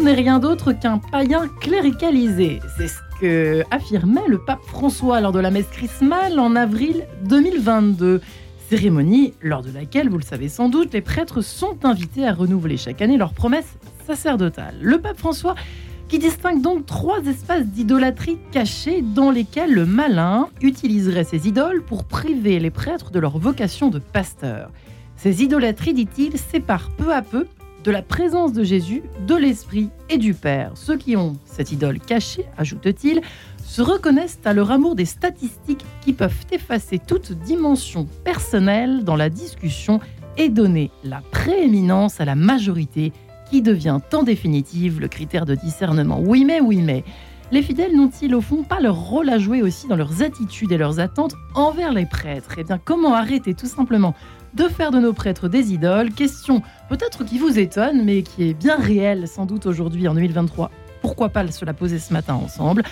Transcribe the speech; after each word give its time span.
n'est 0.00 0.14
rien 0.14 0.38
d'autre 0.38 0.72
qu'un 0.72 0.98
païen 0.98 1.46
cléricalisé. 1.60 2.60
C'est 2.76 2.88
ce 2.88 2.98
que 3.20 3.62
affirmait 3.70 4.26
le 4.26 4.38
pape 4.38 4.62
François 4.66 5.20
lors 5.20 5.32
de 5.32 5.40
la 5.40 5.50
messe 5.50 5.66
chrismale 5.66 6.38
en 6.38 6.56
avril 6.56 7.06
2022. 7.24 8.22
Cérémonie 8.70 9.34
lors 9.42 9.62
de 9.62 9.70
laquelle, 9.70 10.08
vous 10.08 10.16
le 10.16 10.24
savez 10.24 10.48
sans 10.48 10.70
doute, 10.70 10.94
les 10.94 11.02
prêtres 11.02 11.42
sont 11.42 11.84
invités 11.84 12.26
à 12.26 12.32
renouveler 12.32 12.78
chaque 12.78 13.02
année 13.02 13.18
leurs 13.18 13.34
promesses 13.34 13.76
sacerdotales. 14.06 14.78
Le 14.80 15.00
pape 15.00 15.18
François 15.18 15.54
qui 16.08 16.18
distingue 16.18 16.62
donc 16.62 16.86
trois 16.86 17.20
espaces 17.26 17.66
d'idolâtrie 17.66 18.38
cachés 18.50 19.02
dans 19.02 19.30
lesquels 19.30 19.74
le 19.74 19.84
malin 19.84 20.48
utiliserait 20.62 21.24
ses 21.24 21.46
idoles 21.46 21.82
pour 21.82 22.04
priver 22.04 22.58
les 22.58 22.70
prêtres 22.70 23.10
de 23.10 23.18
leur 23.18 23.36
vocation 23.36 23.90
de 23.90 23.98
pasteur. 23.98 24.70
Ces 25.16 25.42
idolâtries, 25.42 25.92
dit-il, 25.92 26.38
séparent 26.38 26.90
peu 26.96 27.12
à 27.12 27.20
peu 27.20 27.46
de 27.84 27.90
la 27.90 28.02
présence 28.02 28.52
de 28.52 28.64
Jésus, 28.64 29.02
de 29.26 29.34
l'Esprit 29.34 29.90
et 30.10 30.18
du 30.18 30.34
Père. 30.34 30.72
Ceux 30.74 30.96
qui 30.96 31.16
ont 31.16 31.36
cette 31.44 31.72
idole 31.72 32.00
cachée, 32.00 32.44
ajoute-t-il, 32.56 33.20
se 33.64 33.82
reconnaissent 33.82 34.40
à 34.44 34.52
leur 34.52 34.70
amour 34.70 34.94
des 34.94 35.04
statistiques 35.04 35.84
qui 36.00 36.12
peuvent 36.12 36.46
effacer 36.50 36.98
toute 36.98 37.32
dimension 37.32 38.06
personnelle 38.24 39.04
dans 39.04 39.16
la 39.16 39.30
discussion 39.30 40.00
et 40.36 40.48
donner 40.48 40.90
la 41.04 41.20
prééminence 41.30 42.20
à 42.20 42.24
la 42.24 42.34
majorité 42.34 43.12
qui 43.50 43.62
devient 43.62 43.98
en 44.12 44.22
définitive 44.22 45.00
le 45.00 45.08
critère 45.08 45.46
de 45.46 45.54
discernement. 45.54 46.20
Oui 46.20 46.44
mais, 46.44 46.60
oui 46.60 46.82
mais. 46.82 47.04
Les 47.50 47.62
fidèles 47.62 47.96
n'ont-ils 47.96 48.34
au 48.34 48.42
fond 48.42 48.62
pas 48.62 48.78
leur 48.78 48.96
rôle 48.96 49.30
à 49.30 49.38
jouer 49.38 49.62
aussi 49.62 49.88
dans 49.88 49.96
leurs 49.96 50.22
attitudes 50.22 50.70
et 50.70 50.76
leurs 50.76 51.00
attentes 51.00 51.34
envers 51.54 51.94
les 51.94 52.04
prêtres? 52.04 52.56
Eh 52.58 52.64
bien, 52.64 52.78
comment 52.78 53.14
arrêter 53.14 53.54
tout 53.54 53.66
simplement 53.66 54.14
de 54.54 54.64
faire 54.64 54.90
de 54.90 54.98
nos 54.98 55.12
prêtres 55.12 55.48
des 55.48 55.72
idoles 55.72 56.10
Question 56.12 56.62
peut-être 56.88 57.24
qui 57.24 57.38
vous 57.38 57.58
étonne, 57.58 58.04
mais 58.04 58.22
qui 58.22 58.48
est 58.48 58.54
bien 58.54 58.76
réelle 58.76 59.28
sans 59.28 59.46
doute 59.46 59.66
aujourd'hui 59.66 60.08
en 60.08 60.14
2023. 60.14 60.70
Pourquoi 61.02 61.28
pas 61.28 61.46
se 61.50 61.64
la 61.64 61.74
poser 61.74 61.98
ce 61.98 62.12
matin 62.12 62.34
ensemble 62.34 62.82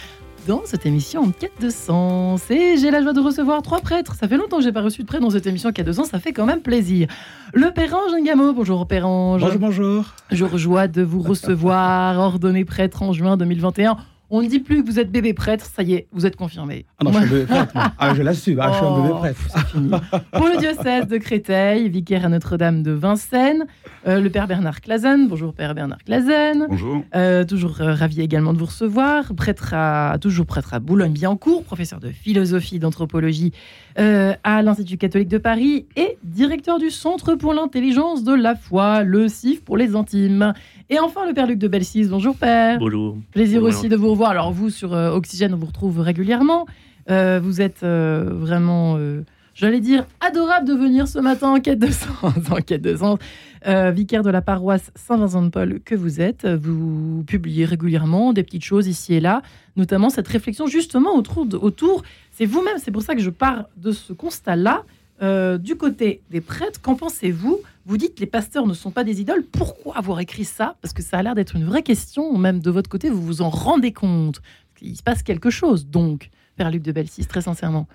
dans 0.46 0.62
cette 0.64 0.86
émission 0.86 1.22
en 1.22 1.30
quête 1.30 1.60
de 1.60 1.70
sens? 1.70 2.50
Et 2.50 2.76
j'ai 2.76 2.90
la 2.90 3.02
joie 3.02 3.12
de 3.12 3.20
recevoir 3.20 3.62
trois 3.62 3.80
prêtres. 3.80 4.14
Ça 4.14 4.28
fait 4.28 4.36
longtemps 4.36 4.58
que 4.58 4.62
j'ai 4.62 4.72
pas 4.72 4.82
reçu 4.82 5.02
de 5.02 5.06
prêtre 5.06 5.22
dans 5.22 5.30
cette 5.30 5.46
émission 5.46 5.70
en 5.70 5.72
quête 5.72 5.86
de 5.86 5.92
sens, 5.92 6.08
ça 6.08 6.18
fait 6.18 6.32
quand 6.32 6.46
même 6.46 6.60
plaisir. 6.60 7.08
Le 7.52 7.70
Pérange 7.72 8.12
Ngamo, 8.22 8.52
bonjour 8.52 8.86
Pérange. 8.86 9.40
Bonjour, 9.40 9.58
bonjour. 9.58 10.04
Jour 10.30 10.58
joie 10.58 10.88
de 10.88 11.02
vous 11.02 11.20
recevoir, 11.22 12.18
ordonné 12.18 12.64
prêtre 12.64 13.02
en 13.02 13.12
juin 13.12 13.36
2021. 13.36 13.96
On 14.28 14.42
ne 14.42 14.48
dit 14.48 14.58
plus 14.58 14.82
que 14.82 14.86
vous 14.90 14.98
êtes 14.98 15.12
bébé 15.12 15.34
prêtre, 15.34 15.64
ça 15.64 15.82
y 15.84 15.94
est, 15.94 16.08
vous 16.12 16.26
êtes 16.26 16.34
confirmé. 16.34 16.84
Ah 16.98 17.04
non, 17.04 17.12
je 17.12 17.18
suis 17.18 17.26
un 17.26 17.30
bébé 17.30 17.46
prêtre. 17.46 17.72
Ah, 17.98 18.14
je 18.14 18.22
l'assume, 18.22 18.58
ah, 18.60 18.70
je 18.72 18.76
suis 18.76 18.84
un 18.86 18.96
bébé 19.00 19.08
Oh, 19.14 19.18
prêtre. 19.18 19.40
c'est 19.48 19.66
fini. 19.68 19.90
Pour 20.32 20.46
le 20.48 20.56
diocèse 20.58 21.06
de 21.06 21.16
Créteil, 21.18 21.88
vicaire 21.88 22.24
à 22.24 22.28
Notre-Dame 22.28 22.82
de 22.82 22.90
Vincennes, 22.90 23.66
euh, 24.08 24.20
le 24.20 24.28
Père 24.28 24.48
Bernard 24.48 24.80
Clazen. 24.80 25.28
Bonjour 25.28 25.54
Père 25.54 25.74
Bernard 25.76 26.02
Clazen. 26.04 26.66
Bonjour. 26.68 27.04
Euh, 27.14 27.44
toujours 27.44 27.80
euh, 27.80 27.94
ravi 27.94 28.20
également 28.20 28.52
de 28.52 28.58
vous 28.58 28.66
recevoir. 28.66 29.32
Prêtre 29.34 29.74
à, 29.74 30.16
toujours 30.20 30.46
prêtre 30.46 30.74
à 30.74 30.80
Boulogne-Billancourt, 30.80 31.62
professeur 31.62 32.00
de 32.00 32.08
philosophie, 32.10 32.80
d'anthropologie 32.80 33.52
euh, 34.00 34.34
à 34.42 34.60
l'Institut 34.62 34.98
catholique 34.98 35.28
de 35.28 35.38
Paris 35.38 35.86
et 35.96 36.18
directeur 36.24 36.78
du 36.80 36.90
Centre 36.90 37.34
pour 37.36 37.54
l'intelligence 37.54 38.24
de 38.24 38.34
la 38.34 38.56
foi, 38.56 39.04
le 39.04 39.28
CIF 39.28 39.62
pour 39.62 39.76
les 39.76 39.94
intimes. 39.94 40.52
Et 40.88 41.00
enfin, 41.00 41.26
le 41.26 41.34
Père 41.34 41.48
Luc 41.48 41.58
de 41.58 41.66
Belsis. 41.66 42.06
Bonjour 42.06 42.36
Père. 42.36 42.78
Bonjour. 42.78 43.16
Plaisir 43.32 43.60
Bonjour. 43.60 43.78
aussi 43.78 43.88
de 43.88 43.96
vous 43.96 44.10
revoir. 44.10 44.30
Alors 44.30 44.52
vous, 44.52 44.70
sur 44.70 44.94
euh, 44.94 45.10
Oxygène, 45.10 45.52
on 45.52 45.56
vous 45.56 45.66
retrouve 45.66 45.98
régulièrement. 45.98 46.66
Euh, 47.10 47.40
vous 47.42 47.60
êtes 47.60 47.82
euh, 47.82 48.30
vraiment, 48.32 48.94
euh, 48.96 49.22
j'allais 49.54 49.80
dire, 49.80 50.06
adorable 50.20 50.68
de 50.68 50.74
venir 50.74 51.08
ce 51.08 51.18
matin 51.18 51.48
en 51.48 51.60
quête 51.60 51.80
de 51.80 51.90
sens. 51.90 52.34
en 52.50 52.60
quête 52.60 52.82
de 52.82 52.96
sens. 52.96 53.18
Vicaire 53.66 54.22
de 54.22 54.30
la 54.30 54.42
paroisse 54.42 54.92
Saint-Vincent-de-Paul 54.94 55.80
que 55.84 55.96
vous 55.96 56.20
êtes. 56.20 56.46
Vous 56.46 57.24
publiez 57.26 57.64
régulièrement 57.64 58.32
des 58.32 58.44
petites 58.44 58.62
choses 58.62 58.86
ici 58.86 59.14
et 59.14 59.20
là, 59.20 59.42
notamment 59.74 60.08
cette 60.08 60.28
réflexion 60.28 60.68
justement 60.68 61.16
autour, 61.16 61.48
autour 61.60 62.04
c'est 62.30 62.46
vous-même, 62.46 62.76
c'est 62.78 62.92
pour 62.92 63.02
ça 63.02 63.16
que 63.16 63.20
je 63.20 63.30
pars 63.30 63.64
de 63.76 63.90
ce 63.90 64.12
constat-là. 64.12 64.84
Euh, 65.22 65.56
du 65.56 65.76
côté 65.76 66.20
des 66.30 66.40
prêtres, 66.40 66.80
qu'en 66.80 66.94
pensez-vous? 66.94 67.60
Vous 67.86 67.96
dites 67.96 68.20
les 68.20 68.26
pasteurs 68.26 68.66
ne 68.66 68.74
sont 68.74 68.90
pas 68.90 69.04
des 69.04 69.20
idoles. 69.20 69.44
Pourquoi 69.44 69.96
avoir 69.96 70.20
écrit 70.20 70.44
ça? 70.44 70.76
Parce 70.82 70.92
que 70.92 71.02
ça 71.02 71.18
a 71.18 71.22
l'air 71.22 71.34
d'être 71.34 71.56
une 71.56 71.64
vraie 71.64 71.82
question, 71.82 72.36
même 72.36 72.60
de 72.60 72.70
votre 72.70 72.90
côté, 72.90 73.08
vous 73.08 73.22
vous 73.22 73.42
en 73.42 73.48
rendez 73.48 73.92
compte. 73.92 74.42
Il 74.82 74.96
se 74.96 75.02
passe 75.02 75.22
quelque 75.22 75.48
chose, 75.48 75.86
donc, 75.86 76.30
Père 76.56 76.70
Luc 76.70 76.82
de 76.82 76.92
Belsis, 76.92 77.26
très 77.26 77.40
sincèrement. 77.40 77.86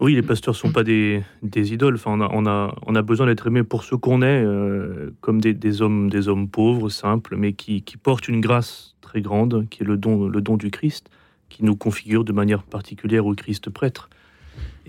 Oui, 0.00 0.14
les 0.14 0.22
pasteurs 0.22 0.56
sont 0.56 0.72
pas 0.72 0.82
des, 0.82 1.22
idoles. 1.42 1.94
Enfin, 1.94 2.18
on 2.32 2.46
a, 2.46 3.02
besoin 3.02 3.26
d'être 3.26 3.46
aimé 3.46 3.62
pour 3.62 3.84
ce 3.84 3.94
qu'on 3.94 4.22
est, 4.22 4.42
euh, 4.44 5.14
comme 5.20 5.40
des, 5.40 5.54
des 5.54 5.82
hommes, 5.82 6.10
des 6.10 6.28
hommes 6.28 6.48
pauvres, 6.48 6.88
simples, 6.88 7.36
mais 7.36 7.52
qui, 7.52 7.82
qui 7.82 7.96
portent 7.96 8.28
une 8.28 8.40
grâce 8.40 8.96
très 9.00 9.22
grande, 9.22 9.66
qui 9.70 9.82
est 9.82 9.86
le 9.86 9.96
don, 9.96 10.28
le 10.28 10.40
don 10.40 10.56
du 10.56 10.70
Christ, 10.70 11.10
qui 11.48 11.64
nous 11.64 11.76
configure 11.76 12.24
de 12.24 12.32
manière 12.32 12.62
particulière 12.62 13.26
au 13.26 13.34
Christ 13.34 13.70
prêtre. 13.70 14.09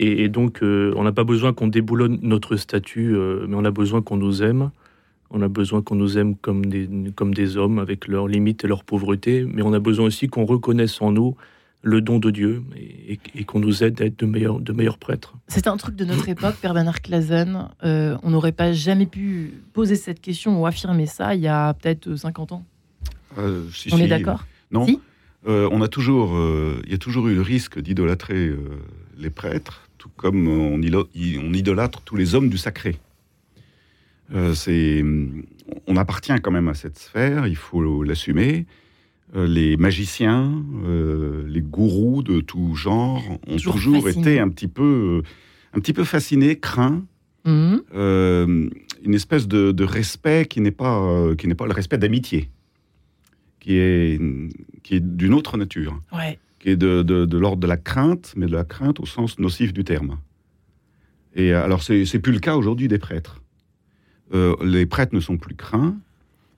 Et, 0.04 0.24
et 0.24 0.30
donc, 0.30 0.64
euh, 0.64 0.94
on 0.98 1.04
n'a 1.04 1.12
pas 1.12 1.24
besoin 1.24 1.54
qu'on 1.54 1.68
déboulonne 1.68 2.18
notre 2.24 2.56
statut, 2.56 3.16
euh, 3.16 3.46
mais 3.48 3.56
on 3.56 3.66
a 3.66 3.72
besoin 3.72 4.02
qu'on 4.02 4.18
nous 4.18 4.42
aime. 4.42 4.72
On 5.30 5.42
a 5.42 5.48
besoin 5.48 5.82
qu'on 5.82 5.96
nous 5.96 6.18
aime 6.18 6.36
comme 6.36 6.66
des, 6.66 6.90
comme 7.16 7.34
des 7.34 7.56
hommes, 7.56 7.78
avec 7.80 8.08
leurs 8.08 8.28
limites 8.28 8.64
et 8.66 8.68
leur 8.68 8.84
pauvreté, 8.84 9.46
mais 9.48 9.62
on 9.62 9.74
a 9.74 9.80
besoin 9.80 10.06
aussi 10.08 10.28
qu'on 10.28 10.46
reconnaisse 10.46 11.02
en 11.02 11.12
nous 11.12 11.36
le 11.84 12.00
don 12.02 12.20
de 12.20 12.30
Dieu 12.32 12.62
et, 12.76 13.14
et- 13.14 13.20
et 13.36 13.44
qu'on 13.44 13.60
nous 13.60 13.84
aide 13.84 14.00
à 14.02 14.06
être 14.06 14.20
de 14.20 14.26
meilleurs, 14.26 14.60
de 14.60 14.72
meilleurs 14.74 14.98
prêtres. 15.00 15.34
C'est 15.48 15.68
un 15.68 15.78
truc 15.78 15.96
de 15.96 16.06
notre 16.06 16.30
époque, 16.30 16.56
Père 16.62 16.74
Bernard 16.74 17.02
Clazen. 17.02 17.70
Euh, 17.84 18.18
on 18.24 18.30
n'aurait 18.32 18.52
pas 18.52 18.72
jamais 18.74 19.06
pu 19.08 19.54
poser 19.74 19.96
cette 19.96 20.20
question 20.22 20.62
ou 20.62 20.66
affirmer 20.68 21.06
ça 21.08 21.34
il 21.34 21.42
y 21.42 21.48
a 21.48 21.74
peut-être 21.74 22.16
50 22.16 22.52
ans. 22.52 22.64
Euh, 23.38 23.64
si, 23.74 23.90
On 23.94 23.98
si. 23.98 24.04
est 24.04 24.08
d'accord? 24.08 24.46
Non. 24.72 24.86
Si 24.86 25.00
Euh, 25.48 25.68
on 25.72 25.82
a 25.82 25.88
toujours, 25.88 26.36
euh, 26.36 26.80
il 26.86 26.92
y 26.92 26.94
a 26.94 27.00
toujours 27.00 27.28
eu 27.28 27.34
le 27.34 27.42
risque 27.42 27.80
d'idolâtrer 27.80 28.46
euh, 28.50 28.58
les 29.18 29.32
prêtres, 29.32 29.82
tout 30.02 30.10
comme 30.18 30.48
on, 30.48 30.82
idolâtre 30.82 32.02
tous 32.02 32.16
les 32.16 32.34
hommes 32.34 32.50
du 32.50 32.58
sacré. 32.58 32.98
Euh, 34.34 34.56
c'est, 34.56 35.04
on 35.86 35.96
appartient 35.96 36.34
quand 36.42 36.50
même 36.50 36.70
à 36.70 36.74
cette 36.74 36.98
sphère, 36.98 37.46
il 37.46 37.56
faut 37.56 38.02
l'assumer. 38.02 38.66
Euh, 39.36 39.46
les 39.46 39.78
magiciens, 39.78 40.64
euh, 40.86 41.44
les 41.48 41.62
gourous 41.62 42.24
de 42.24 42.42
tout 42.42 42.74
genre 42.74 43.22
ont 43.48 43.58
Toujours 43.58 44.10
été 44.10 44.40
un 44.40 44.50
petit 44.50 44.68
peu, 44.68 45.22
un 45.74 45.80
petit 45.80 45.94
peu 45.94 46.04
fascinés, 46.04 46.58
craints. 46.58 47.06
Euh, 47.46 48.70
une 49.04 49.14
espèce 49.14 49.48
de, 49.48 49.72
de 49.72 49.84
respect 49.84 50.48
qui 50.48 50.62
n'est 50.62 50.72
pas, 50.72 51.36
qui 51.38 51.48
n'est 51.48 51.56
pas 51.56 51.68
le 51.68 51.74
respect 51.74 52.00
d'amitié, 52.00 52.50
qui 53.60 53.78
est, 53.78 54.20
qui 54.82 54.96
est 54.96 55.00
d'une 55.00 55.36
autre 55.36 55.58
nature, 55.58 56.02
Ouais. 56.12 56.40
Qui 56.62 56.70
est 56.70 56.76
de, 56.78 57.02
de, 57.02 57.26
de 57.26 57.38
l'ordre 57.38 57.58
de 57.58 57.68
la 57.68 57.78
crainte, 57.78 58.34
mais 58.38 58.46
de 58.46 58.54
la 58.54 58.64
crainte 58.64 59.00
au 59.00 59.06
sens 59.06 59.40
nocif 59.40 59.74
du 59.74 59.84
terme. 59.84 60.20
Et 61.36 61.54
euh, 61.54 61.64
alors, 61.64 61.82
c'est 61.82 62.06
c'est 62.06 62.20
plus 62.20 62.34
le 62.34 62.40
cas 62.40 62.56
aujourd'hui 62.56 62.88
des 62.88 63.00
prêtres. 63.00 63.42
Euh, 64.34 64.56
les 64.64 64.86
prêtres 64.86 65.16
ne 65.16 65.20
sont 65.20 65.38
plus 65.38 65.56
craints, 65.56 65.98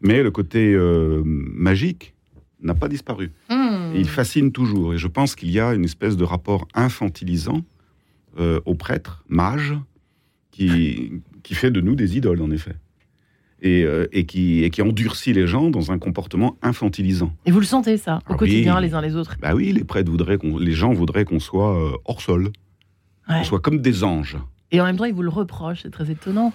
mais 0.01 0.21
le 0.21 0.29
côté 0.29 0.73
euh, 0.73 1.23
magique 1.25 2.13
n'a 2.61 2.75
pas 2.75 2.89
disparu. 2.89 3.31
Et 3.95 3.99
il 3.99 4.09
fascine 4.09 4.51
toujours. 4.51 4.93
Et 4.93 4.97
je 4.97 5.07
pense 5.07 5.35
qu'il 5.35 5.51
y 5.51 5.59
a 5.59 5.73
une 5.73 5.85
espèce 5.85 6.17
de 6.17 6.23
rapport 6.23 6.67
infantilisant 6.73 7.63
euh, 8.39 8.59
aux 8.65 8.75
prêtres, 8.75 9.23
mages, 9.29 9.75
qui, 10.51 11.21
qui 11.43 11.55
fait 11.55 11.71
de 11.71 11.81
nous 11.81 11.95
des 11.95 12.17
idoles, 12.17 12.41
en 12.41 12.51
effet. 12.51 12.75
Et, 13.65 13.83
euh, 13.85 14.07
et, 14.11 14.25
qui, 14.25 14.61
et 14.65 14.69
qui 14.69 14.81
endurcit 14.81 15.31
les 15.31 15.47
gens 15.47 15.69
dans 15.69 15.89
un 15.93 15.97
comportement 15.97 16.57
infantilisant. 16.61 17.31
Et 17.45 17.51
vous 17.51 17.61
le 17.61 17.65
sentez, 17.65 17.95
ça, 17.95 18.17
au 18.29 18.33
Ah 18.33 18.35
quotidien, 18.35 18.75
oui. 18.75 18.81
les 18.83 18.93
uns 18.93 18.99
les 18.99 19.15
autres 19.15 19.37
Bah 19.41 19.55
oui, 19.55 19.71
les 19.71 19.85
prêtres 19.85 20.11
voudraient 20.11 20.37
qu'on, 20.37 20.57
les 20.57 20.73
gens 20.73 20.91
voudraient 20.91 21.23
qu'on 21.23 21.39
soit 21.39 21.73
euh, 21.77 21.91
hors 22.03 22.21
sol, 22.21 22.51
Ouais. 23.29 23.37
qu'on 23.37 23.43
soit 23.45 23.59
comme 23.61 23.79
des 23.79 24.03
anges. 24.03 24.37
Et 24.71 24.81
en 24.81 24.83
même 24.85 24.97
temps, 24.97 25.05
ils 25.05 25.13
vous 25.13 25.21
le 25.23 25.29
reprochent, 25.29 25.83
c'est 25.83 25.91
très 25.91 26.11
étonnant. 26.11 26.51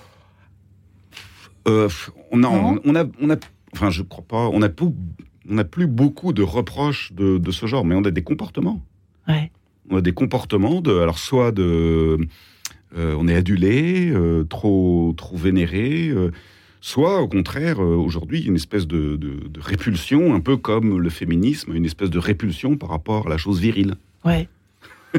Euh, 1.67 1.89
on 2.31 2.43
a, 2.43 2.49
Non. 2.51 2.81
on 2.85 2.95
a, 2.95 3.05
on 3.23 3.31
a, 3.31 3.37
enfin, 3.73 3.89
je 3.91 4.03
crois 4.03 4.25
pas, 4.29 4.49
on 4.53 4.61
a, 4.63 4.69
pou- 4.69 4.95
on 5.49 5.55
n'a 5.55 5.65
plus 5.65 5.87
beaucoup 5.87 6.33
de 6.35 6.43
reproches 6.43 7.13
de, 7.15 7.39
de 7.39 7.51
ce 7.51 7.65
genre, 7.65 7.85
mais 7.87 7.95
on 7.95 8.05
a 8.05 8.11
des 8.11 8.23
comportements. 8.23 8.83
Ouais. 9.29 9.51
On 9.91 9.97
a 9.97 10.01
des 10.03 10.13
comportements 10.13 10.83
de, 10.83 10.99
alors 10.99 11.19
soit 11.19 11.53
de, 11.53 12.19
euh, 12.97 13.15
on 13.19 13.29
est 13.29 13.35
adulé, 13.35 14.11
euh, 14.11 14.45
trop, 14.45 15.15
trop 15.17 15.37
vénéré, 15.39 16.13
soit 16.81 17.21
au 17.21 17.29
contraire, 17.29 17.83
euh, 17.83 17.97
aujourd'hui, 17.97 18.43
une 18.43 18.57
espèce 18.57 18.87
de, 18.87 19.17
de- 19.17 19.49
de 19.49 19.61
répulsion, 19.61 20.35
un 20.35 20.41
peu 20.41 20.57
comme 20.57 20.99
le 20.99 21.11
féminisme, 21.11 21.75
une 21.75 21.85
espèce 21.85 22.11
de 22.11 22.19
répulsion 22.19 22.77
par 22.77 22.91
rapport 22.91 23.27
à 23.27 23.31
la 23.31 23.37
chose 23.39 23.61
virile. 23.61 23.95
Ouais. 24.25 24.49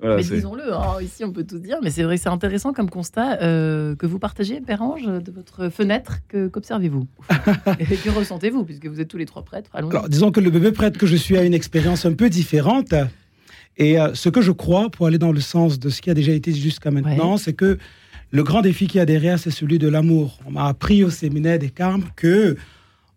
Voilà, 0.00 0.16
mais 0.16 0.22
disons-le, 0.22 0.74
hein, 0.74 1.00
ici 1.00 1.24
on 1.24 1.32
peut 1.32 1.44
tout 1.44 1.58
dire, 1.58 1.78
mais 1.82 1.88
c'est 1.88 2.02
vrai 2.02 2.16
que 2.16 2.22
c'est 2.22 2.28
intéressant 2.28 2.74
comme 2.74 2.90
constat 2.90 3.40
euh, 3.42 3.94
que 3.96 4.04
vous 4.06 4.18
partagez, 4.18 4.60
Père 4.60 4.82
Ange, 4.82 5.06
de 5.06 5.32
votre 5.32 5.70
fenêtre. 5.70 6.18
Que, 6.28 6.48
qu'observez-vous 6.48 7.06
Et 7.78 7.84
que 7.96 8.10
ressentez-vous, 8.10 8.64
puisque 8.64 8.86
vous 8.86 9.00
êtes 9.00 9.08
tous 9.08 9.16
les 9.16 9.24
trois 9.24 9.42
prêtres 9.44 9.70
allons 9.72 9.88
Alors, 9.90 10.08
disons 10.10 10.30
que 10.30 10.40
le 10.40 10.50
bébé 10.50 10.72
prêtre 10.72 10.98
que 10.98 11.06
je 11.06 11.16
suis 11.16 11.38
a 11.38 11.44
une 11.44 11.54
expérience 11.54 12.04
un 12.04 12.12
peu 12.12 12.28
différente. 12.28 12.92
Et 13.78 13.98
euh, 13.98 14.12
ce 14.14 14.28
que 14.28 14.42
je 14.42 14.50
crois, 14.52 14.90
pour 14.90 15.06
aller 15.06 15.16
dans 15.18 15.32
le 15.32 15.40
sens 15.40 15.78
de 15.78 15.88
ce 15.88 16.02
qui 16.02 16.10
a 16.10 16.14
déjà 16.14 16.32
été 16.32 16.50
dit 16.52 16.60
jusqu'à 16.60 16.90
maintenant, 16.90 17.36
c'est 17.38 17.54
que 17.54 17.78
le 18.34 18.42
grand 18.42 18.62
défi 18.62 18.88
qu'il 18.88 18.98
y 18.98 19.00
a 19.00 19.06
derrière, 19.06 19.38
c'est 19.38 19.52
celui 19.52 19.78
de 19.78 19.86
l'amour. 19.86 20.40
On 20.44 20.50
m'a 20.50 20.66
appris 20.66 21.04
au 21.04 21.10
séminaire 21.10 21.56
des 21.56 21.70
Carmes 21.70 22.02
que 22.16 22.56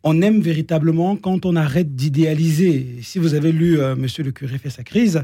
on 0.03 0.21
aime 0.21 0.41
véritablement 0.41 1.15
quand 1.15 1.43
on 1.47 1.55
arrête 1.55 1.95
d'idéaliser. 1.95 2.99
Si 3.01 3.17
vous 3.17 3.33
avez 3.33 3.51
lu 3.51 3.79
euh, 3.79 3.95
Monsieur 3.95 4.23
le 4.23 4.31
curé 4.31 4.59
fait 4.59 4.69
sa 4.69 4.83
crise, 4.83 5.23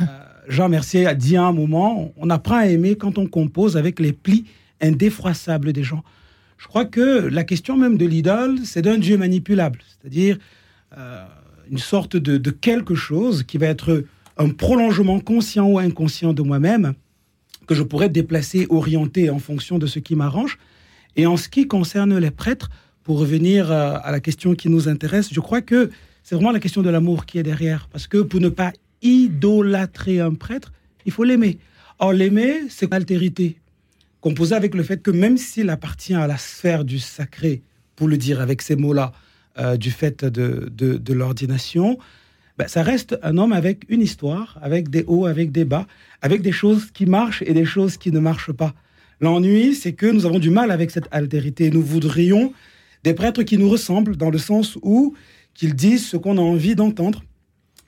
euh, 0.00 0.04
Jean 0.48 0.68
Mercier 0.68 1.06
a 1.06 1.14
dit 1.14 1.36
à 1.36 1.44
un 1.44 1.52
moment, 1.52 2.12
on 2.16 2.30
apprend 2.30 2.56
à 2.56 2.66
aimer 2.66 2.96
quand 2.96 3.16
on 3.16 3.28
compose 3.28 3.76
avec 3.76 4.00
les 4.00 4.12
plis 4.12 4.44
indéfroissables 4.80 5.72
des 5.72 5.84
gens. 5.84 6.02
Je 6.56 6.66
crois 6.66 6.84
que 6.84 7.28
la 7.28 7.44
question 7.44 7.76
même 7.76 7.96
de 7.96 8.06
l'idole, 8.06 8.58
c'est 8.64 8.82
d'un 8.82 8.98
Dieu 8.98 9.16
manipulable, 9.18 9.78
c'est-à-dire 9.86 10.36
euh, 10.96 11.24
une 11.70 11.78
sorte 11.78 12.16
de, 12.16 12.38
de, 12.38 12.50
quelque 12.50 12.96
chose 12.96 13.44
qui 13.44 13.56
va 13.56 13.66
être 13.66 14.02
un 14.36 14.48
prolongement 14.48 15.20
conscient 15.20 15.68
ou 15.68 15.78
inconscient 15.78 16.32
de 16.32 16.42
moi-même, 16.42 16.94
que 17.68 17.74
je 17.74 17.84
pourrais 17.84 18.08
déplacer, 18.08 18.66
orienter 18.70 19.30
en 19.30 19.38
fonction 19.38 19.78
de 19.78 19.86
ce 19.86 20.00
qui 20.00 20.16
m'arrange. 20.16 20.58
Et 21.14 21.26
en 21.26 21.36
ce 21.36 21.48
qui 21.48 21.68
concerne 21.68 22.18
les 22.18 22.30
prêtres, 22.32 22.70
pour 23.04 23.20
revenir 23.20 23.70
euh, 23.70 23.96
à 24.02 24.10
la 24.10 24.20
question 24.20 24.54
qui 24.54 24.68
nous 24.68 24.88
intéresse, 24.88 25.28
je 25.32 25.40
crois 25.40 25.62
que 25.62 25.90
c'est 26.22 26.34
vraiment 26.34 26.50
la 26.50 26.60
question 26.60 26.82
de 26.82 26.90
l'amour 26.90 27.26
qui 27.26 27.38
est 27.38 27.42
derrière. 27.42 27.88
Parce 27.92 28.06
que 28.06 28.18
pour 28.18 28.40
ne 28.40 28.48
pas 28.48 28.72
idolâtrer 29.02 30.20
un 30.20 30.34
prêtre, 30.34 30.72
il 31.06 31.12
faut 31.12 31.24
l'aimer. 31.24 31.58
Or, 31.98 32.12
l'aimer, 32.12 32.62
c'est 32.68 32.90
l'altérité, 32.90 33.58
composée 34.20 34.54
avec 34.54 34.74
le 34.74 34.82
fait 34.82 35.02
que 35.02 35.10
même 35.10 35.36
s'il 35.36 35.70
appartient 35.70 36.14
à 36.14 36.26
la 36.26 36.38
sphère 36.38 36.84
du 36.84 36.98
sacré, 36.98 37.62
pour 37.96 38.08
le 38.08 38.16
dire 38.16 38.40
avec 38.40 38.62
ces 38.62 38.76
mots-là, 38.76 39.12
euh, 39.58 39.76
du 39.76 39.90
fait 39.90 40.24
de, 40.24 40.70
de, 40.70 41.12
l'ordination, 41.12 41.98
ben, 42.58 42.66
ça 42.66 42.82
reste 42.82 43.16
un 43.22 43.38
homme 43.38 43.52
avec 43.52 43.84
une 43.88 44.02
histoire, 44.02 44.58
avec 44.60 44.90
des 44.90 45.04
hauts, 45.06 45.26
avec 45.26 45.52
des 45.52 45.64
bas, 45.64 45.86
avec 46.22 46.42
des 46.42 46.50
choses 46.50 46.90
qui 46.90 47.06
marchent 47.06 47.42
et 47.42 47.54
des 47.54 47.64
choses 47.64 47.96
qui 47.96 48.10
ne 48.10 48.18
marchent 48.18 48.52
pas. 48.52 48.74
L'ennui, 49.20 49.76
c'est 49.76 49.92
que 49.92 50.06
nous 50.06 50.26
avons 50.26 50.40
du 50.40 50.50
mal 50.50 50.72
avec 50.72 50.90
cette 50.90 51.06
altérité. 51.12 51.70
Nous 51.70 51.82
voudrions 51.82 52.52
des 53.04 53.14
prêtres 53.14 53.44
qui 53.44 53.58
nous 53.58 53.68
ressemblent 53.68 54.16
dans 54.16 54.30
le 54.30 54.38
sens 54.38 54.76
où 54.82 55.14
qu'ils 55.54 55.74
disent 55.74 56.06
ce 56.06 56.16
qu'on 56.16 56.36
a 56.36 56.40
envie 56.40 56.74
d'entendre, 56.74 57.22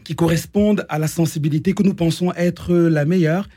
qui 0.05 0.15
correspondent 0.15 0.87
à 0.89 1.01
la 1.01 1.09
sensibilité 1.09 1.73
que 1.73 1.83
nous 1.83 1.95
pensons 1.95 2.33
être 2.35 2.73
la 2.73 3.05
meilleure. 3.05 3.49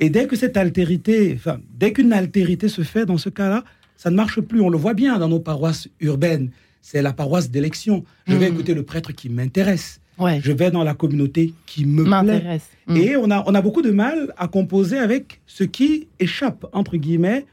Et 0.00 0.08
dès 0.08 0.26
que 0.26 0.34
cette 0.34 0.56
altérité, 0.56 1.34
enfin, 1.36 1.60
dès 1.78 1.92
qu'une 1.92 2.12
altérité 2.14 2.68
se 2.68 2.82
fait 2.82 3.04
dans 3.04 3.18
ce 3.18 3.28
cas-là, 3.28 3.64
ça 3.96 4.10
ne 4.10 4.16
marche 4.16 4.40
plus. 4.40 4.62
On 4.62 4.70
le 4.70 4.78
voit 4.78 4.94
bien 4.94 5.18
dans 5.18 5.28
nos 5.28 5.40
paroisses 5.40 5.88
urbaines. 6.00 6.50
C'est 6.86 7.00
la 7.00 7.14
paroisse 7.14 7.50
d'élection. 7.50 8.04
Je 8.26 8.36
vais 8.36 8.50
mmh. 8.50 8.52
écouter 8.52 8.74
le 8.74 8.82
prêtre 8.82 9.12
qui 9.12 9.30
m'intéresse. 9.30 10.00
Je 10.18 10.52
vais 10.52 10.70
dans 10.70 10.84
la 10.84 10.92
communauté 10.92 11.54
qui 11.64 11.86
me 11.86 12.04
plaît. 12.04 12.60
Mm. 12.86 12.96
Et 12.98 13.16
on 13.16 13.30
a, 13.30 13.42
on 13.46 13.54
a 13.54 13.62
beaucoup 13.62 13.80
de 13.80 13.90
mal 13.90 14.34
à 14.36 14.48
composer 14.48 14.98
avec 14.98 15.40
ce 15.46 15.64
qui 15.64 16.08
échappe, 16.20 16.66
entre 16.74 16.98
guillemets, 16.98 17.46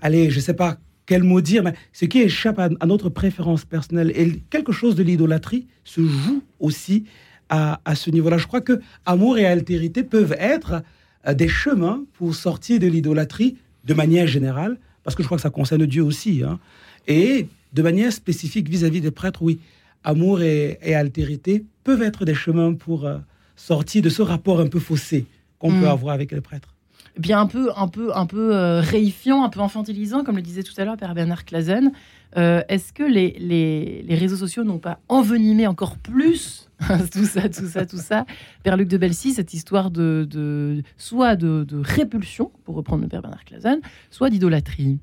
allez, 0.00 0.30
je 0.30 0.36
ne 0.36 0.40
sais 0.40 0.54
pas 0.54 0.78
quel 1.04 1.22
mot 1.22 1.42
dire, 1.42 1.62
mais 1.62 1.74
ce 1.92 2.06
qui 2.06 2.20
échappe 2.22 2.58
à, 2.58 2.86
notre 2.86 3.10
préférence 3.10 3.66
personnelle. 3.66 4.10
Et 4.16 4.40
quelque 4.48 4.72
chose 4.72 4.94
de 4.94 5.02
l'idolâtrie 5.02 5.66
se 5.84 6.00
joue 6.00 6.42
aussi 6.60 7.04
à, 7.50 7.82
à 7.84 7.94
ce 7.94 8.10
niveau-là. 8.10 8.38
Je 8.38 8.46
crois 8.46 8.62
que 8.62 8.80
amour 9.04 9.36
et 9.36 9.44
altérité 9.44 10.02
peuvent 10.02 10.36
être 10.38 10.82
euh, 11.28 11.34
des 11.34 11.48
chemins 11.48 12.04
pour 12.14 12.34
sortir 12.34 12.78
de 12.78 12.86
l'idolâtrie 12.86 13.58
de 13.84 13.92
manière 13.92 14.26
générale, 14.26 14.78
parce 15.04 15.14
que 15.14 15.22
je 15.22 15.28
crois 15.28 15.36
que 15.36 15.42
ça 15.42 15.50
concerne 15.50 15.84
Dieu 15.84 16.02
aussi. 16.02 16.42
Hein. 16.42 16.58
Et 17.06 17.48
de 17.72 17.82
manière 17.82 18.12
spécifique 18.12 18.68
vis-à-vis 18.68 19.00
des 19.00 19.10
prêtres, 19.10 19.42
oui 19.42 19.60
amour 20.04 20.42
et, 20.42 20.94
altérité 20.94 21.64
peuvent 21.84 22.02
être 22.02 22.24
des 22.24 22.34
chemins 22.34 22.74
pour 22.74 23.06
euh, 23.06 23.18
sortir 23.56 24.02
de 24.02 24.08
ce 24.08 24.22
rapport 24.22 24.60
un 24.60 24.66
peu 24.66 24.78
faussé 24.78 25.26
qu'on 25.58 25.70
peut 25.70 25.86
mm. 25.86 25.88
avoir 25.88 26.14
avec 26.14 26.32
les 26.32 26.40
prêtres. 26.40 26.74
Eh 27.16 27.20
bien 27.20 27.40
un 27.40 27.46
peu, 27.46 27.70
un 27.76 27.88
peu, 27.88 28.16
un 28.16 28.26
peu 28.26 28.54
euh, 28.54 28.80
réifiant, 28.80 29.42
un 29.44 29.48
peu 29.48 29.60
infantilisant, 29.60 30.22
comme 30.24 30.36
le 30.36 30.42
disait 30.42 30.62
tout 30.62 30.72
à 30.78 30.84
l'heure 30.84 30.96
Père 30.96 31.14
Bernard 31.14 31.44
Clazen. 31.44 31.92
Euh, 32.36 32.62
est-ce 32.68 32.92
que 32.92 33.02
les, 33.02 33.36
les, 33.40 34.14
réseaux 34.14 34.36
sociaux 34.36 34.62
n'ont 34.62 34.78
pas 34.78 35.00
envenimé 35.08 35.66
encore 35.66 35.96
plus 35.96 36.68
tout 37.12 37.24
ça, 37.24 37.48
tout 37.48 37.66
ça, 37.66 37.84
tout 37.84 37.98
ça? 37.98 38.24
Père 38.62 38.76
Luc 38.76 38.86
de 38.86 38.96
Belcy, 38.96 39.32
cette 39.32 39.52
histoire 39.52 39.90
de, 39.90 40.26
de 40.30 40.82
soit 40.96 41.34
de, 41.34 41.66
répulsion, 41.72 42.52
pour 42.64 42.76
reprendre 42.76 43.02
le 43.02 43.08
Père 43.08 43.22
Bernard 43.22 43.44
Clazen, 43.44 43.80
soit 44.10 44.30
d'idolâtrie 44.30 45.00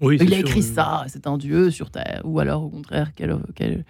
oui, 0.00 0.18
Il 0.20 0.32
a 0.34 0.38
écrit 0.38 0.62
ça, 0.62 1.04
c'est 1.08 1.26
un 1.26 1.36
dieu 1.36 1.70
sur 1.70 1.90
Terre, 1.90 2.22
ou 2.24 2.40
alors 2.40 2.64
au 2.64 2.68
contraire, 2.68 3.10
quel, 3.16 3.36
quel, 3.54 3.84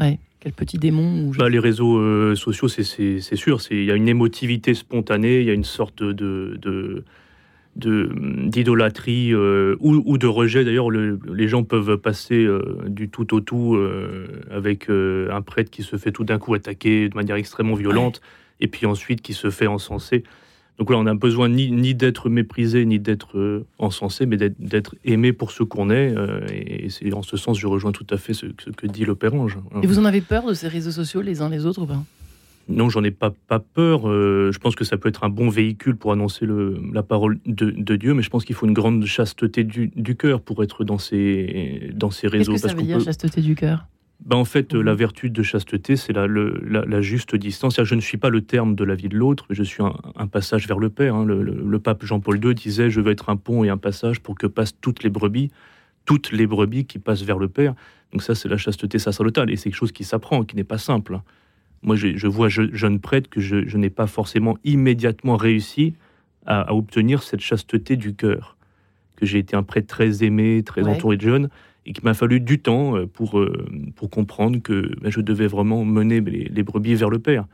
Ouais. 0.00 0.18
Quel 0.40 0.52
petit 0.52 0.76
démon 0.76 1.30
bah, 1.38 1.48
Les 1.48 1.58
réseaux 1.58 1.96
euh, 1.96 2.34
sociaux, 2.34 2.68
c'est 2.68 3.36
sûr. 3.36 3.60
Il 3.70 3.84
y 3.84 3.90
a 3.90 3.94
une 3.94 4.08
émotivité 4.08 4.74
spontanée, 4.74 5.40
il 5.40 5.46
y 5.46 5.50
a 5.50 5.54
une 5.54 5.64
sorte 5.64 6.02
de, 6.02 6.58
de 6.60 7.04
d'idolâtrie 7.76 9.32
euh, 9.32 9.74
ou, 9.80 10.16
de 10.18 10.26
rejet. 10.26 10.64
D'ailleurs, 10.64 10.90
les 10.90 11.48
gens 11.48 11.64
peuvent 11.64 11.96
passer 11.96 12.44
euh, 12.44 12.84
du 12.86 13.08
tout 13.08 13.34
au 13.34 13.40
tout 13.40 13.76
avec 14.50 14.90
un 14.90 15.40
prêtre 15.40 15.70
qui 15.70 15.82
se 15.82 15.96
fait 15.96 16.12
tout 16.12 16.24
d'un 16.24 16.38
coup 16.38 16.52
attaquer 16.52 17.08
de 17.08 17.16
manière 17.16 17.36
extrêmement 17.36 17.74
violente 17.74 18.20
et 18.60 18.68
puis 18.68 18.84
ensuite 18.84 19.22
qui 19.22 19.32
se 19.32 19.48
fait 19.50 19.66
encenser. 19.66 20.24
Donc 20.78 20.90
là, 20.90 20.96
on 20.96 21.06
a 21.06 21.14
besoin 21.14 21.48
ni, 21.48 21.70
ni 21.70 21.94
d'être 21.94 22.28
méprisé, 22.28 22.84
ni 22.84 22.98
d'être 22.98 23.38
euh, 23.38 23.64
encensé, 23.78 24.26
mais 24.26 24.36
d'être 24.36 24.96
aimé 25.04 25.32
pour 25.32 25.52
ce 25.52 25.62
qu'on 25.62 25.88
est. 25.90 26.12
Euh, 26.16 26.40
et, 26.50 26.88
c'est 26.90 27.12
en 27.12 27.22
ce 27.22 27.36
sens, 27.36 27.58
je 27.58 27.66
rejoins 27.66 27.92
tout 27.92 28.06
à 28.10 28.16
fait 28.16 28.34
ce, 28.34 28.46
que 28.46 28.86
dit 28.86 29.04
l'opérange. 29.04 29.58
Et 29.82 29.86
vous 29.86 29.98
en 30.00 30.04
avez 30.04 30.20
peur 30.20 30.46
de 30.46 30.54
ces 30.54 30.66
réseaux 30.66 30.90
sociaux 30.90 31.20
les 31.20 31.42
uns 31.42 31.48
les 31.48 31.64
autres 31.64 31.82
ou 31.82 31.86
pas? 31.86 32.02
Non, 32.68 32.88
j'en 32.88 33.04
ai 33.04 33.10
pas, 33.10 33.30
pas 33.46 33.58
peur. 33.60 34.08
Euh, 34.08 34.50
je 34.50 34.58
pense 34.58 34.74
que 34.74 34.84
ça 34.84 34.96
peut 34.96 35.08
être 35.08 35.22
un 35.22 35.28
bon 35.28 35.48
véhicule 35.48 35.96
pour 35.96 36.12
annoncer 36.12 36.46
le, 36.46 36.80
la 36.92 37.02
parole 37.02 37.38
de, 37.46 37.96
Dieu, 37.96 38.14
mais 38.14 38.22
je 38.22 38.30
pense 38.30 38.44
qu'il 38.44 38.56
faut 38.56 38.66
une 38.66 38.72
grande 38.72 39.04
chasteté 39.04 39.64
du, 39.64 39.88
du 39.94 40.16
cœur 40.16 40.40
pour 40.40 40.62
être 40.64 40.82
dans 40.82 40.98
ces, 40.98 41.90
dans 41.94 42.10
ces 42.10 42.26
réseaux. 42.26 42.52
Qu'est-ce 42.52 42.62
que 42.64 42.68
ça 42.70 42.74
veut 42.74 42.82
dire, 42.82 43.00
chasteté 43.00 43.42
du 43.42 43.54
cœur? 43.54 43.86
Ben 44.20 44.36
en 44.36 44.44
fait, 44.44 44.72
la 44.72 44.94
vertu 44.94 45.28
de 45.28 45.42
chasteté, 45.42 45.96
c'est 45.96 46.12
la, 46.12 46.26
la, 46.26 47.00
juste 47.02 47.36
distance. 47.36 47.82
Je 47.82 47.94
ne 47.94 48.00
suis 48.00 48.16
pas 48.16 48.30
le 48.30 48.40
terme 48.40 48.74
de 48.74 48.84
la 48.84 48.94
vie 48.94 49.08
de 49.08 49.16
l'autre, 49.16 49.44
mais 49.48 49.54
je 49.54 49.62
suis 49.62 49.82
un, 49.82 50.26
passage 50.28 50.66
vers 50.66 50.78
le 50.78 50.88
Père. 50.88 51.14
Hein. 51.14 51.24
Le, 51.26 51.78
pape 51.78 52.04
Jean-Paul 52.04 52.42
II 52.42 52.54
disait 52.54 52.90
Je 52.90 53.00
veux 53.00 53.12
être 53.12 53.28
un 53.28 53.36
pont 53.36 53.64
et 53.64 53.68
un 53.68 53.76
passage 53.76 54.20
pour 54.20 54.36
que 54.36 54.46
passent 54.46 54.78
toutes 54.80 55.02
les 55.02 55.10
brebis, 55.10 55.50
toutes 56.06 56.32
les 56.32 56.46
brebis 56.46 56.86
qui 56.86 56.98
passent 56.98 57.22
vers 57.22 57.38
le 57.38 57.48
Père. 57.48 57.74
Donc, 58.12 58.22
ça, 58.22 58.34
c'est 58.34 58.48
la 58.48 58.56
chasteté 58.56 58.98
sacerdotale. 58.98 59.50
Et 59.50 59.56
c'est 59.56 59.64
quelque 59.64 59.78
chose 59.78 59.92
qui 59.92 60.04
s'apprend, 60.04 60.44
qui 60.44 60.56
n'est 60.56 60.64
pas 60.64 60.78
simple. 60.78 61.20
Moi, 61.82 61.96
je, 61.96 62.26
vois 62.26 62.48
je, 62.48 62.62
jeune 62.72 63.00
prêtre 63.00 63.28
que 63.28 63.40
je, 63.40 63.76
n'ai 63.76 63.90
pas 63.90 64.06
forcément 64.06 64.56
immédiatement 64.64 65.36
réussi 65.36 65.94
à, 66.46 66.72
obtenir 66.74 67.22
cette 67.22 67.40
chasteté 67.40 67.96
du 67.96 68.14
cœur. 68.14 68.56
Que 69.16 69.26
j'ai 69.26 69.38
été 69.38 69.54
un 69.54 69.62
prêtre 69.62 69.88
très 69.88 70.24
aimé, 70.24 70.62
très 70.64 70.84
entouré 70.88 71.16
de 71.16 71.22
jeunes 71.22 71.50
et 71.86 71.92
qu'il 71.92 72.04
m'a 72.04 72.14
fallu 72.14 72.40
du 72.40 72.58
temps 72.58 72.96
euh, 72.96 73.06
pour, 73.06 73.38
euh, 73.38 73.66
pour 73.96 74.10
comprendre 74.10 74.58
que 74.60 74.92
ben, 75.00 75.10
je 75.10 75.20
devais 75.20 75.46
vraiment 75.46 75.84
mener 75.84 76.20
les, 76.20 76.62
brebis 76.62 76.94
vers 76.94 77.10
le 77.10 77.18
Père. 77.18 77.46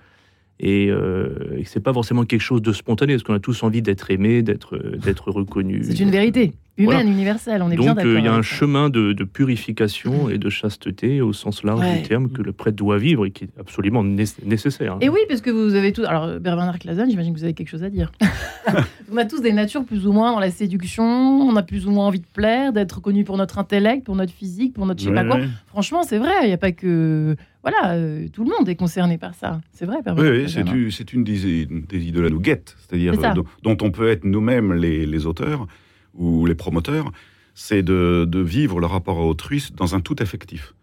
Et, 0.61 0.89
euh, 0.91 1.57
et 1.57 1.65
c'est 1.65 1.81
pas 1.81 1.93
forcément 1.93 2.25
quelque 2.25 2.43
chose 2.43 2.61
de 2.61 2.73
spontané, 2.73 3.15
parce 3.15 3.23
qu'on 3.23 3.35
a 3.35 3.41
tous 3.41 3.63
envie 3.63 3.81
d'être 3.83 4.11
aimé, 4.11 4.43
d'être 4.43 5.31
reconnu. 5.31 5.81
C'est 5.85 6.01
une 6.01 6.11
vérité 6.11 6.53
humaine, 6.85 7.09
universelle, 7.09 7.63
on 7.63 7.71
est 7.71 7.77
bien 7.77 7.95
d'accord. 7.95 8.13
Donc 8.13 8.23
il 8.23 8.25
y 8.25 8.29
a 8.29 8.35
un 8.35 8.43
chemin 8.43 8.91
de, 8.91 9.13
purification 9.25 10.29
et 10.29 10.39
de 10.39 10.51
chasteté 10.51 11.21
au 11.21 11.33
sens 11.33 11.63
large 11.63 11.87
du 11.97 12.03
terme 12.03 12.31
que 12.31 12.43
le 12.43 12.53
prêtre 12.53 12.77
doit 12.77 12.99
vivre 12.99 13.27
et 13.27 13.31
qui 13.31 13.45
est 13.45 13.51
absolument 13.59 14.03
nécessaire. 14.03 14.97
Et 15.01 15.09
oui, 15.09 15.21
parce 15.29 15.41
que 15.41 15.51
vous 15.51 15.75
avez 15.75 15.93
tous... 15.93 16.05
Alors 16.05 16.41
Bernard 16.41 16.79
Clazen, 16.79 17.11
j'imagine 17.11 17.33
que 17.33 17.39
vous 17.39 17.45
avez 17.45 17.55
quelque 17.55 17.69
chose 17.69 17.85
à 17.85 17.91
dire. 17.91 18.13
on 19.13 19.17
a 19.17 19.25
tous 19.25 19.41
des 19.41 19.53
natures 19.53 19.85
plus 19.85 20.07
ou 20.07 20.13
moins 20.13 20.33
dans 20.33 20.41
la 20.41 20.51
séduction, 20.51 21.05
on 21.05 21.57
a 21.57 21.63
plus 21.63 21.87
ou 21.87 21.91
moins 21.91 22.07
envie 22.07 22.21
de 22.21 22.27
plaire, 22.33 22.73
d'être 22.73 23.01
connu 23.01 23.25
pour 23.25 23.37
notre 23.37 23.59
intellect, 23.59 24.05
pour 24.05 24.17
notre 24.17 24.33
physique, 24.33 24.75
pour 24.75 24.87
notre 24.87 25.01
je 25.01 25.09
sais 25.09 25.15
pas 25.15 25.25
quoi. 25.25 25.39
Franchement, 25.67 26.03
c'est 26.03 26.19
vrai, 26.19 26.33
il 26.43 26.49
n'y 26.49 26.53
a 26.53 26.59
pas 26.59 26.73
que 26.73 27.37
voilà, 27.63 27.93
euh, 27.93 28.27
tout 28.33 28.45
le 28.45 28.51
monde 28.51 28.69
est 28.69 28.75
concerné 28.75 29.19
par 29.19 29.35
ça. 29.35 29.61
C'est 29.73 29.85
vrai, 29.85 29.99
Oui, 30.17 30.29
oui 30.29 30.93
c'est 30.93 31.13
une, 31.13 31.25
des, 31.25 31.67
des 31.67 32.07
idoles 32.07 32.27
à 32.27 32.31
nous 32.31 32.41
guettes, 32.41 32.77
c'est-à-dire 32.79 33.15
dont, 33.63 33.77
on 33.83 33.91
peut 33.91 34.09
être 34.09 34.25
nous-mêmes 34.25 34.73
les, 34.73 35.05
les, 35.07 35.27
auteurs 35.27 35.67
ou 36.15 36.47
les 36.47 36.55
promoteurs, 36.55 37.13
c'est 37.55 37.83
de, 37.83 38.29
vivre 38.41 38.81
le 38.81 38.87
rapport 38.87 39.19
à 39.19 39.27
autrui 39.27 39.69
dans 39.77 39.95
un 39.95 40.01
tout 40.01 40.17
affectif. 40.19 40.75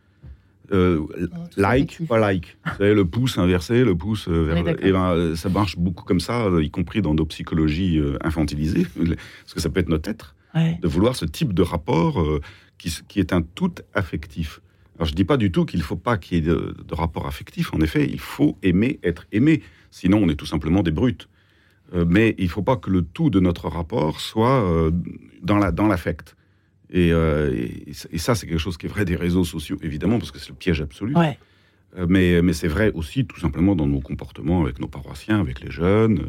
Euh, 0.73 1.07
like, 1.55 2.05
pas 2.07 2.19
like. 2.19 2.57
C'est 2.77 2.93
le 2.93 3.05
pouce 3.05 3.37
inversé, 3.37 3.85
le 3.85 3.95
pouce 3.95 4.27
euh, 4.27 4.43
vers. 4.43 4.85
Et 4.85 4.91
ben, 4.91 5.35
ça 5.35 5.47
marche 5.47 5.77
beaucoup 5.77 6.03
comme 6.03 6.19
ça, 6.19 6.49
y 6.61 6.69
compris 6.69 7.01
dans 7.01 7.13
nos 7.13 7.25
psychologies 7.25 7.97
euh, 7.97 8.17
infantilisées, 8.21 8.85
parce 8.95 9.53
que 9.53 9.61
ça 9.61 9.69
peut 9.69 9.79
être 9.79 9.87
notre 9.87 10.09
être, 10.09 10.35
de 10.55 10.87
vouloir 10.87 11.15
ce 11.15 11.23
type 11.23 11.53
de 11.53 11.61
rapport 11.61 12.23
qui, 12.77 12.93
qui, 13.07 13.19
est 13.19 13.31
un 13.31 13.41
tout 13.41 13.73
affectif. 13.93 14.59
Alors 14.97 15.07
je 15.07 15.13
dis 15.13 15.23
pas 15.23 15.37
du 15.37 15.51
tout 15.51 15.65
qu'il 15.65 15.79
ne 15.79 15.85
faut 15.85 15.95
pas 15.95 16.17
qu'il 16.17 16.37
y 16.37 16.39
ait 16.39 16.43
de, 16.43 16.75
de, 16.85 16.95
rapport 16.95 17.27
affectif. 17.27 17.73
En 17.73 17.79
effet, 17.81 18.07
il 18.09 18.19
faut 18.19 18.57
aimer 18.63 18.99
être 19.03 19.25
aimé. 19.31 19.61
Sinon, 19.91 20.19
on 20.21 20.29
est 20.29 20.35
tout 20.35 20.47
simplement 20.47 20.83
des 20.83 20.91
brutes. 20.91 21.29
Euh, 21.93 22.05
mais 22.07 22.35
il 22.37 22.45
ne 22.45 22.49
faut 22.49 22.63
pas 22.63 22.75
que 22.75 22.89
le 22.89 23.01
tout 23.01 23.29
de 23.29 23.39
notre 23.39 23.69
rapport 23.69 24.19
soit 24.19 24.63
euh, 24.63 24.91
dans 25.41 25.87
l'affect. 25.87 26.35
Euh, 26.93 27.53
et, 27.53 27.91
et, 28.11 28.17
ça, 28.17 28.35
c'est 28.35 28.47
quelque 28.47 28.59
chose 28.59 28.77
qui 28.77 28.85
est 28.85 28.89
vrai 28.89 29.05
des 29.05 29.15
réseaux 29.15 29.43
sociaux, 29.43 29.77
évidemment, 29.81 30.19
parce 30.19 30.31
que 30.31 30.39
c'est 30.39 30.49
le 30.49 30.55
piège 30.55 30.81
absolu. 30.81 31.15
mais, 32.07 32.41
mais 32.41 32.53
c'est 32.53 32.67
vrai 32.67 32.91
aussi, 32.93 33.25
tout 33.25 33.39
simplement, 33.39 33.75
dans 33.75 33.87
nos 33.87 33.99
comportements 33.99 34.61
avec 34.61 34.79
nos 34.79 34.87
paroissiens, 34.87 35.39
avec 35.39 35.61
les 35.61 35.71
jeunes. 35.71 36.21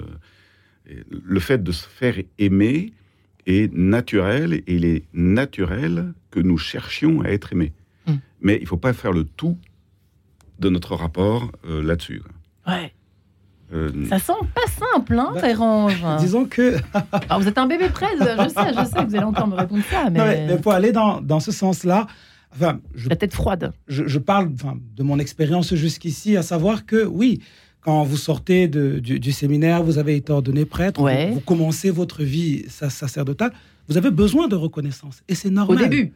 le 1.11 1.41
fait 1.41 1.63
de 1.63 1.73
se 1.73 1.87
faire 1.87 2.17
aimer 2.39 2.93
est 3.47 3.73
naturel, 3.73 4.55
et 4.55 4.65
il 4.67 4.85
est 4.85 5.05
naturel 5.13 6.13
que 6.31 6.41
nous 6.41 6.59
cherchions 6.59 7.23
à 7.23 7.29
être 7.29 7.53
aimés. 7.53 7.73
Mm. 8.07 8.13
Mais 8.41 8.57
il 8.57 8.63
ne 8.63 8.67
faut 8.67 8.77
pas 8.77 8.93
faire 8.93 9.13
le 9.13 9.25
tout 9.25 9.59
de 10.59 10.69
notre 10.69 10.95
rapport 10.95 11.51
euh, 11.67 11.83
là-dessus. 11.83 12.23
Ouais. 12.67 12.93
Euh, 13.73 13.91
Ça 14.09 14.19
sent 14.19 14.33
pas 14.55 14.63
simple, 14.95 15.19
hein, 15.19 15.33
Bah, 16.03 16.17
Disons 16.21 16.47
que 16.47 16.77
Alors, 17.29 17.41
vous 17.41 17.49
êtes 17.49 17.59
un 17.59 17.67
bébé 17.67 17.89
près, 17.91 18.07
je 18.19 18.25
sais, 18.25 18.73
je 18.73 18.85
sais 18.89 19.05
que 19.05 19.09
vous 19.11 19.17
allez 19.17 19.25
encore 19.25 19.47
me 19.47 19.55
répondre 19.55 19.83
ça, 19.91 20.09
mais, 20.11 20.19
Non, 20.19 20.25
mais, 20.55 20.57
pour 20.59 20.73
aller 20.73 20.91
dans, 20.93 21.21
dans 21.21 21.41
ce 21.41 21.53
sens-là, 21.53 22.07
enfin, 22.55 22.81
je, 22.95 23.09
la 23.11 23.17
tête 23.17 23.35
froide. 23.35 23.73
je, 23.87 24.07
je 24.07 24.19
parle 24.19 24.51
enfin, 24.55 24.77
de 24.97 25.03
mon 25.03 25.19
expérience 25.19 25.75
jusqu'ici, 25.75 26.37
à 26.37 26.43
savoir 26.43 26.87
que 26.87 27.05
oui, 27.05 27.41
quand 27.83 28.03
vous 28.05 28.17
sortez 28.17 28.69
de- 28.69 28.99
du, 29.01 29.21
du 29.21 29.33
séminaire, 29.33 29.83
vous 29.83 29.99
avez 29.99 30.17
été 30.17 30.33
ordonné 30.33 30.65
prêtre, 30.65 31.01
Ouais. 31.03 31.29
vous, 31.29 31.35
vous 31.35 31.41
commencez 31.41 31.91
votre 31.91 32.23
vie 32.23 32.65
sa- 32.69 32.91
sacerdotale, 32.91 33.53
vous 33.89 33.97
avez 33.99 34.11
besoin 34.11 34.49
de 34.49 34.57
reconnaissance. 34.57 35.23
Et 35.29 35.35
c'est 35.35 35.49
Au 35.49 35.53
normal. 35.53 35.89
début. 35.89 36.13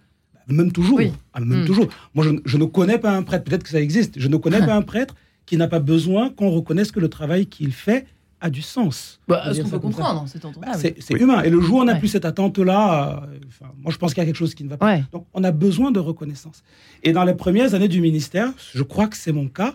Même 0.49 0.73
toujours. 0.73 0.99
Oui. 0.99 1.13
Ah, 1.35 1.41
même 1.41 1.63
Mm. 1.63 1.67
toujours. 1.67 1.87
Moi, 2.15 2.25
je, 2.25 2.31
je 2.45 2.57
ne 2.57 2.65
connais 2.65 2.99
pas 2.99 3.13
un 3.15 3.23
prêtre, 3.23 3.45
peut-être 3.45 3.63
que 3.63 3.69
ça 3.71 3.81
existe, 3.81 4.15
je 4.19 4.27
ne 4.29 4.37
connais 4.39 4.59
pas 4.59 4.75
un 4.75 4.83
prêtre 4.83 5.15
qui 5.47 5.57
n'a 5.57 5.69
pas 5.69 5.81
besoin 5.81 6.31
qu'on 6.31 6.51
reconnaisse 6.51 6.91
que 6.93 7.01
le 7.01 7.09
travail 7.09 7.47
qu'il 7.47 7.73
fait 7.73 8.07
a 8.41 8.51
du 8.51 8.63
sens. 8.63 9.21
Bah, 9.29 9.53
ce 9.55 9.61
qu'on 9.61 9.69
peut 9.69 9.79
comprendre, 9.79 10.25
c'est 10.27 10.43
Bah, 10.43 10.49
entendable. 10.49 10.79
c'est 10.99 11.15
Oui. 11.15 11.21
humain. 11.21 11.43
Et 11.43 11.51
le 11.51 11.61
jour 11.61 11.77
où 11.79 11.81
on 11.81 11.85
n'a 11.85 11.93
Ouais. 11.95 11.99
plus 12.01 12.09
cette 12.09 12.25
attente-là, 12.25 13.23
euh, 13.63 13.67
moi 13.79 13.93
je 13.93 13.99
pense 13.99 14.15
qu'il 14.15 14.21
y 14.21 14.25
a 14.25 14.27
quelque 14.27 14.37
chose 14.37 14.55
qui 14.55 14.65
ne 14.65 14.69
va 14.69 14.77
pas. 14.77 14.87
Ouais. 14.87 15.05
Donc 15.13 15.27
on 15.33 15.45
a 15.45 15.53
besoin 15.53 15.93
de 15.93 16.01
reconnaissance. 16.01 16.63
Et 17.05 17.13
dans 17.13 17.23
les 17.25 17.35
premières 17.35 17.75
années 17.75 17.87
du 17.89 18.01
ministère, 18.01 18.53
je 18.75 18.83
crois 18.83 19.07
que 19.07 19.17
c'est 19.17 19.31
mon 19.33 19.47
cas, 19.49 19.75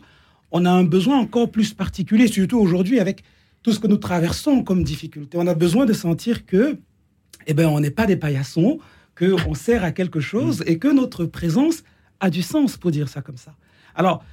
on 0.52 0.66
a 0.66 0.70
un 0.72 0.84
besoin 0.84 1.18
encore 1.20 1.50
plus 1.50 1.74
particulier, 1.74 2.28
surtout 2.28 2.58
aujourd'hui 2.60 3.00
avec 3.00 3.24
tout 3.64 3.72
ce 3.72 3.80
que 3.80 3.88
nous 3.88 3.98
traversons 3.98 4.64
comme 4.64 4.84
difficulté. 4.84 5.38
On 5.40 5.48
a 5.48 5.54
besoin 5.56 5.86
de 5.86 5.94
sentir 5.94 6.46
que, 6.46 6.78
eh 7.48 7.54
ben, 7.54 7.68
on 7.68 7.80
n'est 7.80 7.92
pas 7.92 8.06
des 8.06 8.16
paillassons, 8.18 8.80
qu'on 9.18 9.54
sert 9.56 9.84
à 9.84 9.92
quelque 9.92 10.20
chose 10.20 10.64
et 10.68 10.78
que 10.78 10.88
notre 10.90 11.26
présence 11.26 11.84
a 12.20 12.30
du 12.30 12.42
sens, 12.42 12.78
pour 12.78 12.92
dire 12.92 13.10
ça 13.10 13.22
comme 13.22 13.38
ça. 13.38 13.54
Alors, 13.96 14.24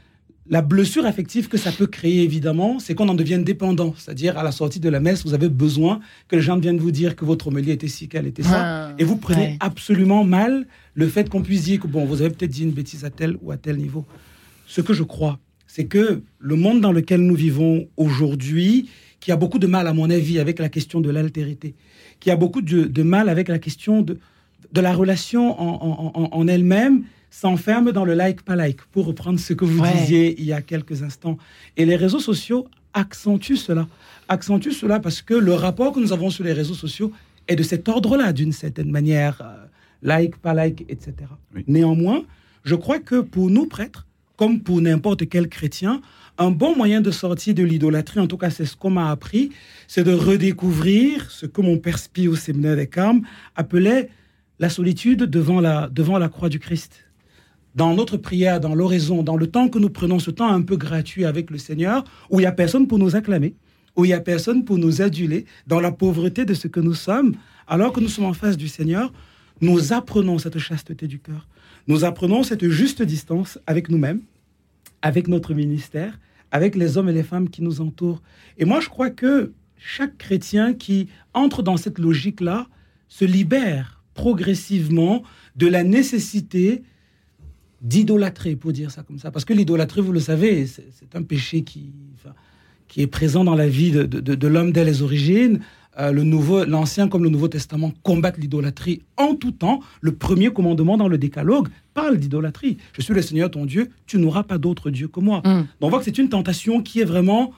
la 0.46 0.60
blessure 0.60 1.06
affective 1.06 1.48
que 1.48 1.56
ça 1.56 1.72
peut 1.72 1.86
créer, 1.86 2.22
évidemment, 2.22 2.78
c'est 2.78 2.94
qu'on 2.94 3.08
en 3.08 3.14
devienne 3.14 3.44
dépendant. 3.44 3.94
C'est-à-dire, 3.96 4.36
à 4.36 4.42
la 4.42 4.52
sortie 4.52 4.78
de 4.78 4.88
la 4.90 5.00
messe, 5.00 5.24
vous 5.24 5.32
avez 5.32 5.48
besoin 5.48 6.00
que 6.28 6.36
les 6.36 6.42
gens 6.42 6.58
viennent 6.58 6.78
vous 6.78 6.90
dire 6.90 7.16
que 7.16 7.24
votre 7.24 7.48
homélie 7.48 7.70
était 7.70 7.88
ci, 7.88 8.08
qu'elle 8.08 8.26
était 8.26 8.42
ça. 8.42 8.88
Ah, 8.90 8.94
Et 8.98 9.04
vous 9.04 9.16
prenez 9.16 9.40
ouais. 9.40 9.56
absolument 9.60 10.22
mal 10.24 10.66
le 10.92 11.08
fait 11.08 11.30
qu'on 11.30 11.42
puisse 11.42 11.64
dire 11.64 11.80
que, 11.80 11.86
bon, 11.86 12.04
vous 12.04 12.20
avez 12.20 12.30
peut-être 12.30 12.50
dit 12.50 12.62
une 12.62 12.72
bêtise 12.72 13.04
à 13.04 13.10
tel 13.10 13.38
ou 13.40 13.52
à 13.52 13.56
tel 13.56 13.78
niveau. 13.78 14.04
Ce 14.66 14.82
que 14.82 14.92
je 14.92 15.02
crois, 15.02 15.38
c'est 15.66 15.86
que 15.86 16.22
le 16.38 16.56
monde 16.56 16.82
dans 16.82 16.92
lequel 16.92 17.22
nous 17.22 17.34
vivons 17.34 17.88
aujourd'hui, 17.96 18.90
qui 19.20 19.32
a 19.32 19.36
beaucoup 19.36 19.58
de 19.58 19.66
mal, 19.66 19.86
à 19.86 19.94
mon 19.94 20.10
avis, 20.10 20.38
avec 20.38 20.58
la 20.58 20.68
question 20.68 21.00
de 21.00 21.08
l'altérité, 21.08 21.74
qui 22.20 22.30
a 22.30 22.36
beaucoup 22.36 22.60
de, 22.60 22.84
de 22.84 23.02
mal 23.02 23.30
avec 23.30 23.48
la 23.48 23.58
question 23.58 24.02
de, 24.02 24.18
de 24.72 24.80
la 24.80 24.92
relation 24.92 25.60
en, 25.60 25.74
en- 25.86 26.12
en- 26.14 26.28
en 26.32 26.48
elle-même, 26.48 27.04
s'enferme 27.30 27.90
dans 27.92 28.04
le 28.04 28.14
like 28.14 28.42
pas 28.42 28.54
like, 28.56 28.80
pour 28.92 29.06
reprendre 29.06 29.40
ce 29.40 29.52
que 29.54 29.64
vous 29.64 29.80
Ouais. 29.80 29.92
disiez 29.92 30.34
il 30.38 30.44
y 30.44 30.52
a 30.52 30.62
quelques 30.62 31.02
instants. 31.02 31.36
Et 31.76 31.84
les 31.84 31.96
réseaux 31.96 32.20
sociaux 32.20 32.66
accentuent 32.92 33.56
cela. 33.56 33.88
Accentuent 34.28 34.72
cela 34.72 35.00
parce 35.00 35.20
que 35.20 35.34
le 35.34 35.52
rapport 35.54 35.92
que 35.92 36.00
nous 36.00 36.12
avons 36.12 36.30
sur 36.30 36.44
les 36.44 36.52
réseaux 36.52 36.74
sociaux 36.74 37.10
est 37.48 37.56
de 37.56 37.62
cet 37.62 37.88
ordre-là, 37.88 38.32
d'une 38.32 38.52
certaine 38.52 38.90
manière. 38.90 39.40
euh, 39.42 39.66
like, 40.02 40.36
pas 40.36 40.52
like, 40.54 40.84
etc. 40.88 41.12
Oui. 41.54 41.64
Néanmoins, 41.66 42.22
je 42.64 42.74
crois 42.74 42.98
que 42.98 43.20
pour 43.20 43.48
nous 43.50 43.64
prêtres, 43.66 44.06
comme 44.36 44.60
pour 44.60 44.80
n'importe 44.82 45.28
quel 45.30 45.48
chrétien, 45.48 46.02
un 46.36 46.50
bon 46.50 46.76
moyen 46.76 47.00
de 47.00 47.10
sortir 47.10 47.54
de 47.54 47.62
l'idolâtrie, 47.62 48.20
en 48.20 48.26
tout 48.26 48.36
cas 48.36 48.50
c'est 48.50 48.66
ce 48.66 48.76
qu'on 48.76 48.90
m'a 48.90 49.10
appris, 49.10 49.50
c'est 49.88 50.04
de 50.04 50.12
redécouvrir 50.12 51.30
ce 51.30 51.46
que 51.46 51.60
mon 51.62 51.78
père 51.78 51.98
Spi 51.98 52.28
au 52.28 52.36
séminaire 52.36 52.76
des 52.76 52.86
Carmes 52.86 53.22
appelait 53.56 54.10
la 54.58 54.68
solitude 54.68 55.24
devant 55.24 55.60
la, 55.60 55.88
devant 55.88 56.18
la 56.18 56.28
croix 56.28 56.48
du 56.48 56.58
Christ. 56.58 57.04
Dans 57.74 57.94
notre 57.94 58.16
prière, 58.16 58.60
dans 58.60 58.74
l'oraison, 58.74 59.22
dans 59.22 59.36
le 59.36 59.48
temps 59.48 59.68
que 59.68 59.78
nous 59.78 59.90
prenons, 59.90 60.20
ce 60.20 60.30
temps 60.30 60.48
un 60.48 60.62
peu 60.62 60.76
gratuit 60.76 61.24
avec 61.24 61.50
le 61.50 61.58
Seigneur, 61.58 62.04
où 62.30 62.38
il 62.38 62.42
n'y 62.42 62.46
a 62.46 62.52
personne 62.52 62.86
pour 62.86 62.98
nous 62.98 63.16
acclamer, 63.16 63.56
où 63.96 64.04
il 64.04 64.08
n'y 64.08 64.14
a 64.14 64.20
personne 64.20 64.64
pour 64.64 64.78
nous 64.78 65.02
aduler, 65.02 65.44
dans 65.66 65.80
la 65.80 65.90
pauvreté 65.90 66.44
de 66.44 66.54
ce 66.54 66.68
que 66.68 66.80
nous 66.80 66.94
sommes, 66.94 67.34
alors 67.66 67.92
que 67.92 68.00
nous 68.00 68.08
sommes 68.08 68.26
en 68.26 68.32
face 68.32 68.56
du 68.56 68.68
Seigneur, 68.68 69.12
nous 69.60 69.92
apprenons 69.92 70.38
cette 70.38 70.58
chasteté 70.58 71.08
du 71.08 71.18
cœur. 71.18 71.48
Nous 71.88 72.04
apprenons 72.04 72.42
cette 72.42 72.68
juste 72.68 73.02
distance 73.02 73.58
avec 73.66 73.88
nous-mêmes, 73.88 74.20
avec 75.02 75.28
notre 75.28 75.52
ministère, 75.52 76.18
avec 76.50 76.76
les 76.76 76.96
hommes 76.96 77.08
et 77.08 77.12
les 77.12 77.22
femmes 77.22 77.50
qui 77.50 77.62
nous 77.62 77.80
entourent. 77.80 78.22
Et 78.58 78.64
moi, 78.64 78.80
je 78.80 78.88
crois 78.88 79.10
que 79.10 79.52
chaque 79.76 80.16
chrétien 80.16 80.74
qui 80.74 81.08
entre 81.34 81.62
dans 81.62 81.76
cette 81.76 81.98
logique-là 81.98 82.68
se 83.08 83.24
libère 83.24 83.93
progressivement 84.14 85.22
de 85.56 85.66
la 85.66 85.82
nécessité 85.84 86.82
d'idolâtrer, 87.82 88.56
pour 88.56 88.72
dire 88.72 88.90
ça 88.90 89.02
comme 89.02 89.18
ça. 89.18 89.30
Parce 89.30 89.44
que 89.44 89.52
l'idolâtrie, 89.52 90.00
vous 90.00 90.12
le 90.12 90.20
savez, 90.20 90.66
c'est 90.66 91.14
un 91.14 91.22
péché 91.22 91.62
qui, 91.62 91.92
enfin, 92.14 92.34
qui 92.88 93.02
est 93.02 93.06
présent 93.06 93.44
dans 93.44 93.54
la 93.54 93.68
vie 93.68 93.90
de, 93.90 94.04
de- 94.04 94.20
de- 94.20 94.34
de 94.34 94.46
l'homme 94.48 94.72
dès 94.72 94.84
les 94.84 95.02
origines. 95.02 95.60
Euh, 96.00 96.10
le 96.10 96.24
nouveau, 96.24 96.64
l'Ancien 96.64 97.08
comme 97.08 97.22
le 97.22 97.28
Nouveau 97.30 97.46
Testament 97.46 97.92
combattent 98.02 98.38
l'idolâtrie 98.38 99.02
en 99.16 99.34
tout 99.36 99.52
temps. 99.52 99.80
Le 100.00 100.12
premier 100.12 100.52
commandement 100.52 100.96
dans 100.96 101.06
le 101.08 101.18
Décalogue 101.18 101.68
parle 101.92 102.16
d'idolâtrie. 102.18 102.78
Je 102.94 103.02
suis 103.02 103.14
le 103.14 103.22
Seigneur 103.22 103.50
ton 103.50 103.64
Dieu, 103.66 103.90
tu 104.06 104.18
n'auras 104.18 104.42
pas 104.42 104.58
d'autre 104.58 104.90
Dieu 104.90 105.06
que 105.06 105.20
moi. 105.20 105.38
Mm. 105.44 105.58
Donc 105.58 105.66
on 105.82 105.88
voit 105.90 105.98
que 106.00 106.04
c'est 106.06 106.18
une 106.18 106.28
tentation 106.30 106.82
qui 106.82 107.00
est 107.00 107.04
vraiment 107.04 107.52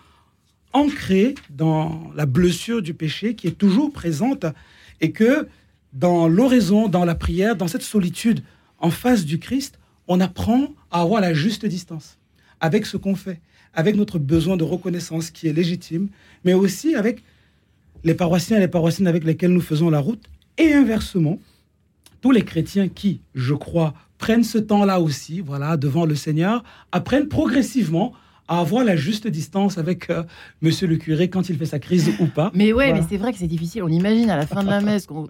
ancrée 0.74 1.34
dans 1.50 2.10
la 2.14 2.26
blessure 2.26 2.82
du 2.82 2.92
péché, 2.92 3.34
qui 3.36 3.46
est 3.46 3.56
toujours 3.56 3.90
présente, 3.92 4.44
et 5.00 5.12
que 5.12 5.46
dans 5.96 6.28
l'oraison, 6.28 6.88
dans 6.88 7.04
la 7.04 7.14
prière, 7.14 7.56
dans 7.56 7.68
cette 7.68 7.82
solitude 7.82 8.42
en 8.78 8.90
face 8.90 9.24
du 9.24 9.38
Christ, 9.38 9.78
on 10.08 10.20
apprend 10.20 10.68
à 10.90 11.00
avoir 11.00 11.20
la 11.20 11.32
juste 11.32 11.64
distance 11.64 12.18
avec 12.60 12.86
ce 12.86 12.96
qu'on 12.96 13.14
fait, 13.16 13.40
avec 13.74 13.96
notre 13.96 14.18
besoin 14.18 14.56
de 14.56 14.64
reconnaissance 14.64 15.30
qui 15.30 15.48
est 15.48 15.52
légitime, 15.52 16.08
mais 16.44 16.54
aussi 16.54 16.94
avec 16.94 17.22
les 18.04 18.14
paroissiens 18.14 18.58
et 18.58 18.60
les 18.60 18.68
paroissiennes 18.68 19.08
avec 19.08 19.24
lesquels 19.24 19.52
nous 19.52 19.60
faisons 19.60 19.90
la 19.90 19.98
route, 20.00 20.22
et 20.58 20.72
inversement, 20.74 21.38
tous 22.20 22.30
les 22.30 22.44
chrétiens 22.44 22.88
qui, 22.88 23.20
je 23.34 23.54
crois, 23.54 23.94
prennent 24.18 24.44
ce 24.44 24.58
temps-là 24.58 25.00
aussi, 25.00 25.40
voilà, 25.40 25.76
devant 25.76 26.04
le 26.06 26.14
Seigneur, 26.14 26.62
apprennent 26.92 27.28
progressivement 27.28 28.12
à 28.48 28.60
avoir 28.60 28.84
la 28.84 28.96
juste 28.96 29.26
distance 29.26 29.76
avec 29.76 30.08
euh, 30.08 30.22
Monsieur 30.62 30.86
le 30.86 30.96
curé 30.96 31.28
quand 31.28 31.48
il 31.48 31.56
fait 31.58 31.66
sa 31.66 31.78
crise 31.78 32.10
ou 32.20 32.26
pas. 32.26 32.50
Mais 32.54 32.72
ouais, 32.72 32.86
Voilà. 32.86 33.00
mais 33.00 33.06
c'est 33.08 33.16
vrai 33.16 33.32
que 33.32 33.38
c'est 33.38 33.46
difficile. 33.48 33.82
On 33.82 33.88
imagine 33.88 34.30
à 34.30 34.36
la 34.36 34.46
fin 34.46 34.62
de 34.62 34.68
la 34.70 34.80
messe 34.82 35.06
qu'on 35.06 35.28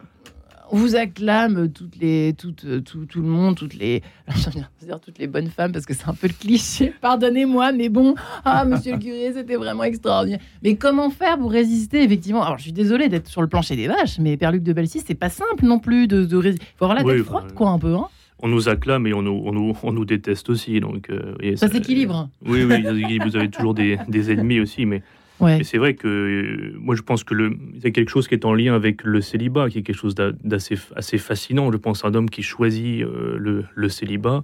on 0.70 0.76
vous 0.76 0.96
acclame 0.96 1.70
toutes 1.70 1.96
les, 1.96 2.34
toutes, 2.36 2.64
euh, 2.64 2.80
tout, 2.80 3.06
tout 3.06 3.20
le 3.20 3.28
monde, 3.28 3.56
toutes 3.56 3.74
les, 3.74 4.02
dire 4.82 5.00
toutes 5.00 5.18
les 5.18 5.26
bonnes 5.26 5.48
femmes 5.48 5.72
parce 5.72 5.86
que 5.86 5.94
c'est 5.94 6.08
un 6.08 6.14
peu 6.14 6.26
le 6.26 6.32
cliché. 6.32 6.92
Pardonnez-moi, 7.00 7.72
mais 7.72 7.88
bon, 7.88 8.14
ah 8.44 8.64
Monsieur 8.66 8.92
le 8.92 8.98
curé, 8.98 9.32
c'était 9.34 9.56
vraiment 9.56 9.84
extraordinaire. 9.84 10.40
Mais 10.62 10.76
comment 10.76 11.10
faire 11.10 11.38
pour 11.38 11.50
résister 11.50 12.02
effectivement? 12.02 12.42
Alors 12.42 12.58
je 12.58 12.64
suis 12.64 12.72
désolée 12.72 13.08
d'être 13.08 13.28
sur 13.28 13.42
le 13.42 13.48
plancher 13.48 13.76
des 13.76 13.86
vaches, 13.88 14.18
mais 14.18 14.36
Père 14.36 14.52
Luc 14.52 14.62
de 14.62 14.72
Belsis, 14.72 15.02
c'est 15.06 15.14
pas 15.14 15.30
simple 15.30 15.64
non 15.64 15.78
plus 15.78 16.06
de, 16.08 16.24
de 16.24 16.36
résister. 16.36 16.66
Faut 16.76 16.84
avoir 16.84 16.98
la 16.98 17.04
Oui, 17.04 17.12
tête 17.12 17.22
enfin, 17.22 17.38
froide, 17.40 17.52
quoi, 17.54 17.70
un 17.70 17.78
peu. 17.78 17.94
Hein 17.94 18.08
On 18.40 18.48
nous 18.48 18.68
acclame 18.68 19.06
et 19.06 19.14
on 19.14 19.22
nous, 19.22 19.42
on 19.44 19.52
nous, 19.52 19.76
on 19.82 19.92
nous 19.92 20.04
déteste 20.04 20.50
aussi. 20.50 20.80
Donc, 20.80 21.10
euh, 21.10 21.34
et 21.40 21.56
ça 21.56 21.68
s'équilibre. 21.68 22.28
Oui, 22.44 22.64
oui, 22.64 22.82
s'équilibre. 22.82 23.26
vous 23.26 23.36
avez 23.36 23.50
toujours 23.50 23.74
des, 23.74 23.98
des 24.08 24.32
ennemis 24.32 24.60
aussi, 24.60 24.84
mais 24.84 25.02
Ouais. 25.38 25.62
C'est 25.64 25.76
vrai 25.78 25.94
que 25.94 26.08
euh, 26.08 26.72
moi 26.78 26.94
je 26.96 27.02
pense 27.02 27.22
que 27.24 27.34
c'est 27.82 27.92
quelque 27.92 28.08
chose 28.10 28.26
qui 28.28 28.34
est 28.34 28.44
en 28.46 28.54
lien 28.54 28.74
avec 28.74 29.04
le 29.04 29.20
célibat, 29.20 29.68
qui 29.68 29.78
est 29.78 29.82
quelque 29.82 29.96
chose 29.96 30.14
d'a- 30.14 30.32
d'assez 30.44 30.76
assez 30.96 31.18
fascinant. 31.18 31.70
Je 31.70 31.76
pense 31.76 32.04
à 32.04 32.08
un 32.08 32.14
homme 32.14 32.30
qui 32.30 32.42
choisit 32.42 33.02
euh, 33.02 33.36
le, 33.38 33.64
le 33.74 33.88
célibat, 33.90 34.42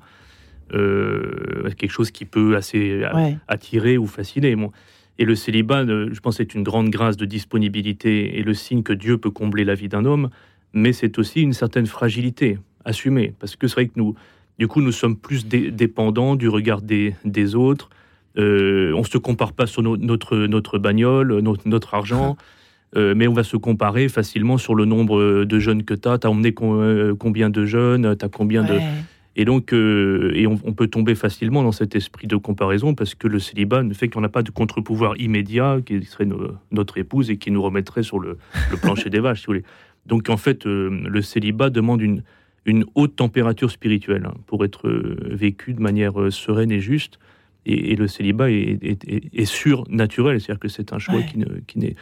euh, 0.75 1.71
quelque 1.77 1.91
chose 1.91 2.11
qui 2.11 2.25
peut 2.25 2.57
assez 2.57 3.03
Ouais. 3.15 3.37
attirer 3.49 3.99
ou 3.99 4.07
fasciner. 4.07 4.55
Bon. 4.57 4.71
Et 5.19 5.25
le 5.25 5.35
célibat, 5.35 5.85
je 5.87 6.21
pense, 6.21 6.41
est 6.41 6.55
une 6.55 6.63
grande 6.63 6.91
grâce 6.91 7.17
de 7.17 7.27
disponibilité 7.27 8.39
et 8.39 8.43
le 8.43 8.55
signe 8.55 8.83
que 8.83 8.93
Dieu 8.93 9.19
peut 9.19 9.31
combler 9.31 9.65
la 9.65 9.75
vie 9.75 9.89
d'un 9.89 10.05
homme, 10.05 10.31
mais 10.73 10.93
c'est 10.93 11.19
aussi 11.19 11.43
une 11.43 11.53
certaine 11.53 11.87
fragilité 11.87 12.59
assumée, 12.85 13.35
parce 13.39 13.55
que 13.57 13.69
c'est 13.69 13.75
vrai 13.75 13.87
que 13.87 13.93
nous, 13.97 14.15
du 14.59 14.69
coup, 14.69 14.81
nous 14.81 14.91
sommes 14.93 15.17
plus 15.17 15.47
dé- 15.47 15.71
dépendants 15.71 16.35
du 16.35 16.49
regard 16.49 16.81
des, 16.83 17.15
des 17.25 17.55
autres. 17.55 17.91
Euh, 18.39 18.93
on 18.95 19.01
ne 19.01 19.05
se 19.05 19.19
compare 19.19 19.53
pas 19.53 19.67
sur 19.67 19.83
no- 19.83 19.97
notre, 19.97 20.37
notre 20.37 20.79
bagnole, 20.79 21.39
notre, 21.41 21.69
notre 21.69 21.95
argent, 21.95 22.37
euh, 22.97 23.15
mais 23.17 23.27
on 23.29 23.33
va 23.33 23.43
se 23.45 23.57
comparer 23.57 24.09
facilement 24.09 24.59
sur 24.59 24.75
le 24.75 24.85
nombre 24.85 25.45
de 25.45 25.59
jeunes 25.59 25.83
que 25.85 25.95
tu 25.95 26.09
as. 26.09 26.19
Tu 26.19 26.27
as 26.27 26.31
emmené 26.31 26.53
com- 26.53 26.81
euh, 26.81 27.15
combien 27.15 27.51
de 27.51 27.65
jeunes? 27.65 28.17
Tu 28.17 28.25
as 28.25 28.29
combien 28.29 28.63
de... 28.65 28.79
Et 29.35 29.47
donc, 29.47 29.73
euh, 29.73 30.31
et 30.35 30.47
on, 30.47 30.59
on 30.65 30.75
peut 30.75 30.89
tomber 30.89 31.15
facilement 31.15 31.63
dans 31.63 31.73
cet 31.73 31.97
esprit 31.97 32.27
de 32.27 32.37
comparaison 32.37 32.95
parce 32.95 33.15
que 33.15 33.27
le 33.29 33.39
célibat 33.39 33.83
ne 33.83 33.95
fait 33.95 34.09
qu'on 34.09 34.21
n'a 34.21 34.29
pas 34.29 34.43
de 34.43 34.51
contre-pouvoir 34.51 35.17
immédiat 35.19 35.79
qui 35.85 36.03
serait 36.05 36.27
no- 36.27 36.53
notre 36.71 36.99
épouse 36.99 37.31
et 37.31 37.39
qui 37.39 37.51
nous 37.51 37.63
remettrait 37.63 38.03
sur 38.03 38.19
le, 38.19 38.37
le 38.71 38.77
plancher 38.77 39.09
des 39.09 39.21
vaches, 39.21 39.41
si 39.41 39.47
vous 39.47 39.53
voulez. 39.55 39.65
Donc, 40.05 40.29
en 40.29 40.37
fait, 40.37 40.67
euh, 40.67 40.91
le 41.09 41.23
célibat 41.23 41.71
demande 41.71 42.03
une, 42.03 42.23
une 42.67 42.85
haute 42.95 43.17
température 43.17 43.71
spirituelle 43.71 44.25
hein, 44.27 44.35
pour 44.47 44.67
être 44.67 44.87
euh, 44.87 45.17
vécu 45.31 45.73
de 45.73 45.81
manière 45.81 46.21
euh, 46.21 46.31
sereine 46.31 46.71
et 46.71 46.81
juste. 46.81 47.19
Et, 47.67 47.93
et 47.93 47.97
le 47.97 48.09
célibat 48.09 48.51
est, 48.51 48.79
est, 48.83 49.05
est- 49.09 49.31
est 49.33 49.45
surnaturel, 49.45 50.41
c'est-à-dire 50.41 50.61
que 50.61 50.69
c'est 50.69 50.93
un 50.93 50.99
choix 50.99 51.17
Ouais. 51.17 51.27
qui 51.27 51.39
ne- 51.39 51.61
qui 51.67 51.79
n'est 51.79 51.95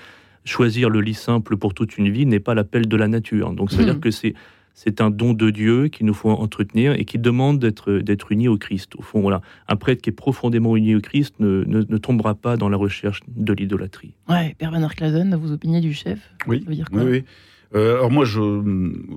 choisir 0.44 0.88
le 0.88 1.00
lit 1.02 1.14
simple 1.14 1.56
pour 1.58 1.74
toute 1.74 1.98
une 1.98 2.08
vie 2.10 2.24
n'est 2.24 2.40
pas 2.40 2.54
l'appel 2.54 2.88
de 2.88 2.96
la 2.96 3.08
nature. 3.08 3.52
Donc, 3.52 3.70
ça 3.70 3.76
veut 3.76 3.84
Mhm. 3.84 3.90
dire 3.90 4.00
que 4.00 4.10
c'est 4.10 4.34
c'est 4.72 5.00
un 5.02 5.10
don 5.10 5.34
de 5.34 5.50
Dieu 5.50 5.88
qu'il 5.88 6.06
nous 6.06 6.14
faut 6.14 6.30
entretenir 6.30 6.92
et 6.94 7.04
qui 7.04 7.18
demande 7.18 7.58
d'être 7.58 7.92
d'être 7.98 8.32
uni 8.32 8.48
au 8.48 8.56
Christ. 8.56 8.94
Au 8.96 9.02
fond, 9.02 9.20
voilà, 9.20 9.42
un 9.68 9.76
prêtre 9.76 10.00
qui 10.00 10.08
est 10.08 10.14
profondément 10.14 10.74
uni 10.76 10.94
au 10.94 11.00
Christ 11.00 11.34
ne, 11.40 11.64
ne, 11.66 11.82
ne 11.86 11.98
tombera 11.98 12.34
pas 12.36 12.56
dans 12.56 12.68
la 12.70 12.78
recherche 12.78 13.20
de 13.28 13.52
l'idolâtrie. 13.52 14.14
Ouais, 14.28 14.54
Père 14.56 14.70
Bernard 14.70 14.94
Clazen, 14.94 15.34
vous 15.34 15.52
opiniez 15.52 15.80
du 15.82 15.92
chef 15.92 16.20
Oui, 16.46 16.60
Ça 16.62 16.68
veut 16.70 16.74
dire 16.76 16.86
oui, 16.92 17.00
quoi? 17.02 17.10
oui. 17.10 17.24
Euh, 17.74 17.94
alors 17.94 18.10
moi, 18.10 18.24
je, 18.24 18.40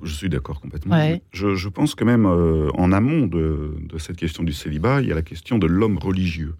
je 0.04 0.12
suis 0.12 0.28
d'accord 0.28 0.60
complètement. 0.60 0.94
Ouais. 0.94 1.22
Je, 1.32 1.54
je 1.56 1.68
pense 1.68 1.94
que 1.94 2.04
même 2.04 2.24
euh, 2.26 2.70
en 2.74 2.92
amont 2.92 3.26
de, 3.26 3.74
de 3.80 3.98
cette 3.98 4.16
question 4.16 4.44
du 4.44 4.52
célibat, 4.52 5.02
il 5.02 5.08
y 5.08 5.12
a 5.12 5.14
la 5.16 5.22
question 5.22 5.58
de 5.58 5.66
l'homme 5.66 5.98
religieux, 5.98 6.54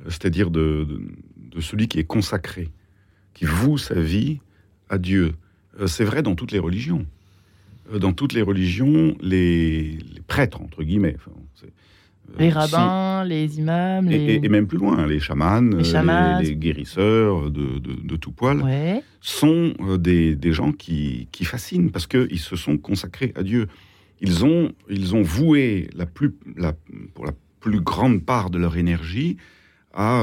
Euh, 0.00 0.10
c'est-à-dire 0.10 0.50
de, 0.50 0.84
de, 0.88 1.00
de 1.56 1.60
celui 1.60 1.88
qui 1.88 1.98
est 1.98 2.06
consacré, 2.06 2.68
qui 3.34 3.46
voue 3.46 3.78
sa 3.78 3.98
vie 3.98 4.38
à 4.88 4.98
Dieu. 4.98 5.34
Euh, 5.80 5.86
C'est 5.88 6.04
vrai 6.04 6.22
dans 6.22 6.36
toutes 6.36 6.52
les 6.52 6.60
religions. 6.60 7.04
Dans 8.00 8.12
toutes 8.12 8.32
les 8.34 8.42
religions, 8.42 9.16
les, 9.20 9.98
les 10.14 10.20
prêtres, 10.26 10.60
entre 10.60 10.82
guillemets, 10.82 11.16
enfin, 11.18 11.30
euh, 12.30 12.34
Les 12.38 12.50
sont- 12.50 12.58
rabbins, 12.58 13.24
les 13.24 13.58
imams, 13.58 14.10
et, 14.10 14.18
les... 14.18 14.34
et- 14.34 14.44
et 14.44 14.48
même 14.48 14.66
plus 14.66 14.78
loin, 14.78 15.06
les 15.06 15.20
chamans, 15.20 15.60
Les 15.60 15.76
euh, 15.76 15.84
chamans. 15.84 16.38
les, 16.40 16.48
les 16.48 16.56
guérisseurs 16.56 17.50
de, 17.50 17.78
de- 17.78 18.00
de 18.02 18.16
tout 18.16 18.32
poil, 18.32 18.62
Ouais, 18.62 19.02
sont 19.20 19.72
euh, 19.80 19.96
des, 19.98 20.34
des 20.36 20.52
gens 20.52 20.72
qui, 20.72 21.28
qui 21.32 21.44
fascinent 21.44 21.90
parce 21.90 22.06
qu'ils 22.06 22.38
se 22.40 22.56
sont 22.56 22.78
consacrés 22.78 23.32
à 23.36 23.42
Dieu. 23.42 23.66
Ils 24.20 24.44
ont, 24.44 24.72
ils 24.88 25.14
ont 25.14 25.22
voué 25.22 25.88
la 25.94 26.06
plus, 26.06 26.34
la, 26.56 26.72
pour 27.14 27.26
la 27.26 27.32
plus 27.60 27.80
grande 27.80 28.24
part 28.24 28.50
de 28.50 28.58
leur 28.58 28.76
énergie 28.76 29.36
à, 29.92 30.22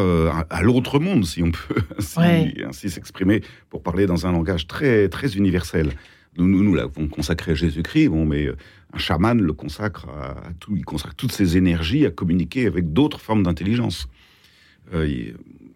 à, 0.50 0.62
l'autre 0.62 1.00
monde, 1.00 1.26
si 1.26 1.42
on 1.42 1.52
peut 1.52 1.82
ainsi, 1.98 2.20
Ouais. 2.20 2.54
s'exprimer, 2.90 3.42
pour 3.70 3.82
parler 3.82 4.06
dans 4.06 4.28
un 4.28 4.32
langage 4.32 4.68
très, 4.68 5.10
très 5.10 5.36
universel. 5.36 5.92
Nous, 6.38 6.48
nous, 6.48 6.64
nous 6.64 6.74
l'avons 6.76 7.08
consacré 7.08 7.52
à 7.52 7.56
Jésus-Christ, 7.56 8.10
bon, 8.10 8.26
mais 8.26 8.48
un 8.94 8.98
chaman 8.98 9.42
le 9.42 9.54
consacre 9.54 10.08
à, 10.10 10.48
à 10.48 10.54
tout, 10.60 10.76
il 10.76 10.86
consacre 10.86 11.16
toutes 11.16 11.32
ses 11.32 11.58
énergies 11.58 12.06
à 12.06 12.12
communiquer 12.12 12.68
avec 12.68 12.94
d'autres 12.94 13.20
formes 13.20 13.44
d'intelligence. 13.44 14.08
Euh, 14.94 15.08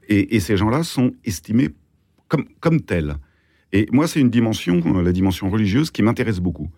et, 0.08 0.36
et 0.36 0.40
ces 0.40 0.56
gens-là 0.58 0.84
sont 0.84 1.12
estimés 1.26 1.70
comme, 2.28 2.46
comme 2.60 2.82
tels. 2.82 3.16
Et 3.74 3.88
moi, 3.92 4.08
c'est 4.08 4.20
une 4.20 4.30
dimension, 4.30 4.82
euh, 4.86 5.02
la 5.02 5.12
dimension 5.12 5.50
religieuse, 5.50 5.92
qui 5.92 6.04
m'intéresse 6.04 6.40
beaucoup. 6.40 6.70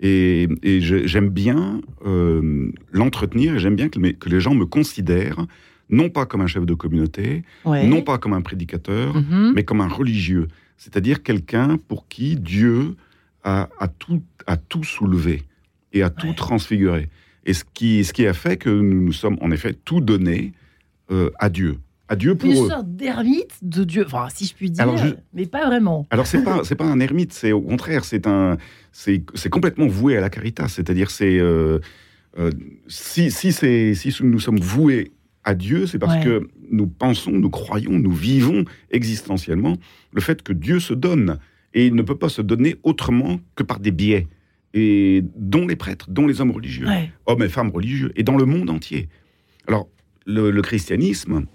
Et, 0.00 0.48
j'aime 0.80 1.30
bien 1.30 1.80
euh, 2.04 2.70
l'entretenir, 2.92 3.54
et 3.54 3.58
j'aime 3.58 3.76
bien 3.76 3.88
que, 3.88 4.28
les 4.28 4.40
gens 4.40 4.54
me 4.54 4.66
considèrent, 4.66 5.46
non 5.88 6.10
pas 6.10 6.26
comme 6.26 6.42
un 6.42 6.46
chef 6.46 6.66
de 6.66 6.74
communauté, 6.74 7.44
ouais. 7.64 7.86
non 7.86 8.02
pas 8.02 8.18
comme 8.18 8.34
un 8.34 8.42
prédicateur, 8.42 9.14
Mhm. 9.14 9.52
mais 9.54 9.64
comme 9.64 9.80
un 9.80 9.88
religieux. 9.88 10.48
C'est-à-dire 10.76 11.22
quelqu'un 11.22 11.78
pour 11.88 12.08
qui 12.08 12.36
Dieu 12.36 12.96
a, 13.44 13.70
a 13.78 13.88
tout, 13.88 14.22
a 14.46 14.58
tout 14.58 14.84
soulevé 14.84 15.44
et 15.92 16.02
a 16.02 16.10
tout 16.10 16.28
Ouais. 16.28 16.34
transfiguré. 16.34 17.08
Et 17.44 17.52
ce 17.52 17.64
qui, 17.74 18.04
ce 18.04 18.12
qui 18.12 18.26
a 18.26 18.32
fait 18.34 18.56
que 18.56 18.70
nous 18.70 19.02
nous 19.02 19.12
sommes 19.12 19.38
en 19.40 19.50
effet 19.50 19.72
tout 19.84 20.00
donnés 20.00 20.52
euh, 21.10 21.30
à 21.38 21.48
Dieu. 21.48 21.78
À 22.08 22.14
Dieu 22.16 22.34
pour 22.36 22.48
Une 22.50 22.64
eux. 22.64 22.68
sorte 22.68 22.94
d'ermite 22.94 23.50
de 23.62 23.82
Dieu, 23.84 24.04
enfin, 24.06 24.28
si 24.32 24.46
je 24.46 24.54
puis 24.54 24.70
dire, 24.70 24.82
Alors, 24.82 24.96
je- 24.96 25.14
mais 25.32 25.46
pas 25.46 25.66
vraiment. 25.66 26.06
Alors 26.10 26.26
c'est 26.26 26.42
pas 26.42 26.62
c'est 26.64 26.76
pas 26.76 26.84
un 26.84 27.00
ermite, 27.00 27.32
c'est 27.32 27.50
au 27.52 27.60
contraire 27.60 28.04
c'est 28.04 28.26
un 28.28 28.56
c'est 28.92 29.24
c'est 29.34 29.48
complètement 29.50 29.86
voué 29.88 30.16
à 30.16 30.20
la 30.20 30.30
caritas, 30.30 30.68
c'est-à-dire 30.68 31.10
c'est 31.10 31.38
euh, 31.38 31.80
euh, 32.38 32.50
si 32.86 33.30
si 33.32 33.52
c'est 33.52 33.94
si 33.94 34.14
nous 34.22 34.38
sommes 34.38 34.60
voués 34.60 35.10
à 35.42 35.54
Dieu, 35.56 35.86
c'est 35.86 35.98
parce 35.98 36.16
Ouais. 36.18 36.24
que 36.24 36.48
nous 36.70 36.86
pensons, 36.88 37.30
nous 37.32 37.50
croyons, 37.50 37.92
nous 37.98 38.12
vivons 38.12 38.64
existentiellement 38.90 39.76
le 40.12 40.20
fait 40.20 40.42
que 40.42 40.52
Dieu 40.52 40.80
se 40.80 40.94
donne 40.94 41.38
et 41.74 41.86
il 41.86 41.94
ne 41.94 42.02
peut 42.02 42.16
pas 42.18 42.28
se 42.28 42.42
donner 42.42 42.76
autrement 42.82 43.38
que 43.54 43.62
par 43.62 43.78
des 43.80 43.90
biais 43.92 44.26
et 44.74 45.22
dont 45.36 45.66
les 45.66 45.76
prêtres, 45.76 46.06
dont 46.10 46.26
les 46.26 46.40
hommes 46.40 46.50
religieux 46.50 46.86
Ouais. 46.86 47.10
hommes 47.26 47.42
et 47.42 47.48
femmes 47.48 47.70
religieux, 47.70 48.12
et 48.16 48.22
dans 48.22 48.36
le 48.36 48.44
monde 48.44 48.68
entier. 48.70 49.08
Alors, 49.66 49.88
le, 50.26 50.50
le 50.50 50.62
christianisme 50.62 51.46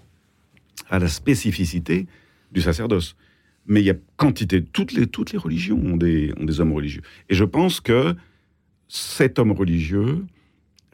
a 0.90 1.00
la 1.00 1.08
spécificité 1.08 2.08
du 2.52 2.62
sacerdoce. 2.62 3.16
Mais 3.68 3.82
il 3.82 3.86
y 3.86 3.92
a 3.92 3.96
quantité, 4.18 4.64
toutes 4.64 4.92
les, 4.94 5.06
toutes 5.08 5.32
les 5.34 5.38
religions 5.38 5.78
ont 5.78 5.96
des, 5.98 6.34
ont 6.40 6.46
des 6.46 6.60
hommes 6.60 6.74
religieux. 6.74 7.02
Et 7.30 7.36
je 7.36 7.44
pense 7.44 7.80
que 7.80 8.16
cet 8.88 9.38
homme 9.40 9.52
religieux 9.52 10.26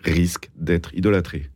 risque 0.04 0.50
d'être 0.58 0.94
idolâtré. 0.94 1.50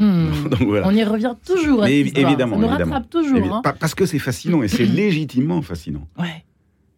Hmm. 0.00 0.30
Donc 0.50 0.62
voilà. 0.62 0.88
On 0.88 0.94
y 0.94 1.04
revient 1.04 1.34
toujours 1.46 1.82
à 1.82 1.86
Mais 1.86 2.00
évidemment, 2.00 2.56
Ça 2.56 2.62
nous 2.62 2.68
évidemment. 2.68 2.92
rattrape 2.94 3.10
toujours. 3.10 3.54
Hein. 3.56 3.60
pa- 3.62 3.72
Parce 3.72 3.94
que 3.94 4.04
c'est 4.04 4.18
fascinant, 4.18 4.62
et 4.62 4.68
c'est 4.68 4.84
légitimement 5.02 5.62
fascinant. 5.62 6.08
Ouais. 6.18 6.44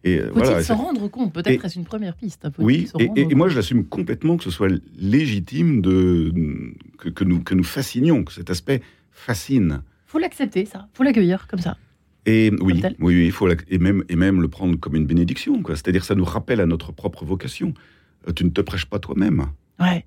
Et 0.05 0.19
euh, 0.19 0.27
Faut-il 0.31 0.43
voilà, 0.45 0.63
s'en 0.63 0.75
rendre 0.75 1.07
compte? 1.07 1.33
Peut-être 1.33 1.65
est-ce 1.65 1.77
une 1.79 1.83
première 1.83 2.15
piste. 2.15 2.45
hein, 2.45 2.51
Oui, 2.59 2.87
et, 2.99 3.07
rendre 3.07 3.17
et- 3.17 3.21
et 3.31 3.35
moi 3.35 3.49
je 3.49 3.55
l'assume 3.55 3.85
complètement 3.85 4.37
que 4.37 4.43
ce 4.43 4.51
soit 4.51 4.69
légitime 4.99 5.81
de, 5.81 6.31
que, 6.99 7.09
que 7.09 7.23
nous, 7.23 7.41
que 7.41 7.55
nous 7.55 7.63
fascinions, 7.63 8.23
que 8.23 8.31
cet 8.31 8.49
aspect 8.51 8.81
fascine. 9.11 9.81
Faut 10.05 10.19
l'accepter, 10.19 10.65
ça. 10.65 10.87
Faut 10.93 11.01
l'accueillir 11.03 11.47
comme 11.47 11.59
ça. 11.59 11.75
Et 12.27 12.51
oui, 12.61 12.81
tel. 12.81 12.95
oui, 12.99 13.15
oui, 13.15 13.25
il 13.25 13.31
faut 13.31 13.49
et 13.49 13.77
même 13.79 14.03
et 14.09 14.15
même 14.15 14.41
le 14.41 14.47
prendre 14.47 14.75
comme 14.79 14.95
une 14.95 15.05
bénédiction, 15.07 15.61
quoi. 15.63 15.75
C'est-à-dire 15.75 16.03
ça 16.05 16.15
nous 16.15 16.23
rappelle 16.25 16.61
à 16.61 16.65
notre 16.67 16.91
propre 16.91 17.25
vocation. 17.25 17.73
Euh, 18.27 18.31
tu 18.31 18.45
ne 18.45 18.49
te 18.49 18.61
prêches 18.61 18.85
pas 18.85 18.99
toi-même. 18.99 19.45
Ouais. 19.79 20.05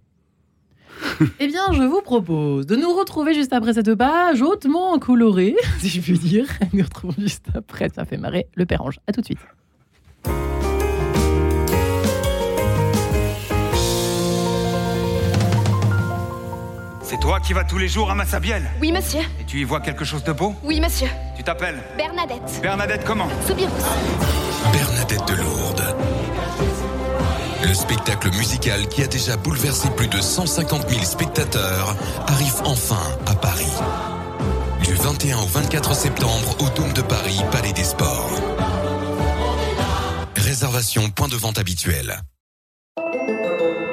eh 1.40 1.46
bien, 1.46 1.72
je 1.72 1.82
vous 1.82 2.02
propose 2.02 2.66
de 2.66 2.74
nous 2.74 2.92
retrouver 2.92 3.34
juste 3.34 3.52
après 3.52 3.72
cette 3.74 3.94
page 3.94 4.42
hautement 4.42 4.98
colorée, 4.98 5.54
si 5.78 5.88
je 5.88 6.00
puis 6.00 6.18
dire. 6.18 6.46
Nous 6.72 6.82
retrouvons 6.84 7.14
juste 7.18 7.46
après, 7.54 7.88
ça 7.88 8.04
fait 8.04 8.16
marrer 8.16 8.46
le 8.54 8.66
Pérange. 8.66 8.98
À 9.06 9.12
tout 9.12 9.20
de 9.20 9.26
suite. 9.26 9.38
C'est 17.08 17.18
toi 17.20 17.40
qui 17.40 17.54
vas 17.54 17.64
tous 17.64 17.78
les 17.78 17.88
jours 17.88 18.10
à 18.10 18.14
Massabielle 18.14 18.70
Oui, 18.82 18.92
monsieur. 18.92 19.22
Et 19.40 19.44
tu 19.44 19.60
y 19.60 19.64
vois 19.64 19.80
quelque 19.80 20.04
chose 20.04 20.22
de 20.24 20.32
beau? 20.32 20.54
Oui, 20.62 20.78
monsieur. 20.78 21.08
Tu 21.34 21.42
t'appelles? 21.42 21.82
Bernadette. 21.96 22.60
Bernadette 22.60 23.02
comment? 23.06 23.28
Soubirous. 23.46 23.70
Bernadette 24.74 25.26
de 25.26 25.34
Lourdes. 25.36 25.96
Le 27.66 27.72
spectacle 27.72 28.28
musical 28.36 28.88
qui 28.88 29.02
a 29.02 29.06
déjà 29.06 29.38
bouleversé 29.38 29.88
plus 29.96 30.08
de 30.08 30.20
150 30.20 30.90
000 30.90 31.02
spectateurs 31.02 31.96
arrive 32.26 32.56
enfin 32.66 33.00
à 33.26 33.34
Paris. 33.34 33.72
Du 34.84 34.92
21 34.92 35.38
au 35.38 35.46
24 35.46 35.94
septembre 35.94 36.56
au 36.60 36.68
Dôme 36.76 36.92
de 36.92 37.00
Paris, 37.00 37.40
Palais 37.50 37.72
des 37.72 37.84
Sports. 37.84 38.38
Réservation 40.36 41.08
point 41.08 41.28
de 41.28 41.36
vente 41.36 41.58
habituel. 41.58 42.20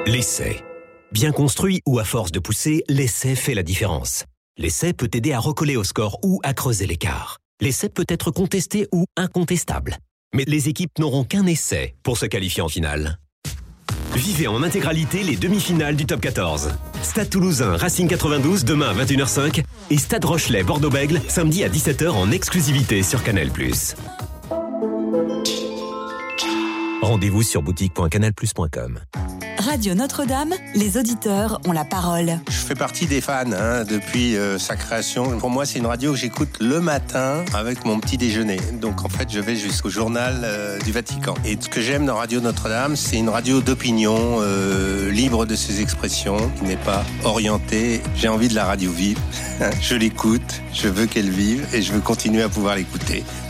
L'essai. 0.04 0.62
Bien 1.12 1.32
construit 1.32 1.82
ou 1.86 1.98
à 1.98 2.04
force 2.04 2.32
de 2.32 2.40
pousser, 2.40 2.82
l'essai 2.88 3.36
fait 3.36 3.54
la 3.54 3.62
différence. 3.62 4.24
L'essai 4.58 4.92
peut 4.92 5.08
aider 5.12 5.32
à 5.32 5.38
recoller 5.38 5.76
au 5.76 5.84
score 5.84 6.18
ou 6.22 6.40
à 6.42 6.52
creuser 6.52 6.86
l'écart. 6.86 7.38
L'essai 7.60 7.88
peut 7.88 8.06
être 8.08 8.30
contesté 8.30 8.88
ou 8.92 9.04
incontestable. 9.16 9.98
Mais 10.34 10.44
les 10.46 10.68
équipes 10.68 10.98
n'auront 10.98 11.24
qu'un 11.24 11.46
essai 11.46 11.94
pour 12.02 12.18
se 12.18 12.26
qualifier 12.26 12.62
en 12.62 12.68
finale. 12.68 13.18
Vivez 14.14 14.48
en 14.48 14.62
intégralité 14.62 15.22
les 15.22 15.36
demi-finales 15.36 15.94
du 15.94 16.06
top 16.06 16.20
14. 16.20 16.70
Stade 17.02 17.30
Toulousain 17.30 17.76
Racing 17.76 18.08
92 18.08 18.64
demain 18.64 18.88
à 18.88 19.04
21h05 19.04 19.62
et 19.90 19.98
Stade 19.98 20.24
Rochelet 20.24 20.64
Bordeaux-Bègle 20.64 21.20
samedi 21.28 21.62
à 21.62 21.68
17h 21.68 22.08
en 22.10 22.30
exclusivité 22.32 23.02
sur 23.02 23.22
Canal+. 23.22 23.50
Rendez-vous 27.02 27.42
sur 27.42 27.62
boutique.canalplus.com. 27.62 29.00
Radio 29.58 29.94
Notre-Dame, 29.94 30.54
les 30.74 30.96
auditeurs 30.96 31.60
ont 31.66 31.72
la 31.72 31.84
parole. 31.84 32.38
Je 32.48 32.56
fais 32.56 32.74
partie 32.74 33.06
des 33.06 33.20
fans 33.20 33.50
hein, 33.52 33.84
depuis 33.84 34.36
euh, 34.36 34.58
sa 34.58 34.76
création. 34.76 35.38
Pour 35.38 35.50
moi, 35.50 35.66
c'est 35.66 35.78
une 35.78 35.86
radio 35.86 36.12
que 36.12 36.18
j'écoute 36.18 36.58
le 36.60 36.80
matin 36.80 37.44
avec 37.54 37.84
mon 37.84 37.98
petit 37.98 38.16
déjeuner. 38.16 38.58
Donc 38.80 39.04
en 39.04 39.08
fait, 39.08 39.30
je 39.30 39.40
vais 39.40 39.56
jusqu'au 39.56 39.88
journal 39.88 40.42
euh, 40.44 40.78
du 40.80 40.92
Vatican. 40.92 41.34
Et 41.44 41.56
ce 41.58 41.68
que 41.68 41.80
j'aime 41.80 42.06
dans 42.06 42.16
Radio 42.16 42.40
Notre-Dame, 42.40 42.96
c'est 42.96 43.16
une 43.16 43.28
radio 43.28 43.60
d'opinion, 43.60 44.38
euh, 44.40 45.10
libre 45.10 45.46
de 45.46 45.56
ses 45.56 45.80
expressions, 45.80 46.36
qui 46.58 46.64
n'est 46.64 46.76
pas 46.76 47.04
orientée. 47.24 48.02
J'ai 48.14 48.28
envie 48.28 48.48
de 48.48 48.54
la 48.54 48.66
radio 48.66 48.92
vive. 48.92 49.18
je 49.80 49.96
l'écoute, 49.96 50.62
je 50.72 50.88
veux 50.88 51.06
qu'elle 51.06 51.30
vive 51.30 51.66
et 51.72 51.82
je 51.82 51.92
veux 51.92 52.00
continuer 52.00 52.42
à 52.42 52.48
pouvoir 52.48 52.76
l'écouter. 52.76 53.24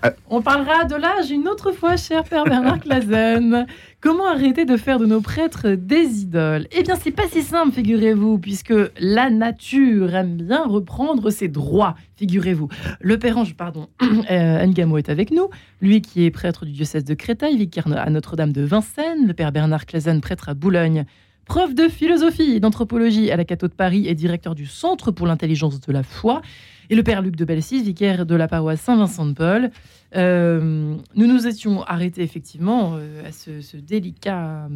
Ah. 0.00 0.12
On 0.30 0.42
parlera 0.42 0.84
de 0.84 0.94
l'âge 0.94 1.30
une 1.32 1.48
autre 1.48 1.72
fois, 1.72 1.96
cher 1.96 2.22
Père 2.22 2.44
Bernard 2.44 2.78
Clazen. 2.78 3.66
Comment 4.00 4.28
arrêter 4.28 4.64
de 4.64 4.76
faire 4.76 5.00
de 5.00 5.06
nos 5.06 5.20
prêtres 5.20 5.70
des 5.70 6.22
idoles? 6.22 6.68
Eh 6.70 6.84
bien, 6.84 6.94
c'est 6.94 7.10
pas 7.10 7.26
si 7.26 7.42
simple, 7.42 7.72
figurez-vous, 7.72 8.38
puisque 8.38 8.74
la 9.00 9.28
nature 9.28 10.14
aime 10.14 10.36
bien 10.36 10.64
reprendre 10.64 11.30
ses 11.30 11.48
droits, 11.48 11.96
figurez-vous. 12.14 12.68
Le 13.00 13.18
Père 13.18 13.38
Ange, 13.38 13.56
pardon, 13.56 13.88
euh, 14.30 14.66
Ngamo 14.66 14.98
est 14.98 15.08
avec 15.08 15.32
nous, 15.32 15.48
lui 15.80 16.00
qui 16.00 16.24
est 16.24 16.30
prêtre 16.30 16.64
du 16.64 16.70
diocèse 16.70 17.04
de 17.04 17.14
Créteil, 17.14 17.56
vicaire 17.56 17.88
à 17.96 18.08
Notre-Dame 18.08 18.52
de 18.52 18.62
Vincennes, 18.62 19.26
le 19.26 19.34
Père 19.34 19.50
Bernard 19.50 19.86
Clazen, 19.86 20.20
prêtre 20.20 20.48
à 20.48 20.54
Boulogne, 20.54 21.06
prof 21.44 21.74
de 21.74 21.88
philosophie 21.88 22.52
et 22.52 22.60
d'anthropologie 22.60 23.32
à 23.32 23.36
la 23.36 23.44
Cato 23.44 23.66
de 23.66 23.72
Paris 23.72 24.06
et 24.06 24.14
directeur 24.14 24.54
du 24.54 24.66
Centre 24.66 25.10
pour 25.10 25.26
l'intelligence 25.26 25.80
de 25.80 25.92
la 25.92 26.04
foi, 26.04 26.42
et 26.90 26.94
le 26.94 27.02
Père 27.02 27.22
Luc 27.22 27.36
de 27.36 27.44
Belsis, 27.44 27.82
vicaire 27.82 28.26
de 28.26 28.34
la 28.34 28.48
paroisse 28.48 28.80
Saint-Vincent-de-Paul. 28.80 29.70
Euh, 30.16 30.94
nous 31.14 31.26
nous 31.26 31.46
étions 31.46 31.82
arrêtés 31.84 32.22
effectivement 32.22 32.94
euh, 32.94 33.28
à 33.28 33.32
ce, 33.32 33.60
ce 33.60 33.76
délicat, 33.76 34.64
euh, 34.64 34.68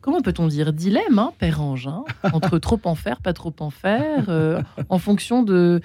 comment 0.00 0.22
peut-on 0.22 0.46
dire, 0.46 0.72
dilemme, 0.72 1.18
hein, 1.18 1.32
Père 1.38 1.60
Ange, 1.60 1.88
hein, 1.88 2.04
entre 2.32 2.58
trop 2.58 2.80
en 2.84 2.94
faire, 2.94 3.20
pas 3.20 3.34
trop 3.34 3.54
en 3.60 3.70
faire, 3.70 4.26
euh, 4.28 4.62
en 4.88 4.98
fonction 4.98 5.42
de 5.42 5.80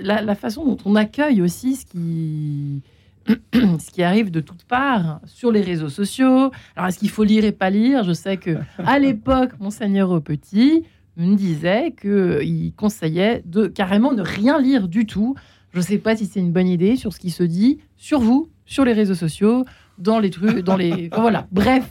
la, 0.00 0.20
la 0.20 0.34
façon 0.34 0.64
dont 0.64 0.78
on 0.84 0.96
accueille 0.96 1.40
aussi 1.40 1.76
ce 1.76 1.86
qui, 1.86 2.82
ce 3.54 3.90
qui 3.90 4.02
arrive 4.02 4.30
de 4.30 4.40
toutes 4.40 4.64
parts 4.64 5.20
sur 5.24 5.50
les 5.50 5.62
réseaux 5.62 5.88
sociaux. 5.88 6.50
Alors, 6.76 6.88
est-ce 6.88 6.98
qu'il 6.98 7.10
faut 7.10 7.24
lire 7.24 7.44
et 7.44 7.52
pas 7.52 7.70
lire? 7.70 8.04
Je 8.04 8.12
sais 8.12 8.36
que 8.36 8.58
à 8.78 8.98
l'époque, 8.98 9.52
Monseigneur 9.60 10.10
au 10.10 10.20
Petit 10.20 10.84
me 11.16 11.36
disait 11.36 11.94
qu'il 12.00 12.72
conseillait 12.74 13.42
de 13.44 13.66
carrément 13.66 14.12
ne 14.12 14.22
rien 14.22 14.60
lire 14.60 14.88
du 14.88 15.06
tout. 15.06 15.34
Je 15.72 15.78
ne 15.78 15.84
sais 15.84 15.98
pas 15.98 16.16
si 16.16 16.26
c'est 16.26 16.40
une 16.40 16.52
bonne 16.52 16.68
idée 16.68 16.96
sur 16.96 17.12
ce 17.12 17.18
qui 17.18 17.30
se 17.30 17.42
dit 17.42 17.78
sur 17.96 18.20
vous, 18.20 18.48
sur 18.66 18.84
les 18.84 18.92
réseaux 18.92 19.14
sociaux, 19.14 19.64
dans 19.98 20.18
les 20.18 20.30
trucs, 20.30 20.60
dans 20.60 20.76
les. 20.76 21.08
Voilà, 21.12 21.46
bref, 21.52 21.84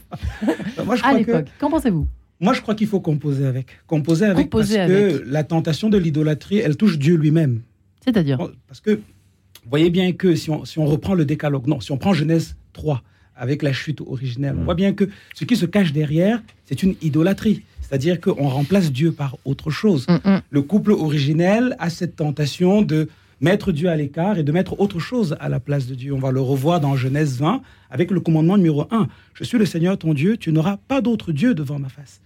Moi, 0.85 0.95
je 0.95 1.03
à 1.03 1.13
l'époque. 1.13 1.47
Qu'en 1.59 1.69
pensez-vous? 1.69 2.07
Moi, 2.39 2.53
je 2.53 2.61
crois 2.61 2.75
qu'il 2.75 2.87
faut 2.87 2.99
composer 2.99 3.45
avec. 3.45 3.67
Composer 3.87 4.25
avec 4.25 4.49
Composer 4.49 4.77
parce 4.77 4.89
que 4.89 5.23
la 5.25 5.43
tentation 5.43 5.89
de 5.89 5.97
l'idolâtrie, 5.97 6.57
elle 6.57 6.75
touche 6.75 6.99
Dieu 6.99 7.15
lui-même. 7.15 7.61
C'est-à-dire? 8.03 8.37
Parce 8.67 8.81
que, 8.81 8.91
vous 8.91 9.69
voyez 9.69 9.89
bien 9.89 10.11
que 10.11 10.35
si 10.35 10.49
on, 10.49 10.65
si 10.65 10.79
on 10.79 10.85
reprend 10.85 11.13
le 11.13 11.23
décalogue, 11.23 11.67
non, 11.67 11.79
si 11.79 11.91
on 11.93 11.97
prend 11.97 12.13
Genèse 12.13 12.57
3, 12.73 13.01
avec 13.35 13.63
la 13.63 13.71
chute 13.71 14.01
originelle, 14.01 14.55
on 14.59 14.65
voit 14.65 14.75
bien 14.75 14.93
que 14.93 15.09
ce 15.33 15.45
qui 15.45 15.55
se 15.55 15.65
cache 15.65 15.93
derrière, 15.93 16.41
c'est 16.65 16.83
une 16.83 16.95
idolâtrie. 17.01 17.63
C'est-à-dire 17.83 18.19
qu'on 18.19 18.47
remplace 18.47 18.91
Dieu 18.91 19.11
par 19.11 19.37
autre 19.45 19.69
chose. 19.69 20.07
Mm, 20.07 20.29
mm. 20.29 20.41
Le 20.49 20.61
couple 20.61 20.91
originel 20.91 21.75
a 21.79 21.89
cette 21.89 22.15
tentation 22.15 22.81
de 22.81 23.09
mettre 23.41 23.71
Dieu 23.71 23.89
à 23.89 23.95
l'écart 23.95 24.37
et 24.37 24.43
de 24.43 24.51
mettre 24.51 24.79
autre 24.79 24.99
chose 24.99 25.35
à 25.39 25.49
la 25.49 25.59
place 25.59 25.85
de 25.85 25.95
Dieu. 25.95 26.13
On 26.13 26.19
va 26.19 26.31
le 26.31 26.39
revoir 26.39 26.79
dans 26.79 26.95
Genèse 26.95 27.37
20 27.37 27.61
avec 27.91 28.09
le 28.09 28.21
commandement 28.21 28.57
numéro 28.57 28.87
1. 28.89 29.07
Je 29.33 29.43
suis 29.43 29.57
le 29.57 29.65
Seigneur 29.65 29.97
ton 29.97 30.13
Dieu, 30.13 30.37
tu 30.37 30.51
n'auras 30.51 30.77
pas 30.87 31.01
d'autre 31.01 31.31
Dieu 31.31 31.53
devant 31.53 31.77
ma 31.77 31.89
face. 31.89 32.21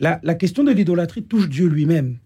La, 0.00 0.20
la 0.22 0.34
question 0.34 0.62
de 0.64 0.70
l'idolâtrie 0.70 1.22
touche 1.22 1.48
Dieu 1.48 1.66
lui-même. 1.66 2.16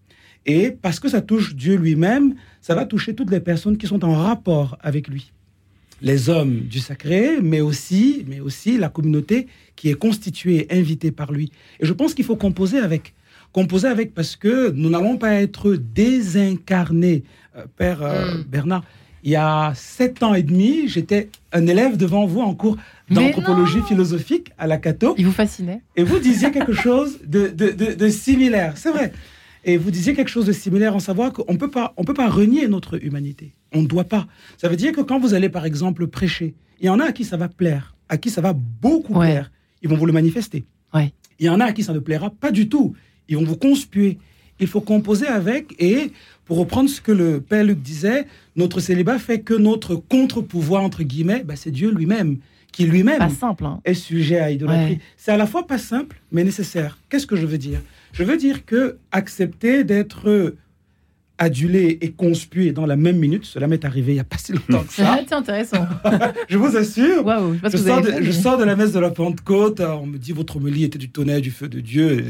Et 0.45 0.71
parce 0.71 0.99
que 0.99 1.09
ça 1.09 1.21
touche 1.21 1.55
Dieu 1.55 1.75
lui-même, 1.75 2.35
ça 2.61 2.75
va 2.75 2.85
toucher 2.85 3.15
toutes 3.15 3.31
les 3.31 3.41
personnes 3.41 3.77
qui 3.77 3.87
sont 3.87 4.05
en 4.05 4.13
rapport 4.13 4.77
avec 4.81 5.07
lui. 5.07 5.33
Les 6.01 6.29
hommes 6.29 6.59
du 6.61 6.79
sacré, 6.79 7.39
mais 7.41 7.59
aussi, 7.61 8.23
mais 8.27 8.39
aussi 8.39 8.77
la 8.77 8.89
communauté 8.89 9.47
qui 9.75 9.89
est 9.89 9.95
constituée, 9.95 10.67
invitée 10.69 11.11
par 11.11 11.31
lui. 11.31 11.51
Et 11.79 11.85
je 11.85 11.93
pense 11.93 12.13
qu'il 12.13 12.25
faut 12.25 12.35
composer 12.35 12.77
avec. 12.79 13.13
Composer 13.51 13.87
avec 13.87 14.13
parce 14.13 14.35
que 14.35 14.69
nous 14.71 14.89
n'allons 14.89 15.17
pas 15.17 15.33
être 15.41 15.73
désincarnés. 15.73 17.23
Euh, 17.55 17.65
Père 17.77 18.01
euh, 18.03 18.37
Mm. 18.37 18.43
Bernard, 18.43 18.83
il 19.23 19.31
y 19.31 19.35
a 19.35 19.73
sept 19.75 20.21
ans 20.23 20.33
et 20.35 20.43
demi, 20.43 20.87
j'étais 20.87 21.29
un 21.51 21.65
élève 21.65 21.97
devant 21.97 22.25
vous 22.27 22.41
en 22.41 22.53
cours 22.53 22.77
d'anthropologie 23.09 23.81
philosophique 23.87 24.51
à 24.57 24.67
la 24.67 24.77
Cato. 24.77 25.15
Il 25.17 25.25
vous 25.25 25.31
fascinait 25.31 25.81
Et 25.95 26.03
vous 26.03 26.19
disiez 26.19 26.51
quelque 26.51 26.73
chose 26.73 27.17
de, 27.25 27.47
de, 27.47 27.69
de- 27.71 27.93
de 27.95 28.09
similaire, 28.09 28.73
c'est 28.77 28.91
vrai. 28.91 29.11
Et 29.67 29.75
vous 29.77 29.91
disiez 29.91 30.15
quelque 30.15 30.29
chose 30.29 30.45
de 30.45 30.53
similaire 30.53 30.95
en 30.95 30.99
savoir 30.99 31.33
qu'on 31.33 31.51
ne 31.53 31.57
peut 31.57 31.69
pas, 31.69 31.93
on 31.97 32.03
peut 32.05 32.13
pas 32.13 32.29
renier 32.29 32.67
notre 32.69 33.03
humanité. 33.03 33.53
On 33.73 33.81
ne 33.81 33.87
doit 33.87 34.05
pas. 34.05 34.25
Ça 34.57 34.69
veut 34.69 34.77
dire 34.77 34.93
que 34.93 35.01
quand 35.01 35.19
vous 35.19 35.33
allez, 35.33 35.49
par 35.49 35.65
exemple, 35.65 36.07
prêcher, 36.07 36.55
il 36.79 36.85
y 36.85 36.89
en 36.89 36.99
a 37.01 37.05
à 37.07 37.11
qui 37.11 37.25
ça 37.25 37.35
va 37.35 37.49
plaire, 37.49 37.95
à 38.07 38.17
qui 38.17 38.29
ça 38.29 38.39
va 38.39 38.53
beaucoup 38.53 39.13
Ouais. 39.13 39.27
plaire. 39.31 39.51
Ils 39.83 39.89
vont 39.89 39.97
vous 39.97 40.05
le 40.05 40.13
manifester. 40.13 40.65
Ouais. 40.93 41.11
Il 41.39 41.45
y 41.45 41.49
en 41.49 41.59
a 41.59 41.65
à 41.65 41.73
qui 41.73 41.83
ça 41.83 41.93
ne 41.93 41.99
plaira 41.99 42.29
pas 42.29 42.51
du 42.51 42.69
tout. 42.69 42.95
Ils 43.27 43.35
vont 43.37 43.43
vous 43.43 43.57
conspuer. 43.57 44.17
Il 44.61 44.67
faut 44.67 44.79
composer 44.81 45.27
avec. 45.27 45.75
Et 45.79 46.11
pour 46.45 46.57
reprendre 46.57 46.89
ce 46.89 47.01
que 47.01 47.11
le 47.11 47.41
Père 47.41 47.65
Luc 47.65 47.81
disait, 47.81 48.25
notre 48.55 48.79
célibat 48.79 49.19
fait 49.19 49.41
que 49.41 49.53
notre 49.53 49.95
contre-pouvoir, 49.97 50.81
entre 50.81 51.03
guillemets, 51.03 51.43
bah, 51.43 51.55
c'est 51.57 51.71
Dieu 51.71 51.91
lui-même, 51.91 52.37
qui 52.77 52.85
lui-même 52.85 53.23
hein. 53.23 53.79
est 53.85 53.95
sujet 53.95 54.37
à 54.37 54.51
idolâtrie. 54.51 54.93
Ouais. 54.93 54.99
C'est 55.17 55.31
à 55.31 55.37
la 55.37 55.47
fois 55.47 55.65
pas 55.65 55.79
simple, 55.79 56.21
mais 56.31 56.43
nécessaire. 56.43 56.99
Qu'est-ce 57.09 57.25
que 57.25 57.35
je 57.35 57.47
veux 57.47 57.57
dire? 57.57 57.81
Je 58.13 58.23
veux 58.23 58.37
dire 58.37 58.65
que 58.65 58.99
accepter 59.11 59.83
d'être 59.83 60.53
adulé 61.39 61.97
et 62.01 62.11
conspué 62.11 62.73
dans 62.73 62.85
la 62.85 62.95
même 62.95 63.17
minute, 63.17 63.45
cela 63.45 63.65
m'est 63.67 63.83
arrivé 63.83 64.11
il 64.11 64.15
n'y 64.15 64.19
a 64.19 64.25
pas 64.25 64.37
si 64.37 64.53
longtemps 64.53 64.83
que 64.83 64.93
ça. 64.93 65.17
C'est 65.27 65.33
intéressant. 65.33 65.87
je 66.49 66.57
vous 66.59 66.77
assure. 66.77 67.25
Je 67.63 67.77
vous 67.77 67.83
sors, 67.83 68.01
de, 68.01 68.21
je 68.21 68.31
sors 68.31 68.59
de 68.59 68.63
la 68.63 68.75
messe 68.75 68.91
de 68.91 68.99
la 68.99 69.09
Pentecôte, 69.09 69.79
on 69.79 70.05
me 70.05 70.19
dit 70.19 70.31
votre 70.31 70.57
homélie 70.57 70.83
était 70.83 70.99
du 70.99 71.09
tonnerre, 71.09 71.41
du 71.41 71.49
feu 71.49 71.69
de 71.69 71.79
Dieu. 71.79 72.25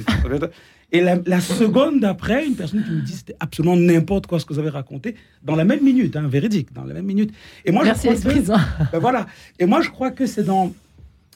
Et 0.92 1.02
la, 1.02 1.18
la 1.26 1.42
seconde 1.42 2.00
d'après, 2.00 2.46
une 2.48 2.56
personne 2.56 2.84
qui 2.84 2.92
me 2.92 3.02
dit 3.02 3.12
c'était 3.14 3.36
absolument 3.42 3.76
n'importe 3.76 4.26
quoi 4.26 4.40
ce 4.40 4.46
que 4.46 4.54
vous 4.54 4.60
avez 4.60 4.70
raconté, 4.70 5.16
dans 5.44 5.56
la 5.56 5.66
même 5.66 5.84
minute, 5.84 6.16
hein, 6.16 6.28
véridique, 6.30 6.72
dans 6.74 6.86
la 6.86 6.94
même 6.94 7.06
minute. 7.06 7.32
Et 7.66 7.72
moi, 7.74 7.84
Merci 7.84 8.08
je 8.10 8.16
crois 8.22 8.34
que- 8.34 8.92
ben 8.94 9.00
voilà. 9.00 9.26
Et 9.60 9.66
moi, 9.66 9.82
je 9.82 9.90
crois 9.90 10.12
que 10.12 10.26
c'est 10.26 10.44
dans, 10.44 10.74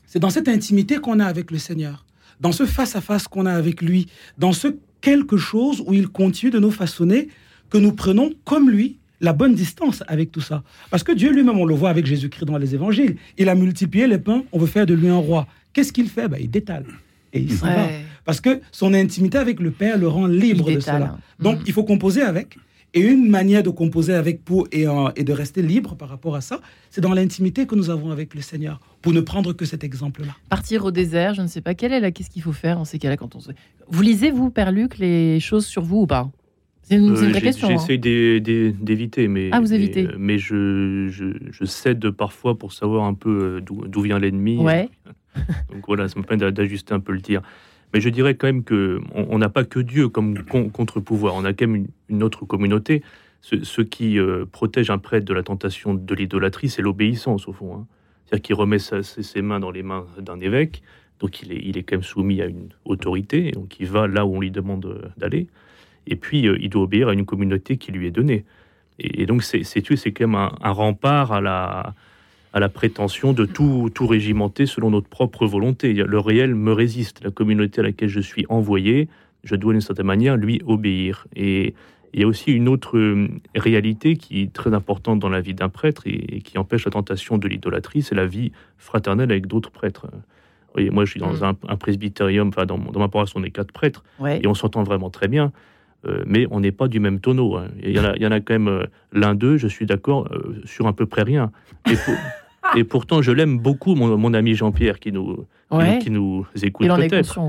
c'est 0.08 0.20
dans 0.20 0.30
cette 0.30 0.48
intimité 0.48 0.98
qu'on 0.98 1.20
a 1.20 1.26
avec 1.26 1.52
le 1.52 1.58
Seigneur, 1.58 2.06
dans 2.40 2.54
ce 2.54 2.66
face-à-face 2.66 3.28
qu'on 3.28 3.46
a 3.46 3.54
avec 3.54 3.82
lui, 3.82 4.08
dans 4.38 4.54
ce 4.54 4.70
quelque 5.02 5.36
chose 5.36 5.84
où 5.86 5.94
il 5.94 6.08
continue 6.08 6.52
de 6.52 6.60
nous 6.60 6.72
façonner, 6.72 7.28
que 7.70 7.78
nous 7.78 7.92
prenons 7.92 8.32
comme 8.46 8.70
lui 8.70 9.00
la 9.20 9.34
bonne 9.34 9.54
distance 9.54 10.02
avec 10.08 10.32
tout 10.32 10.42
ça. 10.42 10.64
Parce 10.92 11.04
que 11.04 11.12
Dieu 11.12 11.32
lui-même, 11.32 11.58
on 11.60 11.66
le 11.66 11.76
voit 11.76 11.90
avec 11.90 12.06
Jésus-Christ 12.06 12.46
dans 12.46 12.58
les 12.58 12.74
évangiles, 12.74 13.18
il 13.38 13.50
a 13.50 13.56
multiplié 13.56 14.08
les 14.08 14.18
pains, 14.18 14.44
on 14.54 14.60
veut 14.60 14.66
faire 14.68 14.86
de 14.86 14.94
lui 14.94 15.10
un 15.10 15.18
roi. 15.18 15.46
Qu'est-ce 15.74 15.92
qu'il 15.92 16.08
fait? 16.10 16.28
Ben, 16.30 16.38
Il 16.42 16.50
détale. 16.50 16.86
Et 17.34 17.40
il 17.42 17.52
s'en 17.54 17.66
va. 17.66 17.88
Parce 18.26 18.42
que 18.42 18.62
son 18.72 18.94
intimité 18.94 19.38
avec 19.38 19.60
le 19.60 19.72
Père 19.72 19.98
le 19.98 20.08
rend 20.08 20.28
libre 20.28 20.66
Il 20.70 20.76
de 20.76 20.80
détale. 20.80 21.02
cela. 21.02 21.18
Donc, 21.40 21.60
il 21.66 21.74
faut 21.74 21.84
composer 21.84 22.22
avec. 22.22 22.58
Et 22.94 23.00
une 23.00 23.30
manière 23.30 23.64
de 23.64 23.70
composer 23.70 24.14
avec 24.14 24.44
pour 24.44 24.68
et, 24.74 24.86
euh, 24.86 25.08
et 25.16 25.24
de 25.24 25.32
rester 25.32 25.62
libre 25.62 25.96
par 25.96 26.10
rapport 26.10 26.36
à 26.36 26.42
ça, 26.42 26.60
c'est 26.90 27.00
dans 27.00 27.14
l'intimité 27.14 27.66
que 27.66 27.74
nous 27.74 27.90
avons 27.90 28.12
avec 28.12 28.36
le 28.36 28.42
Seigneur, 28.42 28.82
pour 29.02 29.14
ne 29.14 29.22
prendre 29.22 29.54
que 29.54 29.64
cet 29.64 29.86
exemple-là. 29.86 30.36
Partir 30.50 30.84
au 30.84 30.92
désert, 30.92 31.34
je 31.34 31.42
ne 31.42 31.48
sais 31.48 31.62
pas 31.62 31.74
quelle 31.74 31.94
est 31.94 32.02
là. 32.02 32.12
Qu'est-ce 32.12 32.30
qu'il 32.30 32.42
faut 32.42 32.52
faire 32.52 32.78
en 32.80 32.84
ces 32.84 33.00
cas-là 33.00 33.16
quand 33.16 33.34
on 33.38 33.40
se. 33.40 33.52
Vous 33.88 34.02
lisez 34.02 34.30
vous, 34.30 34.50
Père 34.50 34.74
Luc, 34.74 34.98
les 34.98 35.40
choses 35.40 35.66
sur 35.66 35.84
vous 35.84 36.00
ou 36.02 36.06
pas? 36.06 36.30
C'est 36.84 36.96
une, 36.98 37.12
Euh, 37.12 37.30
vraie 37.30 37.40
question. 37.42 37.70
hein. 37.70 37.78
J'essaie 37.80 37.98
d'é- 37.98 38.42
d'éviter, 38.42 39.30
mais, 39.30 39.48
Ah, 39.54 39.62
vous 39.62 39.70
mais, 39.70 39.76
évitez. 39.76 40.08
euh, 40.08 40.16
mais 40.20 40.38
je, 40.38 41.08
je, 41.10 41.28
je 41.50 41.64
cède 41.64 42.10
parfois 42.12 42.58
pour 42.58 42.74
savoir 42.74 43.06
un 43.06 43.14
peu 43.14 43.62
euh, 43.62 43.62
d'où 43.62 44.02
vient 44.02 44.20
l'ennemi. 44.20 44.58
Ouais. 44.58 44.90
Donc 45.72 45.86
voilà, 45.88 46.10
ça 46.10 46.20
me 46.20 46.26
permet 46.26 46.42
d'a- 46.42 46.52
d'ajuster 46.52 46.94
un 46.94 47.00
peu 47.00 47.14
le 47.14 47.22
tir. 47.22 47.42
Mais 47.94 48.02
je 48.02 48.10
dirais 48.10 48.36
quand 48.36 48.48
même 48.48 48.64
que 48.64 49.00
on 49.14 49.28
on 49.32 49.38
n'a 49.38 49.50
pas 49.50 49.64
que 49.64 49.80
Dieu 49.80 50.10
comme 50.10 50.44
con- 50.44 50.70
contre-pouvoir. 50.70 51.36
On 51.36 51.46
a 51.46 51.54
quand 51.54 51.68
même 51.68 51.88
une, 52.10 52.24
autre 52.24 52.46
communauté. 52.46 53.04
Ce, 53.42 53.82
qui 53.82 54.20
euh, 54.20 54.46
protège 54.46 54.92
un 54.92 55.00
prêtre 55.00 55.26
de 55.26 55.34
la 55.34 55.42
tentation 55.42 55.96
de 55.96 56.16
l'idolâtrie, 56.16 56.70
c'est 56.70 56.84
l'obéissance 56.84 57.48
au 57.48 57.54
fond. 57.54 57.76
hein. 57.76 57.88
C'est-à-dire 58.26 58.44
qu'il 58.44 58.56
remet 58.56 58.78
ses, 58.78 59.42
mains 59.42 59.60
dans 59.60 59.72
les 59.72 59.82
mains 59.82 60.06
d'un 60.20 60.40
évêque. 60.40 60.84
Donc 61.20 61.42
il 61.42 61.52
est, 61.52 61.60
il 61.64 61.78
est 61.78 61.84
quand 61.84 61.96
même 61.96 62.04
soumis 62.04 62.42
à 62.42 62.46
une 62.46 62.70
autorité. 62.86 63.52
Donc 63.52 63.80
il 63.80 63.88
va 63.88 64.08
là 64.08 64.26
où 64.26 64.36
on 64.36 64.40
lui 64.42 64.52
demande 64.52 64.86
euh, 64.86 65.10
d'aller. 65.18 65.48
Et 66.08 66.16
puis 66.16 66.48
euh, 66.48 66.58
il 66.62 66.70
doit 66.70 66.84
obéir 66.84 67.10
à 67.10 67.14
une 67.14 67.26
communauté 67.26 67.78
qui 67.78 67.92
lui 67.92 68.08
est 68.08 68.12
donnée. 68.12 68.46
Et, 69.00 69.26
donc 69.26 69.42
c'est 69.42 69.64
c'est 69.64 69.84
c'est 69.96 70.12
quand 70.12 70.28
même 70.28 70.50
un 70.62 70.72
rempart 70.72 71.32
à 71.32 71.42
la 71.42 71.96
à 72.54 72.60
la 72.60 72.70
prétention 72.70 73.34
de 73.34 73.46
tout, 73.46 73.90
tout 73.94 74.08
régimenter 74.08 74.66
selon 74.66 74.90
notre 74.92 75.08
propre 75.08 75.46
volonté. 75.46 75.94
Le 75.94 76.20
réel 76.20 76.54
me 76.56 76.74
résiste. 76.74 77.24
La 77.24 77.32
communauté 77.32 77.80
à 77.82 77.84
laquelle 77.84 78.10
je 78.10 78.20
suis 78.20 78.46
envoyé, 78.50 79.08
je 79.44 79.56
dois 79.56 79.72
d'une 79.74 79.82
certaine 79.82 80.06
manière 80.08 80.36
lui 80.38 80.62
obéir. 80.66 81.26
Et 81.36 81.74
il 82.14 82.20
y 82.20 82.24
a 82.24 82.28
aussi 82.28 82.52
une 82.52 82.68
autre 82.68 82.98
euh, 82.98 83.30
réalité 83.56 84.18
qui 84.18 84.42
est 84.42 84.52
très 84.52 84.74
importante 84.74 85.20
dans 85.20 85.30
la 85.30 85.40
vie 85.40 85.54
d'un 85.54 85.70
prêtre 85.70 86.04
et, 86.06 86.42
qui 86.42 86.58
empêche 86.58 86.84
la 86.86 86.92
tentation 86.92 87.38
de 87.38 87.48
l'idolâtrie, 87.48 88.02
c'est 88.02 88.16
la 88.16 88.26
vie 88.26 88.52
fraternelle 88.78 89.32
avec 89.32 89.48
d'autres 89.48 89.72
prêtres. 89.72 90.08
Vous 90.12 90.74
voyez, 90.76 90.90
moi, 90.90 91.06
je 91.06 91.12
suis 91.12 91.20
dans 91.22 91.32
Mm. 91.34 91.44
un, 91.44 91.56
un 91.70 91.76
presbytérium, 91.78 92.50
enfin, 92.50 92.66
dans, 92.66 92.78
dans 92.78 93.00
ma 93.00 93.08
paroisse, 93.08 93.34
on 93.36 93.44
est 93.44 93.50
quatre 93.52 93.72
prêtres, 93.72 94.04
Ouais. 94.20 94.42
et 94.44 94.48
on 94.48 94.54
s'entend 94.54 94.84
vraiment 94.84 95.10
très 95.10 95.28
bien. 95.30 95.52
euh, 96.08 96.24
mais 96.26 96.48
on 96.50 96.60
n'est 96.62 96.72
pas 96.72 96.88
du 96.88 97.00
même 97.00 97.20
tonneau. 97.20 97.58
hein. 97.58 97.68
Il, 97.84 97.92
y 97.92 98.00
en 98.00 98.06
a, 98.06 98.16
il 98.16 98.22
y 98.24 98.26
en 98.26 98.32
a 98.32 98.40
quand 98.40 98.54
même 98.56 98.68
euh, 98.68 98.86
l'un 99.14 99.36
d'eux, 99.36 99.58
je 99.58 99.68
suis 99.68 99.86
d'accord, 99.86 100.28
euh, 100.32 100.60
sur 100.66 100.88
à 100.88 100.94
peu 100.94 101.06
près 101.06 101.22
rien. 101.22 101.52
Pour- 101.84 102.16
et 102.78 102.84
pourtant, 102.84 103.22
je 103.22 103.32
l'aime 103.32 103.58
beaucoup, 103.60 103.96
mon, 103.96 104.18
mon 104.18 104.34
ami 104.34 104.54
Jean-Pierre, 104.56 105.00
qui 105.00 105.12
nous, 105.12 105.36
qui 105.36 105.40
nous- 105.72 105.78
Ouais. 105.78 106.00
qui 106.00 106.10
nous 106.12 106.46
écoute 106.62 106.86
Il 106.86 106.92
en 106.92 106.98
est 106.98 107.08
peut-être. 107.10 107.40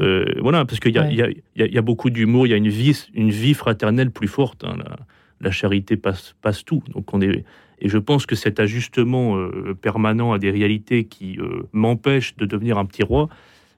Euh, 0.00 0.24
voilà, 0.40 0.64
parce 0.64 0.80
qu'il 0.80 0.92
y, 0.94 0.98
a- 0.98 1.02
Ouais. 1.02 1.08
il 1.12 1.16
y 1.18 1.22
a- 1.22 1.30
il 1.30 1.36
y 1.56 1.62
a- 1.62 1.66
il 1.66 1.72
y 1.74 1.78
a 1.78 1.82
beaucoup 1.82 2.10
d'humour, 2.10 2.46
il 2.46 2.50
y 2.50 2.52
a 2.54 2.56
une 2.56 2.68
vie, 2.68 3.06
une 3.14 3.30
vie 3.30 3.54
fraternelle 3.54 4.10
plus 4.10 4.28
forte. 4.28 4.64
hein, 4.64 4.76
la 5.40 5.52
charité 5.52 5.96
passe, 5.96 6.34
passe 6.42 6.64
tout. 6.64 6.82
Donc 6.92 7.14
on 7.14 7.20
est, 7.20 7.44
et 7.80 7.88
je 7.88 7.98
pense 7.98 8.26
que 8.26 8.34
cet 8.34 8.58
ajustement 8.58 9.36
euh, 9.36 9.76
permanent 9.80 10.32
à 10.32 10.38
des 10.40 10.50
réalités 10.50 11.04
qui 11.04 11.38
euh, 11.38 11.62
m'empêchent 11.72 12.34
de 12.36 12.44
devenir 12.44 12.76
un 12.78 12.84
petit 12.84 13.04
roi, 13.04 13.28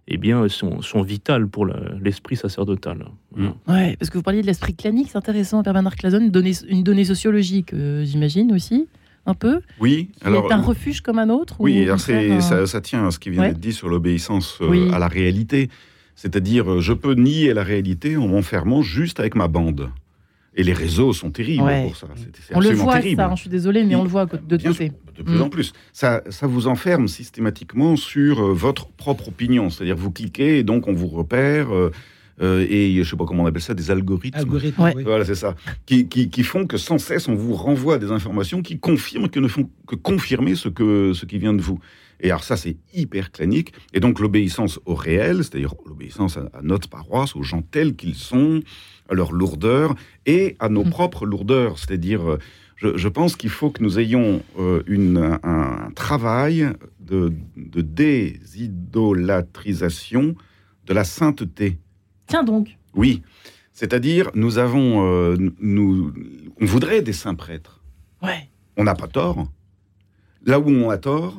eh 0.09 0.17
bien, 0.17 0.49
sont, 0.49 0.81
sont 0.81 1.03
vitales 1.03 1.47
pour 1.47 1.67
l'esprit 1.67 2.35
sacerdotal. 2.37 3.05
Voilà. 3.33 3.55
Ouais, 3.69 3.97
parce 3.99 4.09
que 4.09 4.17
vous 4.17 4.23
parliez 4.25 4.41
de 4.41 4.47
l'esprit 4.47 4.75
clanique, 4.75 5.09
c'est 5.11 5.19
intéressant, 5.19 5.63
Père 5.63 5.75
Bernard 5.75 5.97
Clason, 5.97 6.21
une 6.21 6.31
donnée, 6.31 6.53
une 6.69 6.83
donnée 6.83 7.05
sociologique, 7.05 7.75
euh, 7.75 8.05
j'imagine 8.07 8.51
aussi, 8.53 8.89
un 9.27 9.35
peu. 9.35 9.61
Oui, 9.81 10.11
Qui 10.21 10.27
alors. 10.27 10.51
est 10.51 10.55
un 10.55 10.61
refuge 10.63 11.01
comme 11.03 11.19
un 11.19 11.29
autre 11.29 11.61
ou 11.61 11.65
Oui, 11.65 11.83
alors 11.85 11.97
un- 12.09 12.41
ça, 12.41 12.67
ça 12.67 12.81
tient 12.81 13.07
à 13.07 13.11
ce 13.11 13.19
qui 13.19 13.31
vient 13.31 13.43
Ouais. 13.43 13.49
d'être 13.49 13.61
dit 13.61 13.73
sur 13.73 13.89
l'obéissance 13.89 14.59
euh, 14.63 14.69
Oui. 14.69 14.91
à 14.93 14.99
la 14.99 15.09
réalité. 15.09 15.69
C'est-à-dire, 16.17 16.71
euh, 16.71 16.81
je 16.81 16.93
peux 16.93 17.15
nier 17.15 17.55
la 17.55 17.63
réalité 17.63 18.17
en 18.17 18.27
m'enfermant 18.29 18.83
juste 18.83 19.21
avec 19.21 19.35
ma 19.35 19.49
bande. 19.49 19.91
Et 20.57 20.65
les 20.65 20.73
réseaux 20.73 21.13
sont 21.13 21.31
terribles 21.31 21.63
Ouais. 21.63 21.85
pour 21.85 21.97
ça. 21.97 22.09
On 22.53 22.61
le 22.61 22.71
voit, 22.71 22.95
terrible. 22.95 23.17
ça, 23.23 23.29
hein, 23.29 23.37
je 23.37 23.43
suis 23.43 23.51
désolée, 23.51 23.85
mais 23.85 23.95
on 23.95 24.03
le 24.03 24.09
voit 24.09 24.27
de 24.27 24.59
sûr, 24.59 24.73
de 24.73 25.23
plus 25.23 25.39
Mm. 25.39 25.43
en 25.43 25.49
plus. 25.49 25.73
Ça, 25.93 26.23
ça 26.29 26.47
vous 26.49 26.67
enferme 26.67 27.07
systématiquement 27.07 27.95
sur 27.95 28.41
euh, 28.45 28.53
votre 28.53 28.89
propre 28.89 29.29
opinion. 29.29 29.71
C'est-à-dire, 29.71 29.97
vous 29.97 30.11
cliquez 30.11 30.59
et 30.59 30.65
donc 30.65 30.89
on 30.89 30.93
vous 30.93 31.07
repère. 31.07 31.73
euh, 31.75 31.93
euh, 32.41 32.67
et 32.69 33.03
je 33.03 33.09
sais 33.11 33.17
pas 33.17 33.25
comment 33.27 33.43
on 33.45 33.47
appelle 33.47 33.61
ça, 33.63 33.75
des 33.75 33.91
algorithmes. 33.91 34.39
Algorithme, 34.39 34.83
Ouais. 34.83 34.93
oui. 34.97 35.03
Voilà, 35.05 35.25
c'est 35.25 35.35
ça. 35.35 35.55
Qui, 35.87 36.09
qui, 36.09 36.29
qui 36.31 36.43
font 36.43 36.67
que 36.67 36.77
sans 36.79 36.99
cesse, 36.99 37.29
on 37.29 37.35
vous 37.35 37.55
renvoie 37.55 37.99
des 37.99 38.11
informations 38.11 38.63
qui 38.63 38.79
confirment 38.79 39.29
que 39.29 39.41
ne 39.41 39.49
font 39.49 39.69
que 39.87 39.95
confirmer 39.97 40.55
ce, 40.55 40.69
que, 40.69 41.13
ce 41.13 41.27
qui 41.27 41.39
vient 41.39 41.53
de 41.55 41.61
vous. 41.63 41.79
Et 42.23 42.31
alors 42.31 42.45
ça, 42.45 42.57
c'est 42.57 42.77
hyper 42.95 43.33
clanique. 43.33 43.73
Et 43.95 44.01
donc 44.01 44.21
l'obéissance 44.21 44.79
au 44.85 44.95
réel, 44.95 45.39
c'est-à-dire 45.39 45.75
l'obéissance 45.87 46.37
à, 46.37 46.49
à 46.53 46.61
notre 46.63 46.89
paroisse, 46.89 47.35
aux 47.35 47.43
gens 47.43 47.63
tels 47.63 47.97
qu'ils 47.97 48.15
sont, 48.15 48.61
à 49.09 49.15
leur 49.15 49.33
lourdeur, 49.33 49.95
et 50.27 50.55
à 50.61 50.69
nos 50.69 50.85
Mm. 50.85 50.91
propres 50.91 51.25
lourdeurs. 51.27 51.79
C'est-à-dire, 51.79 52.31
euh, 52.31 52.39
je, 52.77 52.97
je 52.97 53.09
pense 53.09 53.37
qu'il 53.37 53.49
faut 53.51 53.71
que 53.71 53.83
nous 53.83 53.99
ayons 53.99 54.43
euh, 54.59 54.83
une, 54.87 55.17
un, 55.19 55.41
un 55.43 55.91
travail 55.95 56.69
de, 57.01 57.33
de 57.57 57.81
désidolâtrisation 57.81 60.35
de 60.87 60.95
la 60.95 61.05
sainteté. 61.05 61.79
Tiens 62.31 62.45
donc. 62.45 62.77
Oui, 62.95 63.23
c'est-à-dire 63.73 64.31
nous 64.35 64.57
avons, 64.59 65.05
euh, 65.07 65.37
nous, 65.61 66.13
on 66.61 66.65
voudrait 66.65 67.03
des 67.03 67.13
saints 67.13 67.35
prêtres. 67.35 67.83
Ouais. 68.23 68.49
On 68.79 68.85
n'a 68.85 68.95
pas 68.95 69.09
tort. 69.09 69.47
Là 70.47 70.59
où 70.59 70.69
on 70.71 70.89
a 70.91 70.97
tort, 70.97 71.37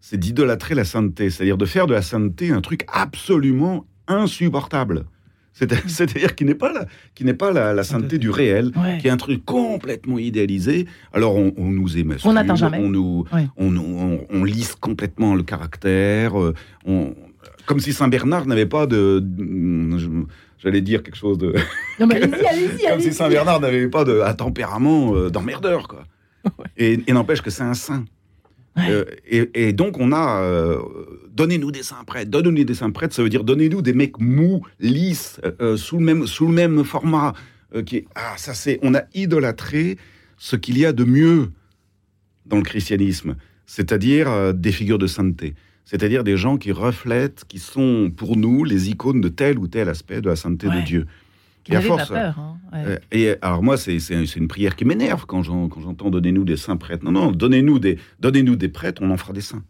c'est 0.00 0.18
d'idolâtrer 0.18 0.74
la 0.74 0.84
sainteté, 0.84 1.28
c'est-à-dire 1.30 1.58
de 1.58 1.66
faire 1.66 1.86
de 1.86 1.92
la 1.94 2.02
sainteté 2.02 2.50
un 2.50 2.60
truc 2.60 2.84
absolument 2.92 3.86
insupportable. 4.06 5.04
C'est- 5.52 5.72
C'est-à-dire 5.88 6.34
qui 6.34 6.44
n'est 6.44 6.54
pas 6.54 6.72
la, 6.72 6.86
qui 7.14 7.24
n'est 7.24 7.34
pas 7.34 7.52
la, 7.52 7.72
la 7.74 7.84
sainteté 7.84 8.18
du 8.18 8.28
réel, 8.30 8.72
Ouais. 8.76 8.98
qui 8.98 9.06
est 9.06 9.10
un 9.10 9.16
truc 9.16 9.44
complètement 9.44 10.18
idéalisé. 10.18 10.86
Alors 11.12 11.36
on, 11.36 11.52
on 11.56 11.70
nous 11.70 11.96
émascule, 11.96 12.30
On 12.30 12.32
n'atteint 12.34 12.56
jamais. 12.56 12.78
on 12.78 12.88
nous, 12.88 13.24
Ouais. 13.32 13.46
on, 13.56 13.70
nous- 13.70 13.82
on, 13.82 14.26
on 14.30 14.44
lisse 14.44 14.74
complètement 14.74 15.34
le 15.34 15.42
caractère. 15.42 16.38
euh, 16.40 16.54
on- 16.86 17.14
comme 17.66 17.80
si 17.80 17.92
Saint 17.92 18.08
Bernard 18.08 18.46
n'avait 18.46 18.66
pas 18.66 18.86
de, 18.86 19.22
je- 19.98 20.08
j'allais 20.58 20.80
dire 20.80 21.02
quelque 21.02 21.16
chose 21.16 21.38
de, 21.38 21.54
Non, 22.00 22.06
mais 22.06 22.16
allez-y, 22.22 22.46
allez-y, 22.46 22.86
comme 22.88 23.00
si 23.00 23.12
Saint 23.12 23.28
Bernard 23.28 23.60
n'avait 23.60 23.88
pas 23.88 24.04
de, 24.04 24.20
un 24.20 24.34
tempérament 24.34 25.14
euh, 25.14 25.30
d'emmerdeur, 25.30 25.88
quoi. 25.88 26.04
Et, 26.76 27.00
et 27.06 27.12
n'empêche 27.12 27.40
que 27.40 27.50
c'est 27.50 27.62
un 27.62 27.72
saint. 27.74 28.04
Ouais. 28.76 28.82
Euh, 28.90 29.04
et, 29.26 29.68
et 29.68 29.72
donc 29.72 29.98
on 30.00 30.10
a, 30.12 30.40
euh, 30.42 30.78
donnez-nous 31.32 31.70
des 31.70 31.82
saints 31.84 32.02
prêtres, 32.04 32.30
donnez-nous 32.30 32.64
des 32.64 32.74
saints 32.74 32.90
prêtres, 32.90 33.14
ça 33.14 33.22
veut 33.22 33.28
dire 33.28 33.44
donnez-nous 33.44 33.80
des 33.82 33.92
mecs 33.94 34.18
mous, 34.20 34.62
lisses, 34.80 35.40
euh, 35.60 35.76
sous 35.76 35.96
le 35.98 36.04
même 36.04 36.26
sous 36.26 36.48
le 36.48 36.52
même 36.52 36.82
format. 36.84 37.34
qui 37.86 37.98
est, 37.98 38.04
ah 38.16 38.34
ça 38.36 38.52
c'est, 38.52 38.80
on 38.82 38.94
a 38.94 39.04
idolâtré 39.14 39.96
ce 40.38 40.56
qu'il 40.56 40.76
y 40.76 40.84
a 40.84 40.92
de 40.92 41.04
mieux 41.04 41.50
dans 42.46 42.56
le 42.56 42.62
christianisme, 42.62 43.36
c'est-à-dire 43.64 44.52
des 44.52 44.72
figures 44.72 44.98
de 44.98 45.06
sainteté, 45.06 45.54
c'est-à-dire 45.84 46.24
des 46.24 46.36
gens 46.36 46.56
qui 46.56 46.72
reflètent, 46.72 47.44
qui 47.46 47.58
sont 47.58 48.10
pour 48.16 48.36
nous 48.36 48.64
les 48.64 48.90
icônes 48.90 49.20
de 49.20 49.28
tel 49.28 49.58
ou 49.58 49.68
tel 49.68 49.88
aspect 49.88 50.20
de 50.20 50.28
la 50.28 50.36
sainteté 50.36 50.68
Ouais. 50.68 50.80
de 50.80 50.86
Dieu. 50.86 51.06
Qui 51.62 51.72
Et 51.72 51.76
à 51.76 51.78
n'avait 51.78 51.88
pas 51.88 51.96
force, 51.98 52.08
peur. 52.10 52.38
hein, 52.38 52.56
ouais. 52.72 52.84
euh, 52.86 52.98
et 53.12 53.34
alors 53.40 53.62
moi, 53.62 53.76
c'est 53.78 53.96
une 54.36 54.48
prière 54.48 54.76
qui 54.76 54.84
m'énerve 54.84 55.24
quand 55.26 55.42
j'entends 55.42 56.10
donnez-nous 56.10 56.44
des 56.44 56.56
saints 56.58 56.76
prêtres. 56.76 57.04
Non, 57.04 57.12
non, 57.12 57.32
donnez-nous 57.32 57.78
des, 57.78 57.98
donnez 58.20 58.42
des 58.42 58.68
prêtres, 58.68 59.00
on 59.02 59.10
en 59.10 59.16
fera 59.16 59.32
des 59.32 59.40
saints. 59.40 59.62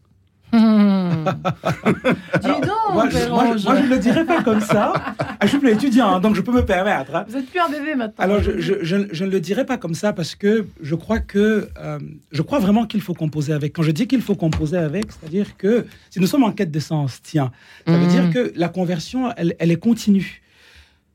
Dis 2.43 2.49
donc, 2.49 2.93
Moi, 2.93 3.09
je, 3.11 3.17
Père 3.17 3.31
moi, 3.31 3.45
je- 3.47 3.53
Ange. 3.55 3.65
moi, 3.65 3.77
je 3.77 3.83
ne 3.83 3.89
le 3.89 3.99
dirais 3.99 4.25
pas 4.25 4.43
comme 4.43 4.61
ça. 4.61 4.93
Ah, 5.19 5.37
je 5.43 5.49
suis 5.49 5.59
plus 5.59 5.71
étudiant, 5.73 6.15
hein, 6.15 6.21
donc 6.21 6.35
je 6.35 6.41
peux 6.41 6.53
me 6.53 6.65
permettre. 6.65 7.15
hein. 7.15 7.25
Vous 7.29 7.37
êtes 7.37 7.47
plus 7.51 7.61
un 7.61 7.69
bébé 7.69 7.95
maintenant. 7.95 8.15
Alors, 8.25 8.43
je, 8.43 8.59
je- 8.61 8.75
je- 8.83 9.09
je 9.13 9.25
ne 9.25 9.31
le 9.31 9.41
dirais 9.41 9.65
pas 9.67 9.77
comme 9.79 9.95
ça 9.95 10.13
parce 10.13 10.35
que 10.35 10.67
je 10.83 10.95
crois 10.95 11.19
que 11.21 11.69
euh, 11.81 11.99
je 12.33 12.43
crois 12.43 12.59
vraiment 12.59 12.87
qu'il 12.87 13.01
faut 13.01 13.15
composer 13.15 13.53
avec. 13.53 13.73
Quand 13.75 13.83
je 13.83 13.91
dis 13.91 14.07
qu'il 14.07 14.23
faut 14.23 14.35
composer 14.37 14.77
avec, 14.79 15.07
c'est-à-dire 15.13 15.57
que 15.57 15.87
si 16.11 16.21
nous 16.21 16.27
sommes 16.27 16.45
en 16.45 16.53
quête 16.53 16.71
de 16.71 16.81
sens, 16.81 17.21
tiens, 17.23 17.51
ça 17.87 17.93
veut 17.97 18.05
Mhm. 18.05 18.09
dire 18.09 18.31
que 18.33 18.53
la 18.57 18.69
conversion, 18.69 19.33
elle, 19.37 19.55
elle 19.59 19.71
est 19.71 19.77
continue. 19.77 20.41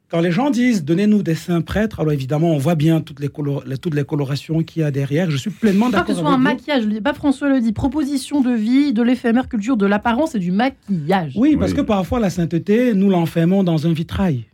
Quand 0.10 0.22
les 0.22 0.32
gens 0.32 0.50
disent 0.50 0.84
donnez-nous 0.84 1.22
des 1.22 1.36
saints 1.36 1.62
prêtres, 1.62 2.00
alors 2.00 2.12
évidemment, 2.14 2.52
on 2.52 2.58
voit 2.58 2.74
bien 2.76 3.00
toutes 3.00 3.20
les, 3.20 3.28
color- 3.28 3.64
les- 3.68 3.78
toutes 3.78 3.94
les 3.94 4.04
colorations 4.04 4.64
qu'il 4.64 4.82
y 4.82 4.86
a 4.86 4.90
derrière. 4.90 5.30
Je 5.30 5.38
suis 5.38 5.52
pleinement 5.52 5.86
Pas 5.92 6.02
que 6.02 6.08
d'accord 6.08 6.16
ce 6.16 6.22
soit 6.22 6.32
un 6.32 6.38
vous. 6.38 6.42
maquillage, 6.44 6.82
je 6.84 6.88
le 6.88 6.94
dis 6.94 7.02
pas 7.02 7.14
François 7.14 7.48
le 7.50 7.62
dit, 7.62 7.74
proposition 7.74 8.42
de 8.42 8.52
vie, 8.52 8.92
de 8.92 9.04
l'éphémère 9.04 9.48
culture, 9.48 9.78
de 9.78 9.86
l'apparence 9.86 10.34
et 10.34 10.40
du 10.40 10.52
maquillage. 10.52 11.34
Oui, 11.36 11.56
parce 11.58 11.72
Oui. 11.72 11.78
que 11.78 11.82
parfois 11.82 12.20
la 12.20 12.32
sainteté, 12.32 12.94
nous 12.96 13.10
l'enfermons 13.12 13.64
dans 13.64 13.86
un 13.86 13.94
vitrail. 13.94 14.46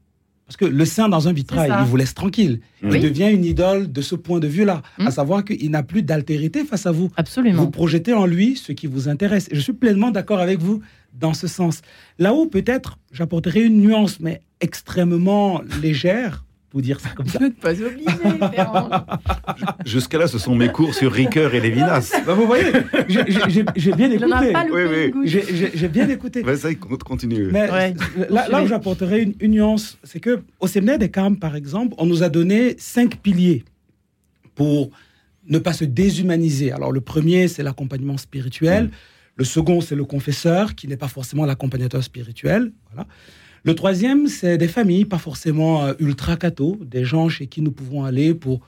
Parce 0.48 0.58
que 0.58 0.66
le 0.66 0.86
saint 0.86 1.10
dans 1.10 1.28
un 1.28 1.34
vitrail, 1.34 1.74
il 1.80 1.86
vous 1.86 1.98
laisse 1.98 2.14
tranquille. 2.14 2.60
Oui. 2.84 2.98
Il 2.98 3.02
devient 3.02 3.30
une 3.32 3.44
idole 3.44 3.92
de 3.92 4.02
ce 4.02 4.14
point 4.14 4.40
de 4.40 4.48
vue-là, 4.48 4.84
à 5.00 5.10
savoir 5.10 5.44
qu'il 5.44 5.72
n'a 5.72 5.82
plus 5.82 6.04
d'altérité 6.04 6.64
face 6.64 6.86
à 6.86 6.92
vous. 6.92 7.10
Absolument. 7.18 7.64
Vous 7.64 7.72
projetez 7.72 8.14
en 8.14 8.28
lui 8.28 8.56
ce 8.56 8.72
qui 8.72 8.86
vous 8.86 9.10
intéresse. 9.10 9.48
Et 9.50 9.56
je 9.56 9.60
suis 9.60 9.74
pleinement 9.74 10.12
d'accord 10.12 10.40
avec 10.40 10.60
vous 10.60 10.82
dans 11.14 11.34
ce 11.34 11.48
sens. 11.48 11.82
Là 12.20 12.34
où 12.34 12.46
peut-être 12.46 13.00
j'apporterai 13.12 13.64
une 13.64 13.82
nuance, 13.82 14.20
mais 14.20 14.42
extrêmement 14.62 15.62
légère, 15.82 16.45
dire 16.82 17.00
ça 17.00 17.10
comme 17.10 17.28
ça. 17.28 17.40
Vous 17.40 17.46
n'êtes 17.46 17.58
pas 17.60 17.72
obligé. 17.72 18.06
Jusqu'à 19.86 20.18
là, 20.18 20.28
ce 20.28 20.38
sont 20.38 20.56
mes 20.56 20.70
cours 20.70 20.94
sur 20.94 21.12
Ricoeur 21.12 21.54
et 21.56 21.60
Lévinas. 21.60 22.12
Bah, 22.26 22.34
vous 22.34 22.46
voyez, 22.46 22.72
j'ai- 23.08 23.94
bien 23.94 24.12
écouté. 24.12 24.54
Oui, 24.72 25.12
oui. 25.24 25.28
J'ai 25.74 25.88
bien 25.88 26.10
écouté. 26.10 26.42
Vas-y, 26.42 26.76
continue. 26.78 27.50
Mais 27.52 27.70
Ouais. 27.72 27.94
là, 28.30 28.48
là 28.50 28.64
où 28.64 28.68
j'apporterai 28.68 29.22
une, 29.24 29.34
une 29.40 29.52
nuance, 29.52 29.98
c'est 30.04 30.20
que 30.20 30.42
au 30.60 30.68
séminaire 30.68 31.00
des 31.00 31.10
Carmes, 31.10 31.38
par 31.38 31.56
exemple, 31.56 31.96
on 31.98 32.06
nous 32.06 32.24
a 32.24 32.30
donné 32.30 32.76
cinq 32.78 33.18
piliers 33.18 33.64
pour 34.56 34.90
ne 35.48 35.60
pas 35.60 35.74
se 35.74 35.86
déshumaniser. 35.86 36.72
Alors 36.72 36.92
le 36.92 37.02
premier, 37.02 37.48
c'est 37.48 37.64
l'accompagnement 37.64 38.18
spirituel. 38.18 38.90
Le 39.38 39.44
second, 39.44 39.82
c'est 39.82 39.96
le 39.96 40.06
confesseur, 40.06 40.76
qui 40.76 40.88
n'est 40.88 40.96
pas 40.98 41.10
forcément 41.10 41.46
l'accompagnateur 41.46 42.02
spirituel. 42.04 42.72
Voilà. 42.92 43.08
Le 43.66 43.74
troisième, 43.74 44.28
c'est 44.28 44.58
des 44.58 44.68
familles, 44.68 45.06
pas 45.06 45.18
forcément 45.18 45.84
euh, 45.84 45.94
ultra 46.00 46.36
catho, 46.38 46.78
des 46.86 47.04
gens 47.04 47.30
chez 47.30 47.48
qui 47.48 47.62
nous 47.62 47.72
pouvons 47.72 48.04
aller 48.06 48.34
pour 48.36 48.62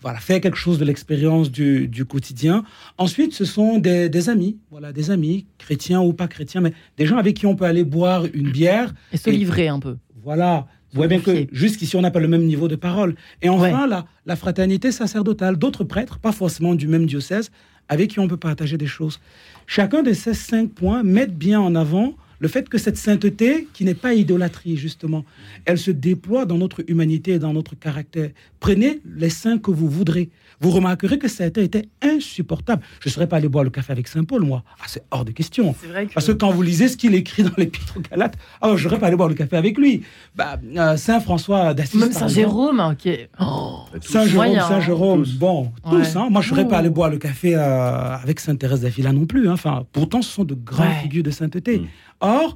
voilà, 0.00 0.18
faire 0.18 0.40
quelque 0.40 0.56
chose 0.56 0.78
de 0.78 0.84
l'expérience 0.84 1.50
du, 1.52 1.86
du 1.86 2.04
quotidien. 2.06 2.64
Ensuite, 2.98 3.34
ce 3.34 3.44
sont 3.44 3.78
des, 3.78 4.08
des 4.08 4.30
amis, 4.30 4.56
voilà, 4.70 4.92
des 4.92 5.10
amis, 5.10 5.46
chrétiens 5.58 6.00
ou 6.00 6.12
pas 6.14 6.28
chrétiens, 6.28 6.60
mais 6.62 6.72
des 6.96 7.06
gens 7.06 7.18
avec 7.18 7.36
qui 7.36 7.46
on 7.46 7.54
peut 7.54 7.66
aller 7.66 7.84
boire 7.84 8.24
une 8.32 8.50
bière. 8.50 8.92
Et 9.12 9.16
se 9.18 9.28
Et- 9.30 9.36
livrer 9.36 9.68
un 9.68 9.78
peu. 9.78 9.96
Voilà. 10.24 10.66
Vous 10.92 10.96
voyez 10.96 11.08
bien 11.08 11.20
que 11.20 11.46
jusqu'ici, 11.52 11.94
on 11.96 12.00
n'a 12.02 12.10
pas 12.10 12.20
le 12.20 12.28
même 12.28 12.44
niveau 12.44 12.68
de 12.68 12.76
parole. 12.76 13.14
Et 13.42 13.48
enfin, 13.48 13.86
la, 13.86 14.04
la 14.26 14.36
fraternité 14.36 14.92
sacerdotale, 14.92 15.56
d'autres 15.56 15.84
prêtres, 15.84 16.18
pas 16.18 16.32
forcément 16.32 16.74
du 16.74 16.86
même 16.86 17.06
diocèse, 17.06 17.50
avec 17.88 18.10
qui 18.10 18.20
on 18.20 18.28
peut 18.28 18.36
partager 18.36 18.76
des 18.76 18.86
choses. 18.86 19.18
Chacun 19.66 20.02
de 20.02 20.12
ces 20.12 20.34
cinq 20.34 20.70
points 20.70 21.02
mettent 21.02 21.36
bien 21.36 21.60
en 21.60 21.74
avant 21.74 22.14
le 22.42 22.48
fait 22.48 22.68
que 22.68 22.76
cette 22.76 22.96
sainteté, 22.96 23.68
qui 23.72 23.84
n'est 23.84 23.94
pas 23.94 24.14
idolâtrie, 24.14 24.76
justement, 24.76 25.24
elle 25.64 25.78
se 25.78 25.92
déploie 25.92 26.44
dans 26.44 26.58
notre 26.58 26.82
humanité 26.88 27.34
et 27.34 27.38
dans 27.38 27.52
notre 27.52 27.78
caractère. 27.78 28.30
Prenez 28.58 29.00
les 29.16 29.30
saints 29.30 29.58
que 29.58 29.70
vous 29.70 29.88
voudrez. 29.88 30.28
Vous 30.62 30.70
remarquerez 30.70 31.18
que 31.18 31.28
ça 31.28 31.44
a 31.44 31.46
été 31.48 31.88
insupportable. 32.00 32.82
Je 33.00 33.08
ne 33.08 33.12
serais 33.12 33.26
pas 33.26 33.36
allé 33.36 33.48
boire 33.48 33.64
le 33.64 33.70
café 33.70 33.92
avec 33.92 34.06
Saint 34.08 34.24
Paul, 34.24 34.42
moi. 34.44 34.62
Ah, 34.80 34.84
c'est 34.86 35.02
hors 35.10 35.24
de 35.24 35.32
question. 35.32 35.74
C'est 35.80 35.88
vrai 35.88 36.06
que. 36.06 36.14
Parce 36.14 36.26
que 36.28 36.32
quand 36.32 36.50
vous 36.52 36.62
lisez 36.62 36.88
ce 36.88 36.96
qu'il 36.96 37.14
écrit 37.14 37.42
dans 37.42 37.50
l'Épître 37.58 37.94
aux 37.96 38.00
Galates, 38.00 38.36
ah, 38.60 38.72
je 38.76 38.84
n'aurais 38.86 38.98
pas 39.00 39.08
allé 39.08 39.16
boire 39.16 39.28
le 39.28 39.34
café 39.34 39.56
avec 39.56 39.76
lui. 39.76 40.02
Bah, 40.34 40.58
euh, 40.76 40.96
Saint 40.96 41.20
François 41.20 41.74
d'Assise. 41.74 42.00
Même 42.00 42.12
Saint. 42.12 42.28
Jérôme, 42.28 42.80
hein, 42.80 42.94
qui 42.94 43.08
est. 43.10 43.28
Oh, 43.40 43.80
Saint 44.00 44.24
Jérôme, 44.24 44.46
Moyen, 44.46 44.68
Saint 44.68 44.76
hein. 44.76 44.80
Jérôme, 44.80 45.24
Tous. 45.24 45.34
bon, 45.36 45.72
tous. 45.90 45.96
Ouais. 45.96 46.16
Hein. 46.16 46.28
Moi, 46.30 46.40
je 46.40 46.50
ne 46.52 46.56
serais 46.56 46.68
pas 46.68 46.78
allé 46.78 46.90
boire 46.90 47.10
le 47.10 47.18
café 47.18 47.56
euh, 47.56 48.16
avec 48.16 48.38
Sainte 48.40 48.60
Thérèse 48.60 48.82
d'Avila 48.82 49.12
non 49.12 49.26
plus. 49.26 49.48
hein. 49.48 49.54
Enfin, 49.54 49.84
pourtant, 49.92 50.22
ce 50.22 50.30
sont 50.30 50.44
de 50.44 50.54
grandes 50.54 50.86
Ouais. 50.86 50.94
figures 51.02 51.24
de 51.24 51.30
sainteté. 51.32 51.78
Mm. 51.80 51.86
Or, 52.20 52.54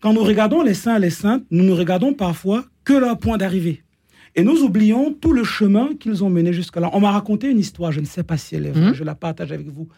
quand 0.00 0.12
nous 0.14 0.24
regardons 0.24 0.62
les 0.62 0.74
saints 0.74 0.96
et 0.96 1.00
les 1.00 1.10
saintes, 1.10 1.44
nous 1.50 1.62
ne 1.64 1.72
regardons 1.72 2.14
parfois 2.14 2.64
que 2.84 2.94
leur 2.94 3.18
point 3.18 3.36
d'arrivée. 3.36 3.83
Et 4.36 4.42
nous 4.42 4.62
oublions 4.62 5.12
tout 5.12 5.32
le 5.32 5.44
chemin 5.44 5.90
qu'ils 5.98 6.24
ont 6.24 6.30
mené 6.30 6.52
jusque-là. 6.52 6.90
On 6.92 7.00
m'a 7.00 7.10
raconté 7.12 7.48
une 7.50 7.58
histoire, 7.58 7.92
je 7.92 8.00
ne 8.00 8.04
sais 8.06 8.22
pas 8.24 8.36
si 8.36 8.56
elle 8.56 8.66
est 8.66 8.70
vraie, 8.72 8.88
Mhm. 8.88 8.94
je 8.94 9.04
la 9.04 9.14
partage 9.14 9.52
avec 9.52 9.68
vous. 9.68 9.88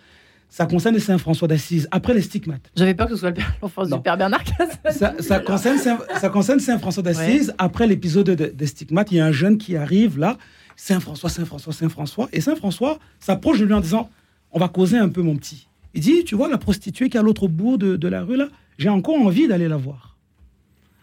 Ça 0.48 0.66
concerne 0.66 0.98
Saint 0.98 1.18
François 1.18 1.48
d'Assise, 1.48 1.88
après 1.90 2.14
les 2.14 2.20
stigmates. 2.20 2.70
J'avais 2.76 2.94
peur 2.94 3.06
que 3.08 3.14
ce 3.14 3.20
soit 3.20 3.30
le 3.30 3.34
père- 3.34 3.56
l'enfance 3.60 3.88
du 3.90 3.98
père 4.00 4.16
Bernard 4.16 4.44
ça, 4.90 5.14
ça 5.20 5.40
concerne 5.40 5.78
Saint, 5.78 5.98
ça 6.20 6.28
concerne 6.28 6.60
Saint 6.60 6.78
François 6.78 7.02
d'Assise. 7.02 7.52
Après 7.58 7.86
l'épisode 7.86 8.26
de- 8.30 8.46
des 8.54 8.66
stigmates, 8.66 9.10
il 9.10 9.16
y 9.16 9.20
a 9.20 9.26
un 9.26 9.32
jeune 9.32 9.58
qui 9.58 9.76
arrive 9.76 10.18
là 10.18 10.38
Saint 10.76 11.00
François, 11.00 11.30
Saint 11.30 11.44
François, 11.46 11.72
Saint 11.72 11.88
François. 11.88 12.28
Et 12.32 12.40
Saint 12.40 12.54
François 12.56 12.98
s'approche 13.18 13.58
de 13.58 13.64
lui 13.64 13.72
en 13.74 13.80
disant 13.80 14.08
On 14.52 14.58
va 14.60 14.68
causer 14.68 14.96
un 14.98 15.08
peu, 15.08 15.22
mon 15.22 15.34
petit. 15.36 15.66
Il 15.94 16.00
dit 16.02 16.22
Tu 16.24 16.34
vois 16.36 16.48
la 16.48 16.58
prostituée 16.58 17.08
qui 17.08 17.16
est 17.16 17.20
à 17.20 17.22
l'autre 17.22 17.48
bout 17.48 17.76
de, 17.78 17.96
de 17.96 18.08
la 18.08 18.22
rue 18.22 18.36
là 18.36 18.48
J'ai 18.78 18.88
encore 18.90 19.16
envie 19.16 19.48
d'aller 19.48 19.66
la 19.68 19.76
voir. 19.78 20.16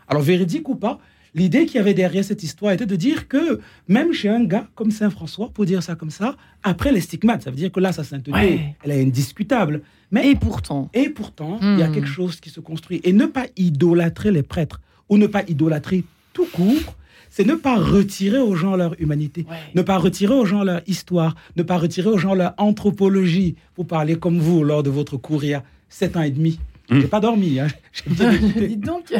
Alors, 0.07 0.21
véridique 0.21 0.69
ou 0.69 0.75
pas, 0.75 0.99
l'idée 1.35 1.65
qu'il 1.65 1.75
y 1.75 1.79
avait 1.79 1.93
derrière 1.93 2.23
cette 2.23 2.43
histoire 2.43 2.73
était 2.73 2.85
de 2.85 2.95
dire 2.95 3.27
que 3.27 3.59
même 3.87 4.13
chez 4.13 4.29
un 4.29 4.43
gars 4.43 4.67
comme 4.75 4.91
Saint 4.91 5.09
François, 5.09 5.49
pour 5.53 5.65
dire 5.65 5.81
ça 5.83 5.95
comme 5.95 6.11
ça, 6.11 6.35
après 6.63 6.91
les 6.91 7.01
stigmates, 7.01 7.43
ça 7.43 7.49
veut 7.49 7.55
dire 7.57 7.71
que 7.71 7.79
là, 7.79 7.91
sa 7.91 8.03
sainteté, 8.03 8.31
Ouais. 8.31 8.75
elle 8.83 8.91
est 8.91 9.01
indiscutable. 9.01 9.81
Mais 10.11 10.29
Et 10.29 10.35
pourtant. 10.35 10.89
et 10.93 11.09
pourtant, 11.09 11.57
il 11.61 11.79
y 11.79 11.81
a 11.81 11.87
Hmm. 11.89 11.93
quelque 11.93 12.07
chose 12.07 12.39
qui 12.39 12.49
se 12.51 12.59
construit. 12.59 13.01
Et 13.03 13.13
ne 13.13 13.25
pas 13.25 13.45
idolâtrer 13.57 14.31
les 14.31 14.43
prêtres, 14.43 14.79
ou 15.09 15.17
ne 15.17 15.25
pas 15.27 15.41
idolâtrer 15.47 16.03
tout 16.33 16.45
court, 16.53 16.95
c'est 17.31 17.47
ne 17.47 17.55
pas 17.55 17.77
retirer 17.77 18.37
aux 18.37 18.53
gens 18.55 18.75
leur 18.75 18.93
humanité, 19.01 19.45
Ouais. 19.49 19.55
ne 19.73 19.81
pas 19.81 19.97
retirer 19.97 20.35
aux 20.35 20.45
gens 20.45 20.63
leur 20.63 20.81
histoire, 20.87 21.35
ne 21.55 21.63
pas 21.63 21.77
retirer 21.77 22.09
aux 22.09 22.19
gens 22.19 22.35
leur 22.35 22.53
anthropologie. 22.59 23.55
Vous 23.75 23.85
parlez 23.85 24.17
comme 24.17 24.37
vous 24.39 24.63
lors 24.63 24.83
de 24.83 24.91
votre 24.91 25.17
cours 25.17 25.43
il 25.43 25.49
y 25.49 25.53
a 25.55 25.63
sept 25.89 26.15
ans 26.15 26.21
et 26.21 26.29
demi. 26.31 26.59
Hmm. 26.91 26.99
J'ai 27.01 27.07
pas 27.07 27.19
dormi. 27.19 27.59
Hein. 27.59 27.67
J'ai 27.93 28.11
bien 28.13 28.31
écouté. 28.33 28.67
Dites 28.67 28.81
donc. 28.85 29.11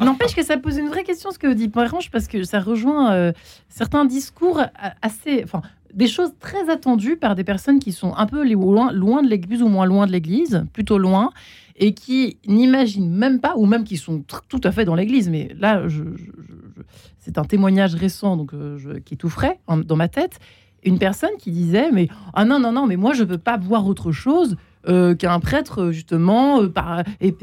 N'empêche 0.00 0.34
que 0.34 0.42
ça 0.44 0.56
pose 0.56 0.76
une 0.78 0.88
vraie 0.88 1.04
question 1.04 1.30
ce 1.30 1.38
que 1.38 1.52
dit 1.52 1.68
Poirange 1.68 2.10
parce 2.10 2.26
que 2.28 2.42
ça 2.44 2.60
rejoint 2.60 3.12
euh, 3.12 3.32
certains 3.68 4.04
discours 4.04 4.60
a- 4.60 4.94
assez, 5.02 5.42
enfin, 5.44 5.62
des 5.94 6.06
choses 6.06 6.32
très 6.40 6.70
attendues 6.70 7.16
par 7.16 7.34
des 7.34 7.44
personnes 7.44 7.78
qui 7.78 7.92
sont 7.92 8.14
un 8.16 8.26
peu 8.26 8.46
loin, 8.50 8.92
loin 8.92 9.22
de 9.22 9.28
l'église 9.28 9.62
ou 9.62 9.68
moins 9.68 9.84
loin 9.86 10.06
de 10.06 10.12
l'église, 10.12 10.64
plutôt 10.72 10.98
loin, 10.98 11.30
et 11.76 11.94
qui 11.94 12.38
n'imaginent 12.46 13.10
même 13.10 13.40
pas, 13.40 13.54
ou 13.56 13.66
même 13.66 13.84
qui 13.84 13.96
sont 13.96 14.24
tout 14.48 14.60
à 14.64 14.72
fait 14.72 14.84
dans 14.84 14.94
l'église. 14.94 15.28
Mais 15.28 15.54
là, 15.58 15.82
c'est 17.18 17.38
un 17.38 17.44
témoignage 17.44 17.94
récent, 17.94 18.36
donc 18.36 18.54
euh, 18.54 19.00
qui 19.04 19.14
est 19.14 19.16
tout 19.16 19.28
frais 19.28 19.60
dans 19.68 19.96
ma 19.96 20.08
tête. 20.08 20.38
Une 20.84 20.98
personne 20.98 21.30
qui 21.38 21.52
disait, 21.52 21.90
mais 21.92 22.08
ah 22.34 22.44
non 22.44 22.58
non 22.58 22.72
non, 22.72 22.86
mais 22.86 22.96
moi 22.96 23.12
je 23.12 23.22
peux 23.22 23.38
pas 23.38 23.56
voir 23.56 23.86
autre 23.86 24.10
chose 24.10 24.56
euh, 24.88 25.14
qu'un 25.14 25.38
prêtre 25.40 25.82
euh, 25.82 25.92
justement 25.92 26.60
euh, 26.62 26.68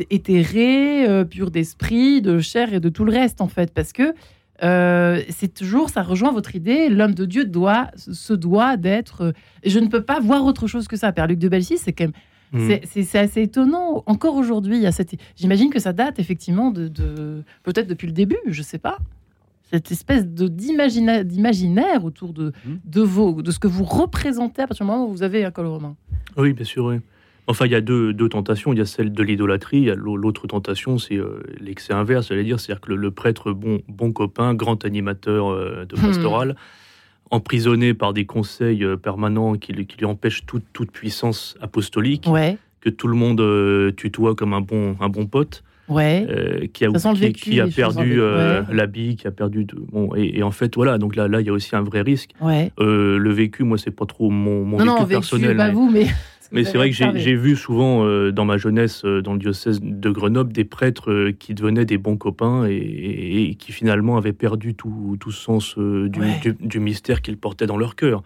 éthéré, 0.09 1.25
pur 1.29 1.51
d'esprit, 1.51 2.21
de 2.21 2.39
chair 2.39 2.73
et 2.73 2.79
de 2.79 2.89
tout 2.89 3.05
le 3.05 3.11
reste 3.11 3.41
en 3.41 3.47
fait, 3.47 3.73
parce 3.73 3.93
que 3.93 4.13
euh, 4.61 5.21
c'est 5.29 5.53
toujours, 5.53 5.89
ça 5.89 6.01
rejoint 6.03 6.31
votre 6.33 6.55
idée, 6.55 6.89
l'homme 6.89 7.13
de 7.13 7.25
Dieu 7.25 7.45
doit, 7.45 7.87
se 7.95 8.33
doit 8.33 8.75
d'être. 8.75 9.21
euh, 9.21 9.31
je 9.65 9.79
ne 9.79 9.87
peux 9.87 10.01
pas 10.01 10.19
voir 10.19 10.43
autre 10.45 10.67
chose 10.67 10.87
que 10.89 10.97
ça. 10.97 11.13
Père 11.13 11.27
Luc 11.27 11.39
de 11.39 11.47
Belsis, 11.47 11.77
c'est 11.77 11.93
quand 11.93 12.05
même, 12.05 12.13
Mm. 12.51 12.79
c'est- 12.83 13.15
assez 13.19 13.43
étonnant. 13.43 14.03
Encore 14.07 14.35
aujourd'hui, 14.35 14.75
il 14.77 14.81
y 14.81 14.87
a 14.87 14.91
cette. 14.91 15.11
J'imagine 15.35 15.69
que 15.69 15.79
ça 15.79 15.93
date 15.93 16.17
effectivement 16.19 16.71
de, 16.71 16.87
de- 16.87 17.43
peut-être 17.63 17.87
depuis 17.87 18.07
le 18.07 18.11
début, 18.11 18.39
je 18.47 18.63
sais 18.63 18.79
pas. 18.79 18.97
Cette 19.71 19.91
espèce 19.91 20.25
de 20.25 20.47
d'imagina- 20.47 21.23
d'imaginaire 21.23 22.03
autour 22.03 22.33
de, 22.33 22.51
Mhm. 22.65 22.79
de 22.85 23.01
vos, 23.01 23.41
de 23.43 23.51
ce 23.51 23.59
que 23.59 23.67
vous 23.67 23.83
représentez 23.83 24.63
à 24.63 24.67
partir 24.67 24.83
du 24.83 24.91
moment 24.91 25.05
où 25.05 25.11
vous 25.11 25.21
avez 25.21 25.45
un 25.45 25.51
col 25.51 25.67
romain. 25.67 25.95
Oui, 26.37 26.53
bien 26.53 26.65
sûr, 26.65 26.85
oui. 26.85 26.95
Enfin, 27.49 27.65
il 27.65 27.71
y 27.71 27.75
a 27.75 27.81
deux, 27.81 28.13
deux 28.13 28.29
tentations. 28.29 28.71
Il 28.73 28.77
y 28.79 28.81
a 28.81 28.85
celle 28.85 29.11
de 29.11 29.23
l'idolâtrie. 29.23 29.89
L'autre 29.95 30.45
tentation, 30.45 30.99
c'est 30.99 31.15
euh, 31.17 31.41
l'excès 31.59 31.93
inverse. 31.93 32.27
C'est-à-dire 32.27 32.79
que 32.79 32.89
le, 32.91 32.95
le 32.95 33.09
prêtre, 33.11 33.51
bon, 33.51 33.81
bon 33.87 34.11
copain, 34.11 34.53
grand 34.53 34.85
animateur 34.85 35.49
euh, 35.49 35.85
de 35.85 35.95
Hmm. 35.97 36.01
pastoral, 36.01 36.55
emprisonné 37.31 37.93
par 37.93 38.13
des 38.13 38.25
conseils 38.25 38.83
euh, 38.83 38.97
permanents 38.97 39.55
qui, 39.55 39.73
lui- 39.73 39.85
qui 39.87 39.97
lui 39.97 40.05
empêchent 40.05 40.45
toute, 40.45 40.63
toute 40.73 40.91
puissance 40.91 41.55
apostolique, 41.61 42.25
Ouais, 42.27 42.57
que 42.81 42.89
tout 42.89 43.07
le 43.07 43.15
monde 43.15 43.41
tutoie 43.95 44.35
comme 44.35 44.53
un 44.53 44.61
bon, 44.61 44.95
un 44.99 45.09
bon 45.09 45.25
pote, 45.25 45.63
ouais. 45.89 46.69
qui 46.73 46.85
a, 46.85 46.89
qui, 46.91 47.19
vécu, 47.19 47.49
qui 47.51 47.61
perdu 47.75 48.03
vécu, 48.09 48.21
ouais. 48.21 48.61
l'habit, 48.71 49.15
qui 49.15 49.27
a 49.27 49.31
perdu... 49.31 49.65
De, 49.65 49.75
bon, 49.91 50.15
et, 50.15 50.37
et 50.37 50.43
en 50.43 50.51
fait, 50.51 50.75
voilà, 50.75 50.97
donc 50.97 51.15
là, 51.15 51.27
là, 51.27 51.41
il 51.41 51.47
y 51.47 51.49
a 51.49 51.53
aussi 51.53 51.75
un 51.75 51.81
vrai 51.81 52.01
risque. 52.01 52.29
Ouais. 52.41 52.71
Le 52.79 53.29
vécu, 53.31 53.63
moi, 53.63 53.77
c'est 53.77 53.91
pas 53.91 54.05
trop 54.05 54.29
mon, 54.29 54.63
mon 54.65 54.77
non, 54.77 54.85
vécu 54.85 54.87
non, 54.87 54.95
vécu, 54.99 55.09
personnel. 55.09 55.57
pas 55.57 55.67
mais- 55.67 55.73
vous, 55.73 55.89
mais. 55.91 56.05
Mais 56.51 56.63
c'est 56.63 56.77
vrai 56.77 56.89
que 56.89 56.95
j'ai- 56.95 57.35
vu 57.35 57.55
souvent 57.55 58.05
euh, 58.05 58.31
dans 58.31 58.45
ma 58.45 58.57
jeunesse, 58.57 59.03
euh, 59.05 59.21
dans 59.21 59.33
le 59.33 59.39
diocèse 59.39 59.79
de 59.81 60.09
Grenoble, 60.09 60.51
des 60.51 60.63
prêtres 60.65 61.11
euh, 61.11 61.31
qui 61.31 61.53
devenaient 61.53 61.85
des 61.85 61.97
bons 61.97 62.17
copains 62.17 62.65
et, 62.67 62.73
et- 62.75 63.49
et 63.51 63.55
qui 63.55 63.71
finalement 63.71 64.17
avaient 64.17 64.33
perdu 64.33 64.73
tout, 64.75 65.17
tout 65.19 65.31
sens 65.31 65.77
du, 65.77 66.19
Ouais. 66.19 66.39
du- 66.41 66.55
du 66.59 66.79
mystère 66.79 67.21
qu'ils 67.21 67.37
portaient 67.37 67.67
dans 67.67 67.77
leur 67.77 67.95
cœur. 67.95 68.23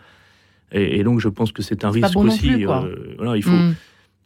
Et, 0.71 0.99
et 0.99 1.03
donc 1.03 1.19
je 1.19 1.29
pense 1.29 1.51
que 1.51 1.62
c'est 1.62 1.83
un 1.86 1.91
risque 1.91 2.13
bon 2.13 2.25
aussi. 2.27 2.39
plus, 2.49 2.65
voilà, 3.17 3.36
il, 3.38 3.43
faut, 3.43 3.51
Mm. 3.51 3.75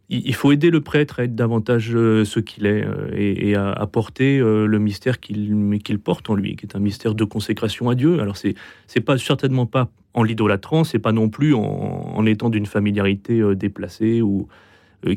Il, 0.10 0.34
faut 0.34 0.52
aider 0.52 0.70
le 0.70 0.82
prêtre 0.82 1.20
à 1.20 1.24
être 1.24 1.36
davantage 1.36 1.92
euh, 1.94 2.24
ce 2.24 2.40
qu'il 2.40 2.66
est 2.66 2.86
euh, 2.86 3.10
et, 3.14 3.56
à, 3.56 3.72
à 3.72 3.88
porter 3.88 4.40
euh, 4.40 4.66
le 4.66 4.80
mystère 4.80 5.20
qu'il 5.20 6.00
porte 6.04 6.30
en 6.30 6.36
lui, 6.36 6.56
qui 6.56 6.66
est 6.66 6.76
un 6.76 6.80
mystère 6.80 7.14
de 7.14 7.24
consécration 7.24 7.90
à 7.90 7.96
Dieu. 7.96 8.22
Alors 8.22 8.38
c'est 8.38 8.56
c'est 8.88 9.02
pas 9.02 9.18
certainement 9.18 9.66
pas 9.66 9.90
en 10.14 10.24
l'idolâtrant, 10.24 10.84
c'est 10.84 11.00
pas 11.00 11.12
non 11.12 11.30
plus 11.30 11.54
en, 11.54 11.62
en 11.62 12.26
étant 12.26 12.50
d'une 12.50 12.66
familiarité 12.66 13.44
déplacée 13.56 14.22
ou 14.22 14.48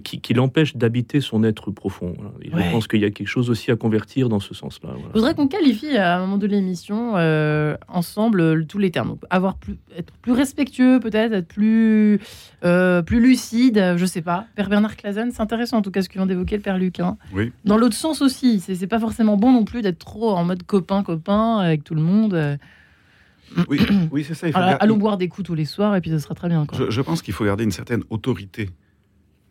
qui, 0.04 0.20
qui 0.20 0.34
l'empêche 0.34 0.76
d'habiter 0.76 1.20
son 1.22 1.42
être 1.42 1.70
profond. 1.70 2.12
Voilà. 2.16 2.32
Et 2.42 2.54
Ouais. 2.54 2.64
Je 2.66 2.70
pense 2.70 2.86
qu'il 2.86 3.00
y 3.00 3.04
a 3.04 3.10
quelque 3.10 3.26
chose 3.28 3.48
aussi 3.48 3.70
à 3.70 3.76
convertir 3.76 4.28
dans 4.28 4.38
ce 4.40 4.52
sens-là. 4.54 4.90
voilà. 4.92 5.08
Je 5.08 5.18
voudrais 5.18 5.34
qu'on 5.34 5.48
qualifie 5.48 5.96
à 5.96 6.16
un 6.16 6.20
moment 6.20 6.36
de 6.36 6.46
l'émission 6.46 7.16
euh, 7.16 7.76
ensemble 7.88 8.40
euh, 8.40 8.64
tous 8.68 8.76
les 8.78 8.90
termes. 8.90 9.08
Donc, 9.08 9.20
avoir 9.30 9.56
plus, 9.56 9.78
être 9.96 10.12
plus 10.20 10.32
respectueux, 10.32 11.00
peut-être, 11.00 11.32
être 11.32 11.48
plus, 11.48 12.20
euh, 12.64 13.00
plus 13.02 13.20
lucide, 13.20 13.78
euh, 13.78 13.96
je 13.96 14.04
sais 14.04 14.20
pas. 14.22 14.46
Père 14.54 14.68
Bernard 14.68 14.96
Clazen, 14.96 15.30
c'est 15.32 15.40
intéressant 15.40 15.78
en 15.78 15.82
tout 15.82 15.90
cas 15.90 16.02
ce 16.02 16.08
que 16.08 16.14
vient 16.14 16.26
d'évoquer 16.26 16.56
le 16.56 16.62
Père 16.62 16.76
Luc. 16.78 17.00
hein. 17.00 17.16
Oui. 17.32 17.50
Dans 17.64 17.78
l'autre 17.78 17.96
sens 17.96 18.20
aussi, 18.20 18.60
c'est 18.60 18.86
pas 18.86 19.00
forcément 19.00 19.36
bon 19.38 19.50
non 19.52 19.64
plus 19.64 19.80
d'être 19.82 19.98
trop 19.98 20.32
en 20.32 20.44
mode 20.44 20.62
copain-copain 20.64 21.56
avec 21.58 21.84
tout 21.84 21.94
le 21.94 22.02
monde. 22.02 22.34
euh. 22.34 22.56
Oui, 23.68 23.80
oui 24.12 24.24
c'est 24.24 24.34
ça. 24.34 24.46
Il 24.46 24.52
faut 24.52 24.58
Alors, 24.58 24.70
gar- 24.72 24.82
allons 24.82 24.96
boire 24.96 25.16
des 25.16 25.28
coups 25.28 25.46
tous 25.46 25.54
les 25.54 25.64
soirs 25.64 25.96
et 25.96 26.00
puis 26.00 26.10
ce 26.10 26.18
sera 26.18 26.34
très 26.34 26.48
bien. 26.48 26.66
Quoi. 26.66 26.78
Je, 26.78 26.90
je 26.90 27.00
pense 27.00 27.22
qu'il 27.22 27.34
faut 27.34 27.44
garder 27.44 27.64
une 27.64 27.72
certaine 27.72 28.02
autorité. 28.10 28.70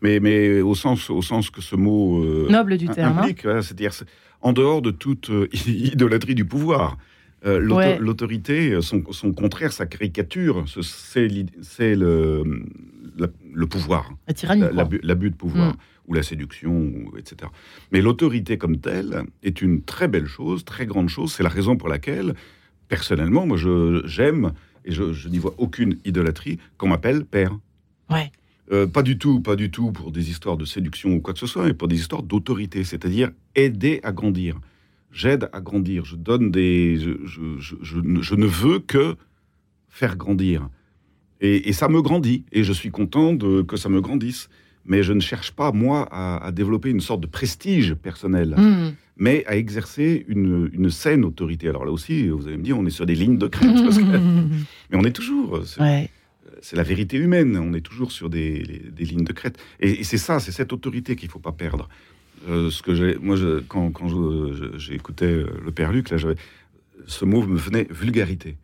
Mais, 0.02 0.20
mais 0.20 0.62
au, 0.62 0.76
sens, 0.76 1.10
au 1.10 1.22
sens 1.22 1.50
que 1.50 1.62
ce 1.62 1.76
mot 1.76 2.24
euh, 2.24 2.48
Noble 2.50 2.78
du 2.78 2.88
terme. 2.88 3.18
hein. 3.18 3.22
implique, 3.22 3.42
c'est-à-dire 3.42 3.94
c'est- 3.94 4.06
en 4.42 4.54
dehors 4.54 4.82
de 4.82 4.92
toute 4.92 5.30
euh, 5.30 5.48
idolâtrie 5.68 6.36
du 6.36 6.46
pouvoir. 6.46 6.98
Euh, 7.46 7.66
Ouais. 7.70 7.98
L'autorité, 8.00 8.82
son, 8.82 9.02
son 9.12 9.32
contraire, 9.34 9.72
sa 9.72 9.86
caricature, 9.86 10.64
ce- 10.68 10.82
c'est 10.82 11.96
le, 11.96 12.44
la- 13.18 13.28
le 13.54 13.66
pouvoir, 13.66 14.12
La 14.28 14.68
la- 14.68 14.72
l'abus 14.72 15.00
l'abus 15.04 15.30
de 15.32 15.36
pouvoir, 15.36 15.74
Mm. 15.74 15.78
ou 16.08 16.14
la 16.16 16.24
séduction, 16.24 16.72
ou- 16.78 17.18
etc. 17.18 17.50
Mais 17.92 18.02
l'autorité 18.02 18.58
comme 18.58 18.78
telle 18.78 19.24
est 19.44 19.62
une 19.62 19.82
très 19.84 20.08
belle 20.10 20.26
chose, 20.28 20.66
très 20.66 20.86
grande 20.86 21.08
chose. 21.10 21.32
C'est 21.34 21.44
la 21.44 21.50
raison 21.50 21.78
pour 21.78 21.88
laquelle, 21.90 22.34
personnellement, 22.90 23.46
moi, 23.46 23.58
j'aime, 24.06 24.52
et 24.86 24.92
je, 24.92 25.14
je 25.14 25.30
n'y 25.30 25.38
vois 25.38 25.54
aucune 25.58 25.98
idolâtrie, 26.06 26.58
qu'on 26.78 26.88
m'appelle 26.90 27.24
père. 27.26 27.58
Ouais. 28.10 28.32
Euh, 28.72 28.86
pas 28.86 29.02
du 29.02 29.18
tout, 29.18 29.40
pas 29.42 29.56
du 29.56 29.72
tout 29.72 29.92
pour 29.92 30.12
des 30.12 30.30
histoires 30.30 30.56
de 30.58 30.66
séduction 30.66 31.14
ou 31.16 31.22
quoi 31.22 31.34
que 31.34 31.40
ce 31.40 31.48
soit, 31.48 31.66
mais 31.66 31.74
pour 31.74 31.88
des 31.88 31.96
histoires 31.98 32.22
d'autorité, 32.24 32.84
c'est-à-dire 32.84 33.32
aider 33.56 34.00
à 34.04 34.12
grandir. 34.12 34.60
J'aide 35.12 35.50
à 35.54 35.60
grandir, 35.62 36.06
je 36.06 36.16
donne 36.16 36.52
des... 36.52 36.98
Je, 36.98 37.12
je- 37.26 37.58
je- 37.60 38.22
je 38.22 38.36
ne- 38.36 38.46
veux 38.46 38.78
que 38.80 39.16
faire 39.88 40.16
grandir. 40.18 40.70
Et, 41.42 41.70
et 41.70 41.74
ça 41.74 41.88
me 41.90 42.02
grandit, 42.02 42.44
et 42.52 42.64
je 42.64 42.72
suis 42.74 42.92
content 42.92 43.34
de, 43.34 43.64
que 43.64 43.76
ça 43.78 43.90
me 43.90 44.02
grandisse. 44.02 44.50
Mais 44.86 45.04
je 45.04 45.14
ne 45.14 45.20
cherche 45.20 45.52
pas, 45.52 45.72
moi, 45.72 46.08
à, 46.12 46.38
à 46.46 46.52
développer 46.52 46.90
une 46.90 47.02
sorte 47.02 47.22
de 47.22 47.28
prestige 47.28 47.94
personnel, 47.96 48.56
Mm. 48.58 48.92
mais 49.18 49.44
à 49.48 49.56
exercer 49.58 50.26
une, 50.28 50.70
une 50.74 50.90
saine 50.90 51.26
autorité. 51.26 51.68
Alors 51.70 51.86
là 51.86 51.92
aussi, 51.92 52.28
vous 52.30 52.48
allez 52.48 52.58
me 52.58 52.64
dire, 52.64 52.78
on 52.78 52.86
est 52.86 52.90
sur 52.92 53.06
des 53.06 53.16
lignes 53.16 53.38
de 53.38 53.48
crête, 53.48 53.74
parce 53.84 53.98
que- 53.98 54.04
mais 54.92 54.98
on 54.98 55.04
est 55.04 55.12
toujours... 55.12 55.62
c'est- 56.62 56.76
la 56.76 56.84
vérité 56.84 57.18
humaine. 57.18 57.58
On 57.58 57.74
est 57.74 57.82
toujours 57.82 58.12
sur 58.12 58.30
des, 58.30 58.60
les- 58.64 58.80
des 58.80 59.06
lignes 59.06 59.24
de 59.26 59.34
crête. 59.34 59.58
Et, 59.80 60.02
et 60.02 60.04
c'est 60.04 60.18
ça, 60.18 60.40
c'est 60.40 60.52
cette 60.52 60.74
autorité 60.74 61.16
qu'il 61.16 61.30
faut 61.30 61.40
pas 61.40 61.52
perdre. 61.52 61.90
Euh, 62.48 62.70
ce 62.70 62.82
que 62.82 62.96
j'ai, 62.96 63.16
moi, 63.18 63.36
je- 63.36 63.60
quand, 63.60 63.92
j'écoutais 64.78 65.26
euh, 65.26 65.50
le 65.64 65.72
père 65.72 65.92
Luc, 65.92 66.10
là, 66.10 66.18
ce 67.08 67.26
mot 67.26 67.46
me 67.46 67.58
venait 67.58 67.88
vulgarité. 67.90 68.58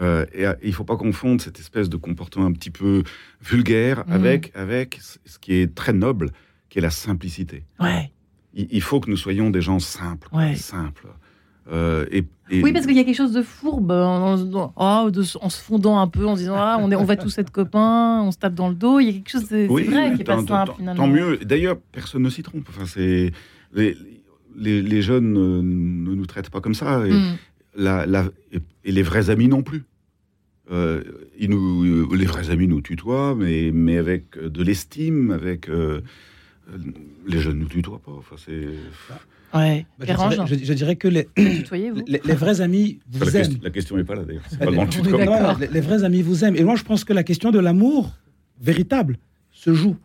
Euh, 0.00 0.24
et 0.32 0.46
euh, 0.46 0.54
il 0.62 0.72
faut 0.72 0.84
pas 0.84 0.96
confondre 0.96 1.40
cette 1.42 1.58
espèce 1.60 1.88
de 1.88 1.96
comportement 1.96 2.46
un 2.46 2.52
petit 2.52 2.70
peu 2.70 3.02
vulgaire 3.42 4.04
Mhm. 4.06 4.12
avec, 4.12 4.52
avec 4.54 4.98
ce 5.24 5.38
qui 5.38 5.54
est 5.54 5.74
très 5.74 5.92
noble, 5.92 6.30
qui 6.68 6.78
est 6.78 6.82
la 6.82 6.90
simplicité. 6.90 7.64
Ouais. 7.80 8.10
Il, 8.54 8.68
il 8.70 8.80
faut 8.82 9.00
que 9.00 9.10
nous 9.10 9.16
soyons 9.16 9.50
des 9.50 9.60
gens 9.60 9.78
simples, 9.78 10.28
Ouais. 10.32 10.54
simples. 10.56 11.08
Euh, 11.70 12.04
et, 12.10 12.24
et- 12.50 12.62
Oui, 12.62 12.72
parce 12.72 12.84
qu'il 12.86 12.96
y 12.96 13.00
a 13.00 13.04
quelque 13.04 13.14
chose 13.16 13.32
de 13.32 13.42
fourbe 13.42 13.92
en, 13.92 14.34
en- 14.34 14.72
oh, 14.76 15.10
de- 15.10 15.22
en 15.40 15.48
se 15.50 15.60
fondant 15.62 16.00
un 16.00 16.08
peu, 16.08 16.26
en 16.26 16.34
se 16.34 16.40
disant 16.40 16.56
ah, 16.56 16.78
on, 16.80 16.90
est, 16.90 16.96
on 16.96 17.04
va 17.04 17.14
tous 17.16 17.38
être 17.38 17.50
copains, 17.52 18.22
on 18.22 18.32
se 18.32 18.38
tape 18.38 18.54
dans 18.54 18.68
le 18.68 18.74
dos. 18.74 18.98
Il 18.98 19.06
y 19.06 19.10
a 19.10 19.12
quelque 19.12 19.30
chose, 19.30 19.46
Oui, 19.68 19.84
vrai, 19.84 20.12
qui 20.14 20.22
est 20.22 20.24
pas 20.24 20.44
simple 20.44 20.72
finalement. 20.76 21.04
Tant 21.04 21.08
mieux. 21.08 21.36
D'ailleurs, 21.38 21.76
personne 21.92 22.22
ne 22.22 22.30
s'y 22.30 22.42
trompe. 22.42 22.66
Enfin, 22.70 22.86
c'est 22.86 23.30
les, 23.72 23.96
les, 24.56 24.82
les 24.82 25.02
jeunes 25.02 25.32
ne 25.32 26.14
nous 26.14 26.26
traitent 26.26 26.50
pas 26.50 26.60
comme 26.60 26.74
ça. 26.74 27.06
Et, 27.06 27.12
Mm. 27.12 27.36
la- 27.76 28.04
la- 28.06 28.28
et, 28.52 28.58
et 28.84 28.90
les 28.92 29.02
vrais 29.02 29.30
amis 29.30 29.46
non 29.46 29.62
plus. 29.62 29.84
Euh, 30.72 31.02
ils 31.38 31.50
nous, 31.50 32.12
les 32.14 32.26
vrais 32.26 32.50
amis 32.50 32.66
nous 32.68 32.80
tutoient, 32.80 33.34
mais, 33.36 33.70
mais 33.72 33.96
avec 33.96 34.36
de 34.38 34.62
l'estime, 34.64 35.30
avec. 35.30 35.68
euh, 35.68 36.00
Les 37.26 37.38
jeunes 37.40 37.58
ne 37.60 37.64
tutoient 37.64 38.00
pas. 38.04 38.12
Enfin, 38.12 38.36
c'est. 38.44 38.68
Ouais. 39.52 39.84
Bah, 39.98 40.06
je, 40.08 40.14
dirais, 40.14 40.46
je- 40.46 40.64
je 40.64 40.72
dirais 40.74 40.96
que 40.96 41.08
les, 41.08 41.26
tutoyez-vous 41.36 42.02
les, 42.06 42.20
les 42.24 42.34
vrais 42.34 42.60
amis 42.60 43.00
vous 43.10 43.20
la, 43.24 43.26
aiment. 43.26 43.32
question, 43.32 43.60
la 43.62 43.70
question 43.70 43.96
n'est 43.96 44.04
pas 44.04 44.14
là 44.14 44.22
d'ailleurs. 44.24 44.42
C'est 44.48 44.56
Euh, 44.62 44.64
pas 44.66 44.70
le. 44.70 45.24
Non, 45.24 45.56
les 45.72 45.80
vrais 45.80 46.04
amis 46.04 46.22
vous 46.22 46.44
aiment. 46.44 46.56
Et 46.56 46.62
moi, 46.64 46.76
je 46.76 46.84
pense 46.84 47.02
que 47.04 47.12
la 47.12 47.22
question 47.24 47.50
de 47.50 47.58
l'amour 47.58 48.10
véritable 48.60 49.18
se 49.52 49.74
joue. 49.74 49.96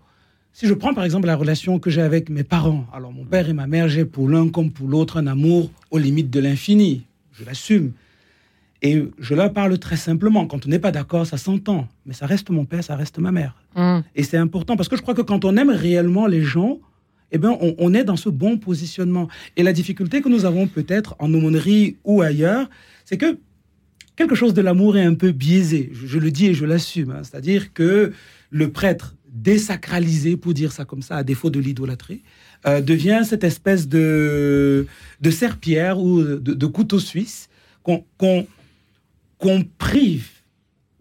Si 0.52 0.68
je 0.68 0.74
prends 0.74 0.94
par 0.94 1.04
exemple 1.04 1.28
la 1.28 1.36
relation 1.36 1.80
que 1.80 1.90
j'ai 1.90 2.02
avec 2.02 2.30
mes 2.30 2.44
parents, 2.44 2.86
alors 2.94 3.12
mon 3.12 3.26
père 3.26 3.50
et 3.50 3.54
ma 3.54 3.68
mère, 3.68 3.90
j'ai 3.90 4.06
pour 4.06 4.30
l'un 4.30 4.48
comme 4.50 4.72
pour 4.72 4.88
l'autre 4.88 5.18
un 5.18 5.28
amour 5.28 5.70
aux 5.92 5.98
limites 5.98 6.30
de 6.32 6.40
l'infini. 6.40 7.04
Je 7.34 7.44
l'assume. 7.44 7.92
Et 8.82 9.04
je 9.20 9.34
leur 9.36 9.52
parle 9.52 9.78
très 9.80 9.96
simplement. 9.98 10.46
Quand 10.48 10.66
on 10.66 10.70
n'est 10.70 10.80
pas 10.80 10.92
d'accord, 10.92 11.26
ça 11.28 11.38
s'entend. 11.38 11.88
Mais 12.06 12.14
ça 12.14 12.26
reste 12.26 12.50
mon 12.50 12.66
père, 12.66 12.84
ça 12.84 12.96
reste 12.96 13.20
ma 13.20 13.32
mère. 13.32 13.56
Hum. 13.76 14.04
Et 14.16 14.24
c'est 14.24 14.38
important 14.38 14.76
parce 14.78 14.88
que 14.90 14.96
je 14.96 15.02
crois 15.02 15.14
que 15.14 15.22
quand 15.22 15.44
on 15.44 15.58
aime 15.58 15.70
réellement 15.72 16.26
les 16.28 16.42
gens, 16.42 16.80
eh 17.32 17.38
ben, 17.38 17.58
on, 17.60 17.94
est 17.94 18.04
dans 18.04 18.16
ce 18.16 18.30
bon 18.30 18.58
positionnement. 18.58 19.28
Et 19.58 19.64
la 19.64 19.74
difficulté 19.74 20.22
que 20.22 20.30
nous 20.30 20.46
avons 20.46 20.68
peut-être 20.68 21.16
en 21.20 21.34
aumônerie 21.34 21.98
ou 22.04 22.22
ailleurs, 22.22 22.70
c'est 23.04 23.18
que 23.18 23.38
quelque 24.16 24.36
chose 24.36 24.54
de 24.54 24.62
l'amour 24.62 24.98
est 24.98 25.04
un 25.04 25.16
peu 25.16 25.32
biaisé. 25.32 25.92
Je, 25.94 26.20
le 26.20 26.32
dis 26.32 26.48
et 26.48 26.54
je 26.54 26.66
l'assume. 26.66 27.12
hein. 27.12 27.22
C'est-à-dire 27.24 27.74
que 27.74 28.14
le 28.52 28.72
prêtre 28.72 29.16
désacralisé, 29.28 30.38
pour 30.38 30.54
dire 30.54 30.72
ça 30.72 30.86
comme 30.86 31.02
ça, 31.02 31.18
à 31.18 31.24
défaut 31.24 31.50
de 31.50 31.60
l'idolâtrie, 31.60 32.22
euh, 32.68 32.80
devient 32.80 33.24
cette 33.26 33.44
espèce 33.44 33.88
de, 33.88 34.88
de 35.20 35.32
serpillère 35.32 36.00
ou 36.00 36.24
de, 36.24 36.66
couteau 36.68 37.00
suisse 37.00 37.50
qu'on 37.84 38.48
prive 39.78 40.30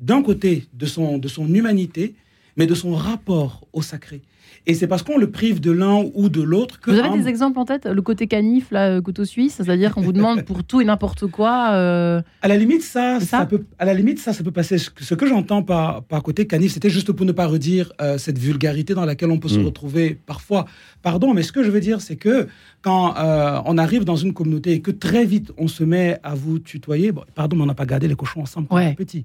d'un 0.00 0.22
côté 0.22 0.66
de 0.72 0.86
son 0.86 1.54
humanité, 1.54 2.14
mais 2.56 2.66
de 2.66 2.74
son 2.74 2.94
rapport 2.94 3.68
au 3.72 3.82
sacré. 3.82 4.22
Et 4.66 4.72
c'est 4.72 4.86
parce 4.86 5.02
qu'on 5.02 5.18
le 5.18 5.30
prive 5.30 5.60
de 5.60 5.70
l'un 5.70 6.04
ou 6.14 6.30
de 6.30 6.40
l'autre 6.40 6.80
que... 6.80 6.90
Vous 6.90 6.98
avez 6.98 7.08
un- 7.10 7.16
des 7.18 7.28
exemples 7.28 7.58
en 7.58 7.66
tête 7.66 7.84
Le 7.86 8.00
côté 8.00 8.26
canif, 8.26 8.70
là, 8.70 8.88
euh, 8.92 9.02
couteau 9.02 9.26
suisse, 9.26 9.56
c'est-à-dire 9.58 9.92
qu'on 9.94 10.00
vous 10.00 10.14
demande 10.14 10.42
pour 10.42 10.64
tout 10.64 10.80
et 10.80 10.86
n'importe 10.86 11.26
quoi. 11.26 11.72
euh, 11.72 12.22
À 12.40 12.48
la 12.48 12.56
limite, 12.56 12.80
ça, 12.82 13.20
ça, 13.20 13.26
ça 13.40 13.46
peut, 13.46 13.62
à 13.78 13.84
la 13.84 13.92
limite, 13.92 14.18
ça, 14.20 14.32
ça 14.32 14.42
peut 14.42 14.50
passer. 14.50 14.78
Ce 14.78 14.88
que, 15.14 15.26
j'entends 15.26 15.62
par, 15.62 16.02
par 16.04 16.22
côté 16.22 16.46
canif, 16.46 16.72
c'était 16.72 16.88
juste 16.88 17.12
pour 17.12 17.26
ne 17.26 17.32
pas 17.32 17.46
redire 17.46 17.92
euh, 18.00 18.16
cette 18.16 18.38
vulgarité 18.38 18.94
dans 18.94 19.04
laquelle 19.04 19.30
on 19.30 19.38
peut 19.38 19.48
se 19.48 19.58
Mm. 19.58 19.66
retrouver 19.66 20.18
parfois. 20.26 20.64
Pardon, 21.02 21.34
mais 21.34 21.42
ce 21.42 21.52
que 21.52 21.62
je 21.62 21.70
veux 21.70 21.80
dire, 21.80 22.00
c'est 22.00 22.16
que 22.16 22.48
quand 22.80 23.14
euh, 23.18 23.60
on 23.66 23.76
arrive 23.76 24.04
dans 24.04 24.16
une 24.16 24.32
communauté 24.32 24.72
et 24.72 24.80
que 24.80 24.90
très 24.90 25.26
vite 25.26 25.52
on 25.58 25.68
se 25.68 25.84
met 25.84 26.18
à 26.22 26.34
vous 26.34 26.58
tutoyer, 26.58 27.12
bon, 27.12 27.22
pardon, 27.34 27.56
mais 27.56 27.62
on 27.64 27.66
n'a 27.66 27.74
pas 27.74 27.84
gardé 27.84 28.08
les 28.08 28.14
cochons 28.16 28.40
ensemble 28.40 28.68
quand 28.68 28.76
Ouais. 28.76 28.86
on 28.88 28.92
était 28.92 29.04
petit. 29.04 29.24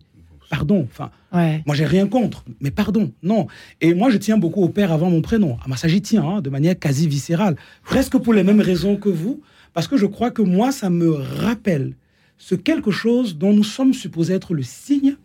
Pardon, 0.50 0.88
enfin, 0.92 1.12
Ouais. 1.32 1.62
moi 1.68 1.76
j'ai 1.76 1.86
rien 1.86 2.08
contre, 2.08 2.44
mais 2.60 2.72
pardon, 2.72 3.12
non. 3.22 3.46
Et 3.82 3.94
moi 3.94 4.10
je 4.10 4.18
tiens 4.18 4.38
beaucoup 4.38 4.64
au 4.64 4.70
père 4.70 4.92
avant 4.92 5.10
mon 5.12 5.22
prénom. 5.22 5.58
À 5.64 5.68
ma 5.68 5.78
ça 5.78 5.88
j'y 5.88 6.02
tiens, 6.02 6.24
hein, 6.24 6.42
de 6.42 6.50
manière 6.50 6.78
quasi 6.78 7.08
viscérale, 7.08 7.56
presque 7.84 8.18
pour 8.18 8.34
les 8.34 8.44
mêmes 8.44 8.62
raisons 8.62 8.96
que 8.96 9.10
vous, 9.10 9.42
parce 9.74 9.88
que 9.88 9.96
je 9.96 10.08
crois 10.08 10.32
que 10.32 10.42
moi 10.42 10.72
ça 10.72 10.90
me 10.90 11.12
rappelle 11.12 11.94
ce 12.38 12.56
quelque 12.56 12.90
chose 12.90 13.38
dont 13.38 13.54
nous 13.54 13.64
sommes 13.64 13.94
supposés 13.94 14.34
être 14.34 14.54
le 14.56 14.64
signe, 14.64 15.18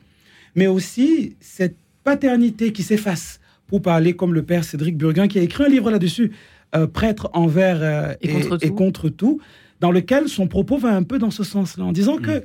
mais 0.55 0.67
aussi 0.67 1.37
cette 1.41 1.77
paternité 2.05 2.73
qui 2.73 2.83
s'efface. 2.83 3.41
Pour 3.67 3.81
parler 3.81 4.15
comme 4.15 4.35
le 4.35 4.43
père 4.43 4.63
Cédric 4.63 4.99
Burguin 4.99 5.27
qui 5.27 5.39
a 5.39 5.43
écrit 5.43 5.65
un 5.65 5.69
livre 5.69 5.91
là-dessus, 5.91 6.33
euh, 6.77 6.87
prêtre 6.87 7.31
envers 7.33 7.79
euh, 7.83 8.13
Et 8.21 8.29
contre 8.29 8.57
tout. 8.59 8.75
contre 8.75 9.09
tout, 9.09 9.41
dans 9.81 9.91
lequel 9.91 10.29
son 10.29 10.49
propos 10.49 10.77
va 10.77 10.91
un 10.95 11.03
peu 11.03 11.19
dans 11.19 11.31
ce 11.31 11.45
sens-là, 11.45 11.85
en 11.85 11.93
disant 11.93 12.19
que 12.19 12.43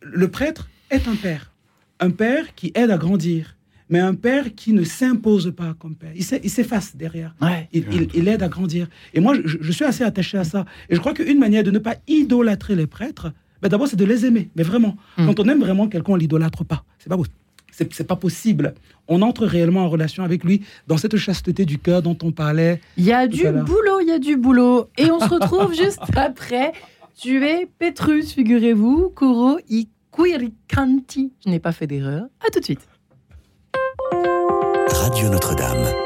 le 0.00 0.28
prêtre 0.28 0.70
est 0.90 1.06
un 1.08 1.14
père. 1.14 1.52
Un 2.00 2.10
père 2.10 2.54
qui 2.54 2.72
aide 2.74 2.90
à 2.90 2.98
grandir, 2.98 3.56
mais 3.88 3.98
un 4.00 4.14
père 4.14 4.54
qui 4.54 4.72
ne 4.72 4.84
s'impose 4.84 5.52
pas 5.56 5.74
comme 5.78 5.94
père. 5.94 6.12
Il 6.14 6.24
s'e- 6.24 6.40
il 6.42 6.50
s'efface 6.50 6.96
derrière. 6.96 7.34
Ouais. 7.40 7.68
Il, 7.72 7.84
il- 7.92 8.08
il 8.14 8.28
aide 8.28 8.42
à 8.42 8.48
grandir. 8.48 8.88
Et 9.14 9.20
moi, 9.20 9.34
je, 9.44 9.56
je 9.60 9.72
suis 9.72 9.84
assez 9.84 10.04
attaché 10.04 10.36
à 10.38 10.44
ça. 10.44 10.64
Et 10.90 10.94
je 10.94 11.00
crois 11.00 11.14
qu'une 11.14 11.38
manière 11.38 11.64
de 11.64 11.70
ne 11.70 11.78
pas 11.78 11.94
idolâtrer 12.08 12.74
les 12.74 12.86
prêtres, 12.86 13.32
ben 13.62 13.68
d'abord, 13.68 13.88
c'est 13.88 13.96
de 13.96 14.04
les 14.04 14.26
aimer. 14.26 14.50
Mais 14.56 14.62
vraiment, 14.62 14.96
Mm. 15.16 15.26
quand 15.26 15.40
on 15.40 15.48
aime 15.48 15.60
vraiment 15.60 15.88
quelqu'un, 15.88 16.12
on 16.12 16.16
l'idolâtre 16.16 16.64
pas. 16.64 16.84
C'est 16.98 17.08
pas, 17.08 17.16
c'est, 17.70 18.06
pas 18.06 18.16
possible. 18.16 18.74
On 19.08 19.22
entre 19.22 19.46
réellement 19.46 19.84
en 19.84 19.88
relation 19.88 20.24
avec 20.24 20.44
lui 20.44 20.62
dans 20.86 20.96
cette 20.98 21.16
chasteté 21.16 21.64
du 21.64 21.78
cœur 21.78 22.02
dont 22.02 22.16
on 22.22 22.32
parlait. 22.32 22.80
Il 22.98 23.04
y 23.04 23.12
a 23.12 23.26
du 23.26 23.42
boulot, 23.44 24.00
il 24.02 24.08
y 24.08 24.12
a 24.12 24.18
du 24.18 24.36
boulot. 24.36 24.88
Et 24.98 25.10
on 25.10 25.20
se 25.20 25.28
retrouve 25.28 25.74
juste 25.84 26.00
après. 26.16 26.72
Tu 27.18 27.42
es 27.44 27.66
Petrus, 27.78 28.32
figurez-vous, 28.32 29.10
Kuro 29.16 29.58
Iquiricanti. 30.18 31.32
Je 31.44 31.50
n'ai 31.50 31.60
pas 31.60 31.72
fait 31.72 31.86
d'erreur. 31.86 32.26
À 32.46 32.50
tout 32.50 32.60
de 32.60 32.64
suite. 32.64 32.86
Radio 34.88 35.28
Notre-Dame. 35.28 36.05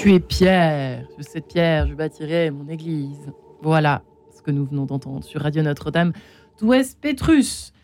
Tu 0.00 0.14
es 0.14 0.20
pierre, 0.20 1.06
sur 1.10 1.22
cette 1.22 1.48
pierre, 1.48 1.86
je 1.86 1.92
bâtirai 1.92 2.50
mon 2.50 2.66
église. 2.68 3.30
Voilà 3.60 4.02
ce 4.34 4.40
que 4.40 4.50
nous 4.50 4.64
venons 4.64 4.86
d'entendre 4.86 5.22
sur 5.22 5.42
Radio 5.42 5.62
Notre-Dame 5.62 6.14
d'Ouest 6.58 6.98
Pétrus. 6.98 7.74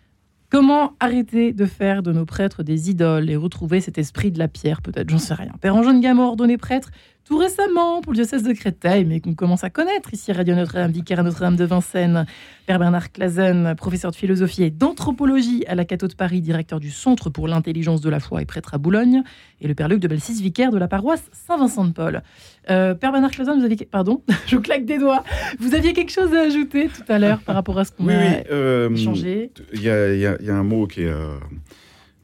Comment 0.58 0.94
arrêter 1.00 1.52
de 1.52 1.66
faire 1.66 2.02
de 2.02 2.12
nos 2.12 2.24
prêtres 2.24 2.62
des 2.62 2.88
idoles 2.88 3.28
et 3.28 3.36
retrouver 3.36 3.82
cet 3.82 3.98
esprit 3.98 4.30
de 4.30 4.38
la 4.38 4.48
pierre, 4.48 4.80
peut-être, 4.80 5.10
j'en 5.10 5.18
sais 5.18 5.34
rien. 5.34 5.52
Père 5.60 5.76
Antoine 5.76 6.00
Gamor, 6.00 6.28
ordonné 6.28 6.56
prêtre 6.56 6.88
tout 7.26 7.38
récemment 7.38 8.02
pour 8.02 8.12
le 8.12 8.18
diocèse 8.18 8.44
de 8.44 8.52
Créteil, 8.52 9.04
mais 9.04 9.18
qu'on 9.18 9.34
commence 9.34 9.64
à 9.64 9.68
connaître 9.70 10.14
ici, 10.14 10.30
Radio 10.32 10.54
Notre-Dame, 10.54 10.92
vicaire 10.92 11.18
à 11.18 11.22
Notre-Dame 11.24 11.56
de 11.56 11.64
Vincennes. 11.64 12.24
Père 12.66 12.78
Bernard 12.78 13.10
Clazen, 13.10 13.74
professeur 13.76 14.12
de 14.12 14.16
philosophie 14.16 14.62
et 14.62 14.70
d'anthropologie 14.70 15.64
à 15.66 15.74
la 15.74 15.84
Cato 15.84 16.06
de 16.06 16.14
Paris, 16.14 16.40
directeur 16.40 16.78
du 16.78 16.92
Centre 16.92 17.28
pour 17.28 17.48
l'intelligence 17.48 18.00
de 18.00 18.08
la 18.10 18.20
foi 18.20 18.42
et 18.42 18.44
prêtre 18.44 18.74
à 18.74 18.78
Boulogne. 18.78 19.24
Et 19.60 19.66
le 19.66 19.74
Père 19.74 19.88
Luc 19.88 19.98
de 19.98 20.06
Belsis, 20.06 20.40
vicaire 20.40 20.70
de 20.70 20.78
la 20.78 20.86
paroisse 20.86 21.24
Saint-Vincent-de-Paul. 21.32 22.22
Euh, 22.70 22.94
Père 22.94 23.10
Bernard 23.10 23.32
Clazen, 23.32 23.58
vous 23.58 23.64
aviez... 23.64 23.76
Pardon, 23.90 24.22
je 24.46 24.56
claque 24.56 24.84
des 24.84 24.98
doigts. 24.98 25.24
Vous 25.58 25.74
aviez 25.74 25.94
quelque 25.94 26.12
chose 26.12 26.32
à 26.32 26.42
ajouter 26.42 26.86
tout 26.88 27.10
à 27.12 27.18
l'heure 27.18 27.40
par 27.40 27.56
rapport 27.56 27.76
à 27.80 27.84
ce 27.84 27.90
qu'on 27.90 28.06
Oui, 28.06 28.14
a 28.14 28.18
oui. 28.20 28.34
euh, 28.52 28.88
échangé? 28.90 29.50
Il 29.72 29.82
y, 29.82 29.90
a- 29.90 30.14
y 30.14 30.45
y 30.46 30.50
a 30.50 30.56
un 30.56 30.62
mot 30.64 30.86
qui 30.86 31.02
est, 31.02 31.08
euh, 31.08 31.38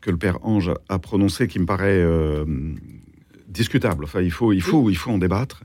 que 0.01 0.11
le 0.11 0.17
Père 0.17 0.39
Ange 0.45 0.73
a 0.89 0.99
prononcé 0.99 1.47
qui 1.49 1.59
me 1.59 1.67
paraît 1.67 2.01
euh, 2.03 2.45
discutable. 3.49 4.05
Enfin, 4.05 4.21
il 4.23 4.31
faut, 4.33 4.53
il 4.53 4.63
faut, 4.63 4.91
il 4.91 4.97
faut 4.97 5.11
en 5.11 5.19
débattre. 5.19 5.63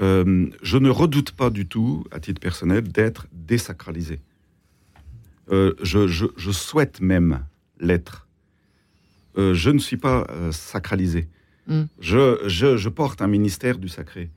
Euh, 0.00 0.46
je 0.62 0.78
ne 0.78 0.88
redoute 0.90 1.32
pas 1.32 1.50
du 1.50 1.66
tout, 1.66 2.04
à 2.10 2.18
titre 2.20 2.40
personnel, 2.40 2.82
d'être 2.88 3.26
désacralisé. 3.32 4.20
Je, 5.50 6.06
je- 6.08 6.26
je 6.36 6.50
souhaite 6.50 7.00
même 7.02 7.44
l'être. 7.78 8.26
Je 9.36 9.70
ne 9.70 9.78
suis 9.78 9.98
pas 9.98 10.26
sacralisé. 10.50 11.28
Mm. 11.66 11.82
Je, 12.00 12.38
je- 12.46 12.76
je 12.76 12.88
porte 12.88 13.20
un 13.22 13.26
ministère 13.26 13.76
du 13.78 13.88
sacré. 13.88 14.30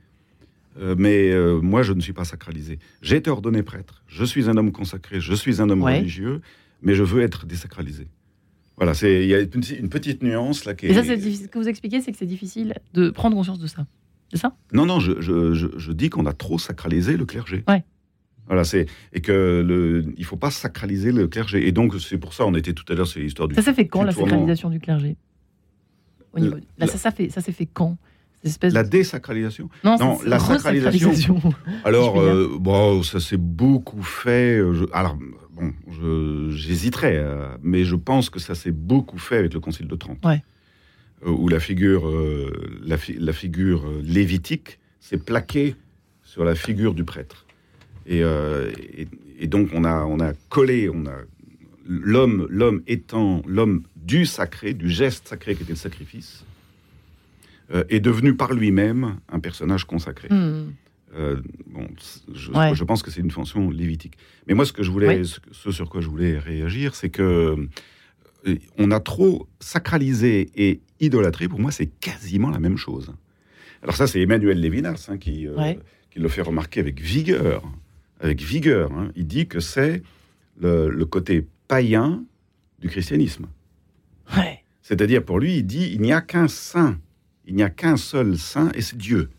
Euh, 0.78 0.94
mais 0.98 1.30
euh, 1.32 1.58
moi, 1.62 1.82
je 1.82 1.94
ne 1.94 2.00
suis 2.00 2.12
pas 2.12 2.26
sacralisé. 2.26 2.78
J'ai 3.00 3.16
été 3.16 3.30
ordonné 3.30 3.62
prêtre. 3.62 4.02
Je 4.08 4.24
suis 4.24 4.50
un 4.50 4.56
homme 4.58 4.72
consacré. 4.72 5.20
Je 5.20 5.32
suis 5.34 5.62
un 5.62 5.70
homme 5.70 5.82
Ouais. 5.82 5.98
religieux. 5.98 6.42
Mais 6.86 6.94
je 6.94 7.02
veux 7.02 7.22
être 7.22 7.44
désacralisé. 7.46 8.08
Voilà, 8.76 8.92
il 9.02 9.26
y 9.26 9.34
a 9.34 9.40
une 9.40 9.48
petite, 9.48 9.78
une 9.78 9.88
petite 9.88 10.22
nuance 10.22 10.64
là 10.64 10.74
qui 10.74 10.86
est. 10.86 10.90
Et 10.90 10.94
ça. 10.94 11.02
Ce 11.02 11.46
que 11.48 11.58
vous 11.58 11.68
expliquez, 11.68 12.00
c'est 12.00 12.12
que 12.12 12.18
c'est 12.18 12.26
difficile 12.26 12.74
de 12.94 13.10
prendre 13.10 13.34
conscience 13.36 13.58
de 13.58 13.66
ça. 13.66 13.86
C'est 14.30 14.38
ça? 14.38 14.54
Non, 14.72 14.86
non, 14.86 15.00
je, 15.00 15.20
je, 15.20 15.52
je, 15.54 15.66
je 15.76 15.92
dis 15.92 16.10
qu'on 16.10 16.26
a 16.26 16.32
trop 16.32 16.58
sacralisé 16.58 17.16
le 17.16 17.24
clergé. 17.26 17.64
Ouais. 17.68 17.84
Voilà, 18.46 18.64
c'est 18.64 18.86
et 19.12 19.20
que 19.20 19.64
le, 19.66 20.04
il 20.16 20.24
faut 20.24 20.36
pas 20.36 20.50
sacraliser 20.52 21.10
le 21.10 21.26
clergé. 21.26 21.66
Et 21.66 21.72
donc 21.72 21.94
c'est 22.00 22.18
pour 22.18 22.32
ça, 22.34 22.44
on 22.46 22.54
était 22.54 22.72
tout 22.74 22.84
à 22.92 22.94
l'heure, 22.94 23.08
c'est 23.08 23.20
l'histoire 23.20 23.48
du. 23.48 23.54
Ça 23.56 23.62
s'est 23.62 23.74
fait 23.74 23.88
quand, 23.88 24.04
la 24.04 24.12
tournant. 24.12 24.28
sacralisation 24.30 24.70
du 24.70 24.78
clergé? 24.78 25.16
Au 26.32 26.38
niveau- 26.38 26.56
Le- 26.56 26.62
Là, 26.78 26.86
ça, 26.86 26.98
ça, 26.98 27.10
fait, 27.10 27.30
ça 27.30 27.40
s'est 27.40 27.52
fait 27.52 27.66
quand? 27.66 27.96
La 28.62 28.84
de- 28.84 28.88
désacralisation? 28.90 29.68
Non, 29.82 30.18
la 30.24 30.38
sacralisation. 30.38 31.40
Alors, 31.84 32.20
euh, 32.20 32.56
bon, 32.60 33.02
ça 33.02 33.18
s'est 33.20 33.38
beaucoup 33.38 34.02
fait. 34.02 34.58
euh, 34.58 34.74
je- 34.74 34.84
alors, 34.92 35.18
bon, 35.56 35.72
j'hésiterais, 36.50 37.16
euh, 37.16 37.48
mais 37.62 37.84
je 37.84 37.96
pense 37.96 38.30
que 38.30 38.38
ça 38.38 38.54
s'est 38.54 38.70
beaucoup 38.72 39.18
fait 39.18 39.38
avec 39.38 39.54
le 39.54 39.60
Concile 39.60 39.88
de 39.88 39.96
Trente, 39.96 40.24
Ouais. 40.24 40.42
Euh, 41.24 41.30
où 41.30 41.48
la 41.48 41.60
figure, 41.60 42.06
euh, 42.08 42.52
la, 42.84 42.98
fi- 42.98 43.16
la 43.18 43.32
figure 43.32 43.82
lévitique 44.02 44.78
s'est 45.00 45.16
plaquée 45.18 45.74
sur 46.22 46.44
la 46.44 46.54
figure 46.54 46.92
du 46.94 47.04
prêtre. 47.04 47.46
Et, 48.06 48.22
euh, 48.22 48.70
et, 48.96 49.08
et 49.40 49.46
donc, 49.46 49.70
on 49.72 49.84
a, 49.84 50.04
on 50.04 50.20
a 50.20 50.32
collé, 50.50 50.90
on 50.92 51.06
a 51.06 51.16
l'homme, 51.86 52.46
l'homme 52.50 52.82
étant 52.86 53.42
l'homme 53.46 53.82
du 53.96 54.26
sacré, 54.26 54.74
du 54.74 54.90
geste 54.90 55.28
sacré 55.28 55.54
qui 55.56 55.62
était 55.62 55.72
le 55.72 55.76
sacrifice, 55.78 56.44
euh, 57.72 57.82
est 57.88 58.00
devenu 58.00 58.34
par 58.36 58.52
lui-même 58.52 59.16
un 59.32 59.40
personnage 59.40 59.84
consacré. 59.86 60.28
Hmm. 60.30 60.70
Euh, 61.16 61.40
bon, 61.66 61.86
je, 62.34 62.50
Ouais. 62.52 62.74
je 62.74 62.84
pense 62.84 63.02
que 63.02 63.10
c'est 63.10 63.20
une 63.22 63.30
fonction 63.30 63.70
lévitique. 63.70 64.18
Mais 64.46 64.54
moi, 64.54 64.66
ce 64.66 64.72
que 64.72 64.82
je 64.82 64.90
voulais, 64.90 65.18
Oui. 65.20 65.26
ce, 65.26 65.40
ce 65.50 65.70
sur 65.70 65.88
quoi 65.88 66.00
je 66.00 66.08
voulais 66.08 66.38
réagir, 66.38 66.94
c'est 66.94 67.08
que 67.10 67.56
euh, 68.46 68.56
on 68.78 68.90
a 68.90 69.00
trop 69.00 69.48
sacralisé 69.60 70.50
et 70.56 70.80
idolâtré. 71.00 71.48
Pour 71.48 71.58
moi, 71.60 71.70
c'est 71.70 71.86
quasiment 71.86 72.50
la 72.50 72.58
même 72.60 72.76
chose. 72.76 73.12
Alors 73.82 73.96
ça, 73.96 74.06
c'est 74.06 74.20
Emmanuel 74.20 74.60
Lévinas 74.60 75.06
hein, 75.10 75.16
qui, 75.18 75.46
euh, 75.46 75.54
Ouais. 75.56 75.78
qui 76.10 76.18
le 76.18 76.28
fait 76.28 76.42
remarquer 76.42 76.80
avec 76.80 77.00
vigueur. 77.00 77.62
Avec 78.20 78.40
vigueur, 78.40 78.92
hein. 78.92 79.10
il 79.14 79.26
dit 79.26 79.46
que 79.46 79.60
c'est 79.60 80.02
le, 80.58 80.88
le 80.88 81.04
côté 81.04 81.46
païen 81.68 82.24
du 82.78 82.88
christianisme. 82.88 83.46
Ouais. 84.36 84.62
C'est-à-dire, 84.82 85.22
pour 85.24 85.38
lui, 85.38 85.58
il 85.58 85.64
dit 85.64 85.90
il 85.92 86.00
n'y 86.00 86.12
a 86.12 86.20
qu'un 86.20 86.48
saint, 86.48 86.98
il 87.46 87.54
n'y 87.56 87.62
a 87.62 87.70
qu'un 87.70 87.96
seul 87.96 88.38
saint, 88.38 88.70
et 88.74 88.80
c'est 88.82 88.96
Dieu. 88.96 89.30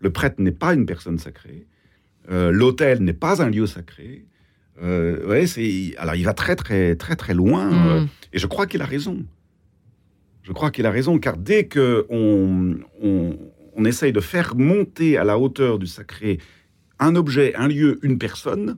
Le 0.00 0.10
prêtre 0.10 0.36
n'est 0.40 0.52
pas 0.52 0.74
une 0.74 0.86
personne 0.86 1.18
sacrée. 1.18 1.66
Euh, 2.30 2.50
L'autel 2.50 3.02
n'est 3.02 3.12
pas 3.12 3.42
un 3.42 3.48
lieu 3.50 3.66
sacré. 3.66 4.26
Euh, 4.82 5.26
ouais, 5.26 5.46
c'est 5.46 5.94
alors 5.96 6.14
il 6.16 6.24
va 6.24 6.34
très 6.34 6.54
très 6.54 6.96
très 6.96 7.16
très 7.16 7.32
loin, 7.34 7.70
Hmm. 7.70 7.88
euh, 7.88 8.04
et 8.32 8.38
je 8.38 8.46
crois 8.46 8.66
qu'il 8.66 8.82
a 8.82 8.86
raison. 8.86 9.24
Je 10.42 10.52
crois 10.52 10.70
qu'il 10.70 10.86
a 10.86 10.90
raison, 10.90 11.18
car 11.18 11.36
dès 11.38 11.66
que 11.66 12.06
on, 12.10 12.76
on, 13.02 13.36
on 13.74 13.84
essaye 13.84 14.12
de 14.12 14.20
faire 14.20 14.54
monter 14.54 15.16
à 15.16 15.24
la 15.24 15.38
hauteur 15.38 15.78
du 15.78 15.86
sacré 15.86 16.38
un 16.98 17.16
objet, 17.16 17.54
un 17.56 17.68
lieu, 17.68 17.98
une 18.02 18.18
personne, 18.18 18.76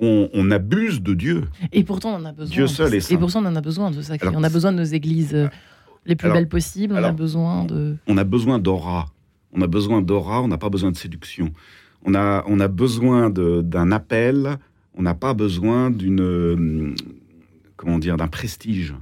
on, 0.00 0.28
on 0.32 0.50
abuse 0.50 1.02
de 1.02 1.14
Dieu. 1.14 1.42
Et 1.72 1.84
pourtant, 1.84 2.14
on 2.14 2.16
en 2.22 2.24
a 2.24 2.32
besoin. 2.32 2.52
Dieu 2.54 2.66
seul 2.66 2.94
est 2.94 2.98
Et 2.98 3.00
saint. 3.00 3.16
pourtant, 3.16 3.42
on 3.44 3.48
en 3.48 3.56
a 3.56 3.60
besoin 3.60 3.90
de 3.90 4.00
sacré. 4.02 4.28
Alors, 4.28 4.40
on 4.40 4.44
a 4.44 4.48
besoin 4.48 4.72
de 4.72 4.78
nos 4.78 4.84
églises 4.84 5.34
euh, 5.34 5.48
les 6.06 6.16
plus 6.16 6.26
alors- 6.26 6.36
belles 6.38 6.48
possibles. 6.48 6.94
On 6.94 7.02
a 7.02 7.12
besoin 7.12 7.64
de. 7.64 7.96
on 8.06 8.16
a 8.16 8.24
besoin 8.24 8.58
d'aura. 8.58 9.06
On 9.54 9.62
a 9.62 9.66
besoin 9.66 10.02
d'aura, 10.02 10.42
on 10.42 10.48
n'a 10.48 10.58
pas 10.58 10.68
besoin 10.70 10.90
de 10.90 10.96
séduction. 10.96 11.52
On 12.04 12.14
a, 12.14 12.44
on 12.46 12.60
a 12.60 12.68
besoin 12.68 13.30
d'un 13.30 13.92
appel, 13.92 14.58
on 14.94 15.02
n'a 15.02 15.14
pas 15.14 15.32
besoin 15.34 15.90
d'une. 15.90 16.20
euh, 16.20 16.94
Comment 17.76 17.98
dire, 17.98 18.16
d'un 18.16 18.28
prestige. 18.28 18.94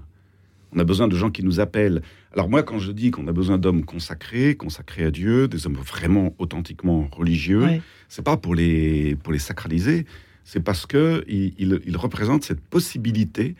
On 0.74 0.78
a 0.78 0.84
besoin 0.84 1.06
de 1.06 1.14
gens 1.16 1.30
qui 1.30 1.44
nous 1.44 1.60
appellent. 1.60 2.00
Alors, 2.32 2.48
moi, 2.48 2.62
quand 2.62 2.78
je 2.78 2.90
dis 2.92 3.10
qu'on 3.10 3.28
a 3.28 3.32
besoin 3.32 3.58
d'hommes 3.58 3.84
consacrés, 3.84 4.54
consacrés 4.56 5.04
à 5.04 5.10
Dieu, 5.10 5.46
des 5.46 5.66
hommes 5.66 5.74
vraiment 5.76 6.34
authentiquement 6.38 7.06
religieux, 7.12 7.62
Ouais. 7.64 7.82
c'est 8.08 8.24
pas 8.24 8.38
pour 8.38 8.54
les, 8.54 9.14
pour 9.16 9.32
les 9.34 9.38
sacraliser, 9.38 10.06
c'est 10.44 10.60
parce 10.64 10.86
que 10.86 11.22
ils 11.28 11.52
il, 11.58 11.80
il 11.86 11.96
représentent 11.98 12.44
cette 12.44 12.60
possibilité, 12.62 13.54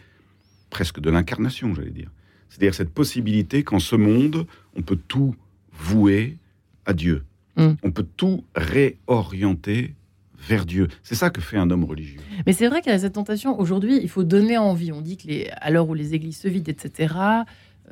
presque 0.71 0.99
de 1.01 1.11
l'incarnation, 1.11 1.75
j'allais 1.75 1.91
dire. 1.91 2.11
C'est-à-dire 2.49 2.75
cette 2.75 2.91
possibilité 2.91 3.63
qu'en 3.63 3.79
ce 3.79 3.95
monde, 3.97 4.47
on 4.75 4.81
peut 4.83 4.99
tout 5.09 5.35
vouer 5.73 6.39
à 6.87 6.93
Dieu. 6.93 7.25
Mm. 7.57 7.71
On 7.83 7.91
peut 7.91 8.07
tout 8.17 8.45
réorienter 8.55 9.95
vers 10.39 10.67
Dieu. 10.67 10.89
C'est 11.03 11.15
ça 11.15 11.31
que 11.31 11.41
fait 11.41 11.57
un 11.57 11.71
homme 11.71 11.85
religieux. 11.85 12.21
Mais 12.47 12.53
c'est 12.53 12.67
vrai 12.69 12.81
qu'il 12.83 12.91
y 12.91 12.95
a 12.95 12.99
cette 12.99 13.13
tentation. 13.13 13.59
Aujourd'hui, 13.61 13.99
il 14.03 14.09
faut 14.09 14.25
donner 14.25 14.59
envie. 14.59 14.91
On 14.93 15.01
dit 15.01 15.17
que 15.17 15.29
les, 15.29 15.49
à 15.61 15.71
l'heure 15.71 15.89
où 15.89 15.95
les 15.95 16.15
églises 16.15 16.37
se 16.39 16.49
vident, 16.49 16.69
etc., 16.71 17.15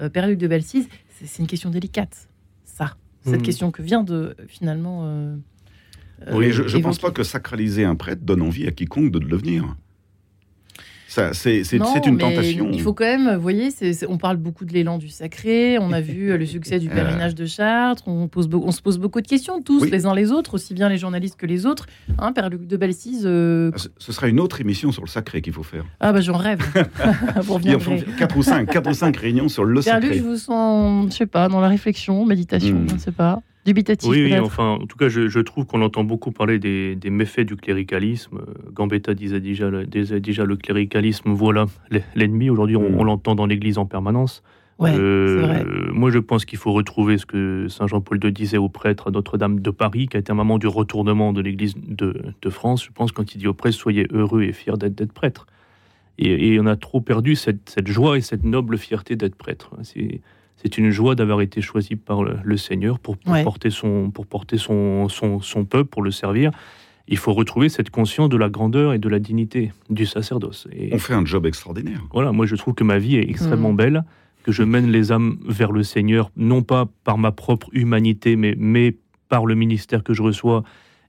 euh, 0.00 0.08
Père 0.08 0.26
Luc 0.26 0.38
de 0.38 0.48
Belsis, 0.48 0.88
c'est 1.22 1.40
une 1.42 1.46
question 1.46 1.70
délicate. 1.70 2.28
Ça. 2.64 2.96
Cette 3.24 3.40
Hmm. 3.40 3.42
question 3.42 3.70
que 3.70 3.82
vient 3.82 4.02
de, 4.02 4.34
finalement. 4.48 5.02
euh, 5.04 5.36
euh, 6.26 6.32
Oui, 6.36 6.50
je 6.52 6.62
ne 6.62 6.82
pense 6.82 6.96
évoquer. 6.96 7.00
pas 7.02 7.10
que 7.10 7.22
sacraliser 7.22 7.84
un 7.84 7.94
prêtre 7.96 8.22
donne 8.24 8.42
envie 8.42 8.66
à 8.66 8.70
quiconque 8.72 9.12
de 9.12 9.18
le 9.18 9.26
devenir. 9.28 9.76
Ça, 11.12 11.32
c'est 11.32 11.64
c'est- 11.64 11.78
Non, 11.78 11.86
c'est 11.92 12.06
une 12.06 12.14
mais 12.14 12.22
tentation. 12.22 12.70
Il 12.72 12.80
faut 12.80 12.94
quand 12.94 13.04
même, 13.04 13.34
vous 13.34 13.42
voyez, 13.42 13.72
c'est- 13.72 14.06
on 14.08 14.16
parle 14.16 14.36
beaucoup 14.36 14.64
de 14.64 14.72
l'élan 14.72 14.96
du 14.96 15.08
sacré, 15.08 15.76
on 15.80 15.90
a 15.92 16.00
vu 16.00 16.30
euh, 16.30 16.36
le 16.38 16.46
succès 16.46 16.78
du 16.78 16.88
pèlerinage 17.24 17.34
de 17.34 17.46
Chartres, 17.46 18.04
on, 18.06 18.28
pose, 18.28 18.48
be- 18.48 18.62
on 18.62 18.70
se 18.70 18.80
pose 18.80 18.98
beaucoup 18.98 19.20
de 19.20 19.26
questions, 19.26 19.60
tous, 19.60 19.82
Oui. 19.82 19.90
les 19.90 20.06
uns 20.06 20.14
les 20.14 20.30
autres, 20.30 20.54
aussi 20.54 20.72
bien 20.72 20.88
les 20.88 20.98
journalistes 20.98 21.34
que 21.36 21.46
les 21.46 21.66
autres. 21.66 21.86
Hein, 22.20 22.32
Père 22.32 22.48
Luc 22.48 22.64
de 22.68 22.76
Belsize, 22.76 23.22
euh, 23.26 23.72
Ce 23.74 23.88
ce 23.98 24.12
sera 24.12 24.28
une 24.28 24.38
autre 24.38 24.60
émission 24.60 24.92
sur 24.92 25.02
le 25.02 25.08
sacré 25.08 25.42
qu'il 25.42 25.52
faut 25.52 25.64
faire. 25.64 25.84
ah 25.98 26.12
bah 26.12 26.20
j'en 26.20 26.36
rêve. 26.36 26.60
Reviendrez. 27.48 28.04
4 28.16 28.36
ou 28.36 28.42
5, 28.44 28.70
quatre 28.70 28.88
ou 28.88 28.94
cinq 28.94 29.16
réunions 29.16 29.48
sur 29.48 29.64
le 29.64 29.80
Père 29.82 29.96
Luc, 29.96 30.04
sacré. 30.04 30.18
je 30.18 30.22
vous 30.24 30.36
sens, 30.36 31.10
je 31.12 31.16
sais 31.16 31.26
pas, 31.26 31.48
dans 31.48 31.60
la 31.60 31.68
réflexion, 31.68 32.24
méditation, 32.24 32.76
Hmm. 32.76 32.88
je 32.88 32.94
ne 32.94 32.98
sais 33.00 33.12
pas, 33.12 33.40
dubitatif 33.66 34.08
Oui, 34.08 34.24
oui, 34.24 34.38
enfin, 34.38 34.78
en 34.80 34.86
tout 34.86 34.96
cas, 34.96 35.08
je, 35.08 35.28
je 35.28 35.40
trouve 35.40 35.66
qu'on 35.66 35.82
entend 35.82 36.04
beaucoup 36.04 36.32
parler 36.32 36.58
des, 36.58 36.96
des 36.96 37.10
méfaits 37.10 37.40
du 37.46 37.56
cléricalisme. 37.56 38.38
Euh, 38.38 38.70
Gambetta 38.72 39.14
disait 39.14 39.40
déjà, 39.40 39.68
le- 39.70 39.86
disait 39.86 40.20
déjà 40.20 40.44
le 40.44 40.56
cléricalisme, 40.56 41.30
voilà 41.30 41.66
l'e- 41.90 42.02
l'ennemi. 42.14 42.50
Aujourd'hui, 42.50 42.76
on, 42.76 42.90
Mm. 42.90 42.98
on 42.98 43.04
l'entend 43.04 43.34
dans 43.34 43.46
l'Église 43.46 43.78
en 43.78 43.86
permanence. 43.86 44.42
Ouais, 44.78 44.92
Euh, 44.94 45.40
c'est 45.40 45.46
vrai. 45.46 45.64
moi, 45.92 46.10
je 46.10 46.18
pense 46.18 46.46
qu'il 46.46 46.58
faut 46.58 46.72
retrouver 46.72 47.18
ce 47.18 47.26
que 47.26 47.68
Saint 47.68 47.86
Jean-Paul 47.86 48.18
II 48.24 48.32
disait 48.32 48.56
au 48.56 48.70
prêtre 48.70 49.08
à 49.08 49.10
Notre-Dame 49.10 49.60
de 49.60 49.70
Paris, 49.70 50.08
qui 50.08 50.16
a 50.16 50.20
été 50.20 50.32
un 50.32 50.34
moment 50.34 50.56
du 50.58 50.66
retournement 50.68 51.34
de 51.34 51.42
l'Église 51.42 51.74
de, 51.76 52.14
de 52.40 52.50
France. 52.50 52.84
Je 52.86 52.90
pense 52.90 53.12
quand 53.12 53.34
il 53.34 53.38
dit 53.38 53.46
aux 53.46 53.52
prêtres, 53.52 53.76
soyez 53.76 54.06
heureux 54.10 54.42
et 54.42 54.52
fiers 54.54 54.78
d'être 54.78 54.94
d'être 54.94 55.12
prêtre. 55.12 55.46
Et, 56.16 56.54
et 56.54 56.60
on 56.60 56.64
a 56.66 56.76
trop 56.76 57.02
perdu 57.02 57.34
cette, 57.34 57.68
cette 57.68 57.88
joie 57.88 58.16
et 58.16 58.22
cette 58.22 58.42
noble 58.44 58.78
fierté 58.78 59.16
d'être 59.16 59.34
prêtre. 59.36 59.70
C'est 60.62 60.76
une 60.78 60.90
joie 60.90 61.14
d'avoir 61.14 61.40
été 61.40 61.60
choisi 61.62 61.96
par 61.96 62.22
le, 62.22 62.36
le 62.42 62.56
Seigneur 62.56 62.98
pour, 62.98 63.16
pour 63.16 63.32
Ouais. 63.32 63.42
porter, 63.44 63.70
son, 63.70 64.10
pour 64.10 64.26
porter 64.26 64.58
son, 64.58 65.08
son, 65.08 65.40
son 65.40 65.64
peuple, 65.64 65.88
pour 65.88 66.02
le 66.02 66.10
servir. 66.10 66.50
Il 67.08 67.16
faut 67.16 67.32
retrouver 67.32 67.68
cette 67.68 67.90
conscience 67.90 68.28
de 68.28 68.36
la 68.36 68.48
grandeur 68.48 68.92
et 68.92 68.98
de 68.98 69.08
la 69.08 69.18
dignité 69.18 69.72
du 69.88 70.06
sacerdoce. 70.06 70.68
Et 70.72 70.90
On 70.92 70.98
fait 70.98 71.14
un 71.14 71.24
job 71.24 71.46
extraordinaire. 71.46 72.00
voilà, 72.12 72.30
moi 72.32 72.46
je 72.46 72.54
trouve 72.56 72.74
que 72.74 72.84
ma 72.84 72.98
vie 72.98 73.16
est 73.16 73.28
extrêmement 73.28 73.72
Mm. 73.72 73.76
belle, 73.76 74.04
que 74.44 74.52
je 74.52 74.62
mène 74.62 74.90
les 74.90 75.10
âmes 75.12 75.38
vers 75.44 75.72
le 75.72 75.82
Seigneur, 75.82 76.30
non 76.36 76.62
pas 76.62 76.88
par 77.04 77.18
ma 77.18 77.32
propre 77.32 77.68
humanité, 77.72 78.36
mais, 78.36 78.54
mais 78.58 78.96
par 79.28 79.44
le 79.46 79.54
ministère 79.54 80.02
que 80.04 80.14
je 80.14 80.22
reçois 80.22 80.62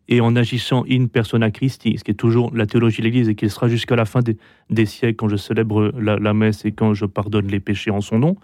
et 0.07 0.19
en 0.21 0.35
agissant 0.35 0.83
in 0.89 1.05
persona 1.07 1.51
Christi, 1.51 1.97
ce 1.97 2.03
qui 2.03 2.11
est 2.11 2.15
toujours 2.15 2.51
la 2.55 2.65
théologie 2.65 2.97
de 2.99 3.03
l'Église 3.03 3.29
et 3.29 3.35
qui 3.35 3.49
sera 3.49 3.67
jusqu'à 3.69 3.95
la 3.95 4.05
fin 4.05 4.21
des, 4.21 4.85
siècles 4.85 5.15
quand 5.15 5.29
je 5.29 5.37
célèbre 5.37 5.91
la, 5.99 6.33
messe 6.33 6.65
et 6.65 6.71
quand 6.71 6.93
je 6.93 7.05
pardonne 7.05 7.47
les 7.47 7.59
péchés 7.59 7.91
en 7.91 8.01
son 8.01 8.17
nom. 8.19 8.35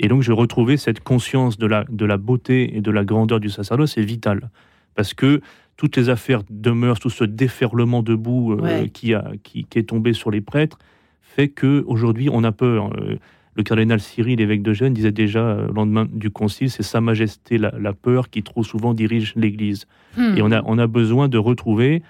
Et 0.00 0.08
donc, 0.08 0.22
je 0.22 0.32
retrouvais 0.32 0.76
cette 0.76 1.00
conscience 1.00 1.58
de 1.58 1.66
la, 1.66 1.84
de 1.88 2.04
la 2.04 2.16
beauté 2.16 2.76
et 2.76 2.80
de 2.80 2.90
la 2.90 3.04
grandeur 3.04 3.40
du 3.40 3.50
sacerdoce, 3.50 3.92
c'est 3.94 4.02
vital. 4.02 4.50
Parce 4.94 5.14
que 5.14 5.40
toutes 5.76 5.96
les 5.96 6.08
affaires 6.08 6.42
demeurent, 6.50 6.98
tout 6.98 7.10
ce 7.10 7.24
déferlement 7.24 8.02
de 8.02 8.14
boue 8.14 8.52
euh, 8.52 8.86
qui, 8.88 9.14
a, 9.14 9.32
qui, 9.42 9.66
est 9.74 9.88
tombé 9.88 10.12
sur 10.12 10.30
les 10.30 10.40
prêtres, 10.40 10.78
fait 11.22 11.48
qu'aujourd'hui, 11.48 12.28
on 12.32 12.44
a 12.44 12.52
peur. 12.52 12.92
Euh, 12.96 13.16
le 13.58 13.64
cardinal 13.64 13.98
Cyril, 13.98 14.38
l'évêque 14.38 14.62
de 14.62 14.72
Gênes, 14.72 14.94
disait 14.94 15.10
déjà 15.10 15.40
euh, 15.40 15.66
le 15.66 15.74
lendemain 15.74 16.06
du 16.10 16.30
concile, 16.30 16.70
c'est 16.70 16.84
Sa 16.84 17.00
Majesté 17.00 17.58
la, 17.58 17.92
peur 17.92 18.30
qui 18.30 18.44
trop 18.44 18.62
souvent 18.62 18.94
dirige 18.94 19.34
l'Église. 19.34 19.86
Hmm. 20.16 20.36
Et 20.36 20.42
on 20.42 20.52
a, 20.52 20.62
on 20.64 20.78
a 20.78 20.86
besoin 20.86 21.28
de 21.28 21.38
retrouver 21.38 22.02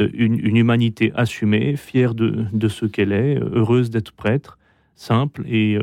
euh, 0.00 0.08
une, 0.14 0.56
humanité 0.56 1.12
assumée, 1.14 1.76
fière 1.76 2.14
de, 2.14 2.46
de 2.52 2.68
ce 2.68 2.86
qu'elle 2.86 3.12
est, 3.12 3.38
heureuse 3.38 3.90
d'être 3.90 4.12
prêtre, 4.12 4.58
simple, 4.94 5.42
et, 5.46 5.76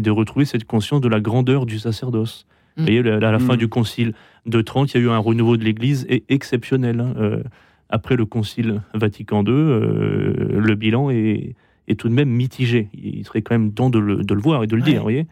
de 0.00 0.10
retrouver 0.10 0.44
cette 0.44 0.64
conscience 0.64 1.00
de 1.00 1.08
la 1.08 1.20
grandeur 1.20 1.66
du 1.66 1.78
sacerdoce. 1.78 2.46
Hmm. 2.76 2.80
Vous 2.80 2.86
voyez, 2.86 3.10
à 3.10 3.18
la, 3.18 3.38
fin 3.38 3.54
hmm. 3.54 3.58
du 3.58 3.68
concile 3.68 4.12
de 4.46 4.60
Trente, 4.60 4.92
il 4.94 5.00
y 5.00 5.00
a 5.00 5.06
eu 5.06 5.10
un 5.10 5.18
renouveau 5.18 5.56
de 5.56 5.64
l'Église 5.64 6.06
exceptionnel. 6.28 7.00
Hein. 7.00 7.42
après 7.90 8.16
le 8.16 8.26
concile 8.26 8.82
Vatican 8.94 9.44
II, 9.44 9.52
le 9.52 10.74
bilan 10.74 11.10
est 11.10 11.54
est 11.88 11.96
tout 11.98 12.08
de 12.08 12.14
même 12.14 12.28
mitigé. 12.28 12.88
Il 12.94 13.24
serait 13.24 13.42
quand 13.42 13.54
même 13.54 13.72
temps 13.72 13.90
de 13.90 13.98
le, 13.98 14.22
de 14.22 14.34
le 14.34 14.40
voir 14.40 14.62
et 14.62 14.66
de 14.66 14.76
le 14.76 14.82
dire, 14.82 14.96
vous 14.96 15.02
voyez 15.02 15.26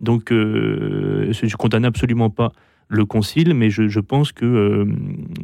Donc, 0.00 0.30
euh, 0.30 1.32
je 1.32 1.46
ne 1.46 1.50
condamne 1.52 1.84
absolument 1.84 2.30
pas 2.30 2.52
le 2.88 3.06
concile, 3.06 3.54
mais 3.54 3.70
je, 3.70 3.88
je 3.88 4.00
pense 4.00 4.32
que 4.32 4.44
euh, 4.44 4.84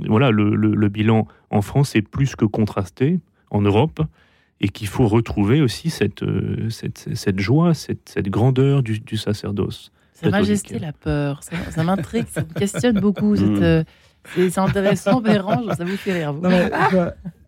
voilà, 0.06 0.30
le, 0.30 0.54
le, 0.54 0.88
bilan 0.88 1.26
en 1.50 1.62
France 1.62 1.96
est 1.96 2.02
plus 2.02 2.36
que 2.36 2.44
contrasté 2.44 3.20
en 3.50 3.62
Europe 3.62 4.02
et 4.60 4.68
qu'il 4.68 4.88
faut 4.88 5.06
retrouver 5.06 5.60
aussi 5.62 5.90
cette, 5.90 6.22
euh, 6.22 6.68
cette, 6.70 7.14
cette 7.14 7.38
joie, 7.38 7.74
cette, 7.74 8.08
cette, 8.08 8.28
grandeur 8.28 8.82
du, 8.82 8.98
du 8.98 9.16
sacerdoce. 9.16 9.92
Sa 10.12 10.30
majesté, 10.30 10.78
la 10.78 10.92
peur, 10.92 11.42
ça, 11.42 11.84
m'intrigue, 11.84 12.26
ça 12.28 12.42
me 12.42 12.52
questionne 12.52 12.98
beaucoup. 12.98 13.36
Mm. 13.36 13.84
C'est 14.34 14.58
intéressant, 14.58 15.20
Bérange, 15.20 15.76
ça 15.76 15.84
vous 15.84 15.96
fait 15.96 16.12
rire. 16.12 16.32
Vous. 16.32 16.42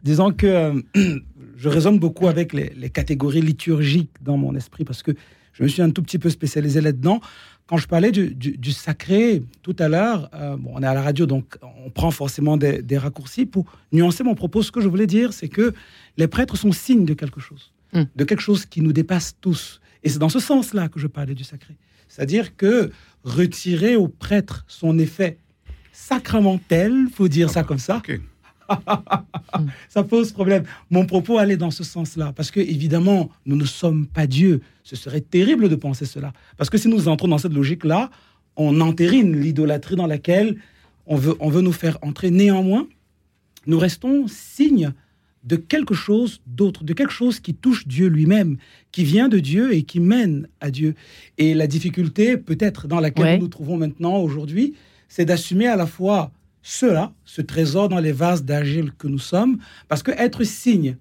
disons 0.03 0.31
que 0.33 0.83
je 1.57 1.69
raisonne 1.69 1.99
beaucoup 1.99 2.29
avec 2.29 2.53
les, 2.53 2.91
catégories 2.91 3.43
liturgiques 3.43 4.13
dans 4.23 4.37
mon 4.37 4.55
esprit 4.55 4.85
parce 4.85 5.03
que 5.03 5.13
je 5.53 5.63
me 5.63 5.69
suis 5.69 5.83
un 5.83 5.91
tout 5.91 6.03
petit 6.03 6.19
peu 6.19 6.31
spécialisé 6.31 6.81
là-dedans. 6.81 7.21
Quand 7.67 7.77
je 7.77 7.87
parlais 7.87 8.11
du, 8.11 8.73
sacré 8.73 9.43
tout 9.63 9.77
à 9.79 9.89
l'heure, 9.89 10.29
euh, 10.35 10.57
bon, 10.57 10.73
on 10.75 10.83
est 10.83 10.87
à 10.87 10.95
la 10.95 11.03
radio, 11.03 11.27
donc 11.27 11.57
on 11.85 11.91
prend 11.91 12.11
forcément 12.11 12.57
des, 12.57 12.99
raccourcis. 12.99 13.47
Pour 13.47 13.67
nuancer 13.93 14.25
mon 14.25 14.35
propos, 14.35 14.63
ce 14.63 14.73
que 14.73 14.81
je 14.81 14.89
voulais 14.89 15.07
dire, 15.07 15.33
c'est 15.33 15.49
que 15.49 15.73
les 16.17 16.27
prêtres 16.27 16.57
sont 16.57 16.73
signes 16.73 17.05
de 17.05 17.15
quelque 17.15 17.41
chose, 17.41 17.73
hmm. 17.93 18.03
de 18.17 18.25
quelque 18.25 18.41
chose 18.41 18.67
qui 18.67 18.81
nous 18.81 18.93
dépasse 18.93 19.37
tous. 19.41 19.81
Et 20.03 20.09
c'est 20.09 20.19
dans 20.19 20.29
ce 20.29 20.41
sens-là 20.41 20.89
que 20.89 20.99
je 20.99 21.07
parlais 21.07 21.35
du 21.35 21.45
sacré. 21.45 21.77
C'est-à-dire 22.09 22.57
que 22.57 22.91
retirer 23.23 23.95
au 23.95 24.09
prêtre 24.09 24.65
son 24.67 24.99
effet 24.99 25.39
sacramentel, 25.93 27.07
faut 27.15 27.29
dire 27.29 27.51
ça 27.51 27.63
comme 27.63 27.79
ça, 27.79 28.03
ça 29.89 30.03
pose 30.03 30.33
problème. 30.33 30.65
Mon 30.91 31.07
propos 31.07 31.39
allait 31.39 31.57
dans 31.57 31.71
ce 31.71 31.85
sens-là, 31.85 32.33
parce 32.35 32.51
que 32.51 32.61
évidemment, 32.61 33.31
nous 33.47 33.57
ne 33.57 33.65
sommes 33.65 34.07
pas 34.07 34.27
Dieu. 34.27 34.61
Ce 34.85 34.97
serait 34.97 35.21
terrible 35.21 35.69
de 35.69 35.77
penser 35.77 36.07
cela, 36.07 36.33
parce 36.57 36.71
que 36.71 36.79
si 36.79 36.89
nous 36.89 37.09
entrons 37.09 37.29
dans 37.29 37.39
cette 37.39 37.55
logique-là, 37.55 38.11
on 38.57 38.81
entérine 38.81 39.41
l'idolâtrie 39.41 39.97
dans 39.97 40.07
laquelle 40.07 40.57
on 41.07 41.17
veut, 41.17 41.35
on 41.41 41.49
veut 41.49 41.63
nous 41.63 41.73
faire 41.73 41.99
entrer. 42.03 42.31
Néanmoins, 42.31 42.87
nous 43.67 43.79
restons 43.79 44.27
signes 44.29 44.93
de 45.45 45.57
quelque 45.57 45.95
chose 45.95 46.43
d'autre, 46.47 46.85
de 46.85 46.93
quelque 46.93 47.13
chose 47.13 47.41
qui 47.41 47.55
touche 47.55 47.87
Dieu 47.87 48.09
lui-même, 48.09 48.59
qui 48.93 49.05
vient 49.05 49.29
de 49.29 49.39
Dieu 49.39 49.75
et 49.75 49.85
qui 49.85 50.01
mène 50.01 50.49
à 50.61 50.71
Dieu. 50.71 50.95
Et 51.39 51.55
la 51.55 51.67
difficulté, 51.67 52.37
peut-être, 52.37 52.89
dans 52.89 53.01
laquelle 53.01 53.37
nous 53.37 53.45
nous 53.45 53.49
trouvons 53.49 53.79
maintenant 53.79 54.19
aujourd'hui, 54.19 54.75
c'est 55.09 55.25
d'assumer 55.25 55.67
à 55.67 55.77
la 55.77 55.87
fois 55.87 56.31
cela, 56.63 57.13
ce 57.25 57.43
trésor 57.43 57.89
dans 57.89 58.01
les 58.01 58.13
vases 58.13 58.45
d'argile 58.45 58.93
que 58.93 59.09
nous 59.09 59.19
sommes, 59.19 59.59
parce 59.89 60.03
que 60.03 60.11
être 60.13 60.45
signe 60.45 60.97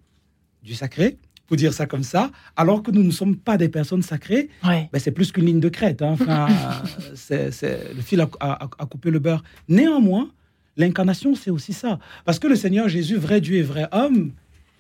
du 0.64 0.74
sacré, 0.74 1.18
pour 1.50 1.58
dire 1.58 1.74
ça 1.74 1.88
comme 1.88 2.04
ça, 2.04 2.30
alors 2.56 2.84
que 2.84 2.92
nous 2.92 3.04
ne 3.04 3.10
sommes 3.10 3.36
pas 3.36 3.58
des 3.58 3.70
personnes 3.70 4.04
sacrées, 4.04 4.50
ben 4.64 4.88
c'est 5.00 5.12
plus 5.12 5.32
qu'une 5.32 5.46
ligne 5.46 5.60
de 5.60 5.70
crête. 5.70 6.04
Hein. 6.04 6.12
Enfin, 6.12 6.48
c'est, 7.16 7.96
le 7.96 8.02
fil 8.02 8.22
à, 8.40 8.70
couper 8.88 9.10
le 9.10 9.18
beurre. 9.18 9.44
Néanmoins, 9.68 10.30
l'incarnation, 10.78 11.34
c'est 11.34 11.50
aussi 11.50 11.74
ça. 11.74 11.98
Parce 12.24 12.38
que 12.38 12.48
le 12.48 12.56
Seigneur 12.56 12.88
Jésus, 12.88 13.18
vrai 13.18 13.42
Dieu 13.42 13.58
et 13.58 13.64
vrai 13.64 13.88
homme, 13.92 14.32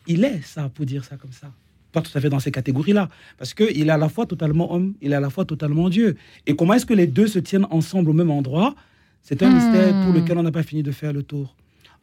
il 0.05 0.23
est 0.23 0.41
ça, 0.43 0.69
pour 0.69 0.85
dire 0.85 1.03
ça 1.03 1.17
comme 1.17 1.31
ça. 1.31 1.51
Pas 1.91 2.01
tout 2.01 2.15
à 2.15 2.21
fait 2.21 2.29
dans 2.29 2.39
ces 2.39 2.51
catégories-là. 2.51 3.09
Parce 3.39 3.55
qu'il 3.55 3.87
est 3.87 3.91
à 3.91 3.97
la 3.97 4.07
fois 4.07 4.27
totalement 4.27 4.71
homme, 4.71 4.93
il 5.01 5.11
est 5.11 5.15
à 5.15 5.19
la 5.19 5.31
fois 5.31 5.45
totalement 5.45 5.89
Dieu. 5.89 6.17
Et 6.45 6.55
comment 6.55 6.75
est-ce 6.75 6.85
que 6.85 6.93
les 6.93 7.07
deux 7.07 7.25
se 7.25 7.39
tiennent 7.39 7.65
ensemble 7.71 8.11
au 8.11 8.13
même 8.13 8.29
endroit? 8.29 8.75
C'est 9.21 9.43
un 9.43 9.49
mystère 9.49 9.91
pour 10.03 10.13
hmm. 10.13 10.15
lequel 10.15 10.37
on 10.37 10.43
n'a 10.43 10.51
pas 10.51 10.63
fini 10.63 10.83
de 10.83 10.91
faire 10.91 11.13
le 11.13 11.23
tour. 11.23 11.55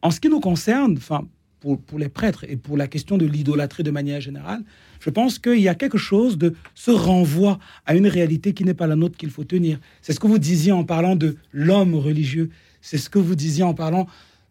En 0.02 0.10
ce 0.10 0.20
qui 0.20 0.28
nous 0.28 0.40
concerne, 0.40 0.96
enfin, 0.96 1.26
pour, 1.60 1.80
pour, 1.80 1.98
les 1.98 2.08
prêtres 2.08 2.44
et 2.48 2.56
pour 2.56 2.76
la 2.76 2.86
question 2.86 3.16
de 3.18 3.26
l'idolâtrie 3.26 3.82
de 3.82 3.90
manière 3.90 4.20
générale, 4.20 4.62
je 5.00 5.10
pense 5.10 5.38
qu'il 5.38 5.60
y 5.60 5.68
a 5.68 5.74
quelque 5.74 5.98
chose 5.98 6.38
de 6.38 6.54
ce 6.74 6.90
renvoi 6.90 7.58
à 7.86 7.94
une 7.94 8.06
réalité 8.06 8.52
qui 8.52 8.64
n'est 8.64 8.74
pas 8.74 8.86
la 8.86 8.96
nôtre 8.96 9.16
qu'il 9.16 9.30
faut 9.30 9.44
tenir. 9.44 9.78
C'est 10.02 10.12
ce 10.12 10.20
que 10.20 10.26
vous 10.26 10.38
disiez 10.38 10.72
en 10.72 10.84
parlant 10.84 11.16
de 11.16 11.36
l'homme 11.52 11.94
religieux. 11.94 12.50
C'est 12.80 12.98
ce 12.98 13.10
que 13.10 13.18
vous 13.18 13.34
disiez 13.34 13.64
en 13.64 13.74
parlant 13.74 14.06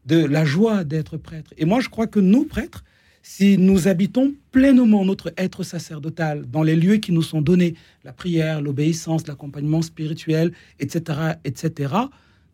de 0.06 0.24
la 0.24 0.46
joie 0.46 0.84
d'être 0.84 1.18
prêtre. 1.18 1.54
Et 1.58 1.66
moi, 1.66 1.80
je 1.80 1.90
crois 1.90 2.08
que 2.08 2.20
nous, 2.20 2.44
prêtres, 2.44 2.84
si 3.28 3.58
nous 3.58 3.88
habitons 3.88 4.34
pleinement 4.52 5.04
notre 5.04 5.34
être 5.36 5.64
sacerdotal 5.64 6.46
dans 6.46 6.62
les 6.62 6.76
lieux 6.76 6.98
qui 6.98 7.12
nous 7.12 7.24
sont 7.24 7.42
donnés, 7.42 7.74
la 8.04 8.14
prière, 8.14 8.62
l'obéissance, 8.62 9.26
l'accompagnement 9.28 9.82
spirituel, 9.82 10.52
etc., 10.80 11.34
etc., 11.44 11.94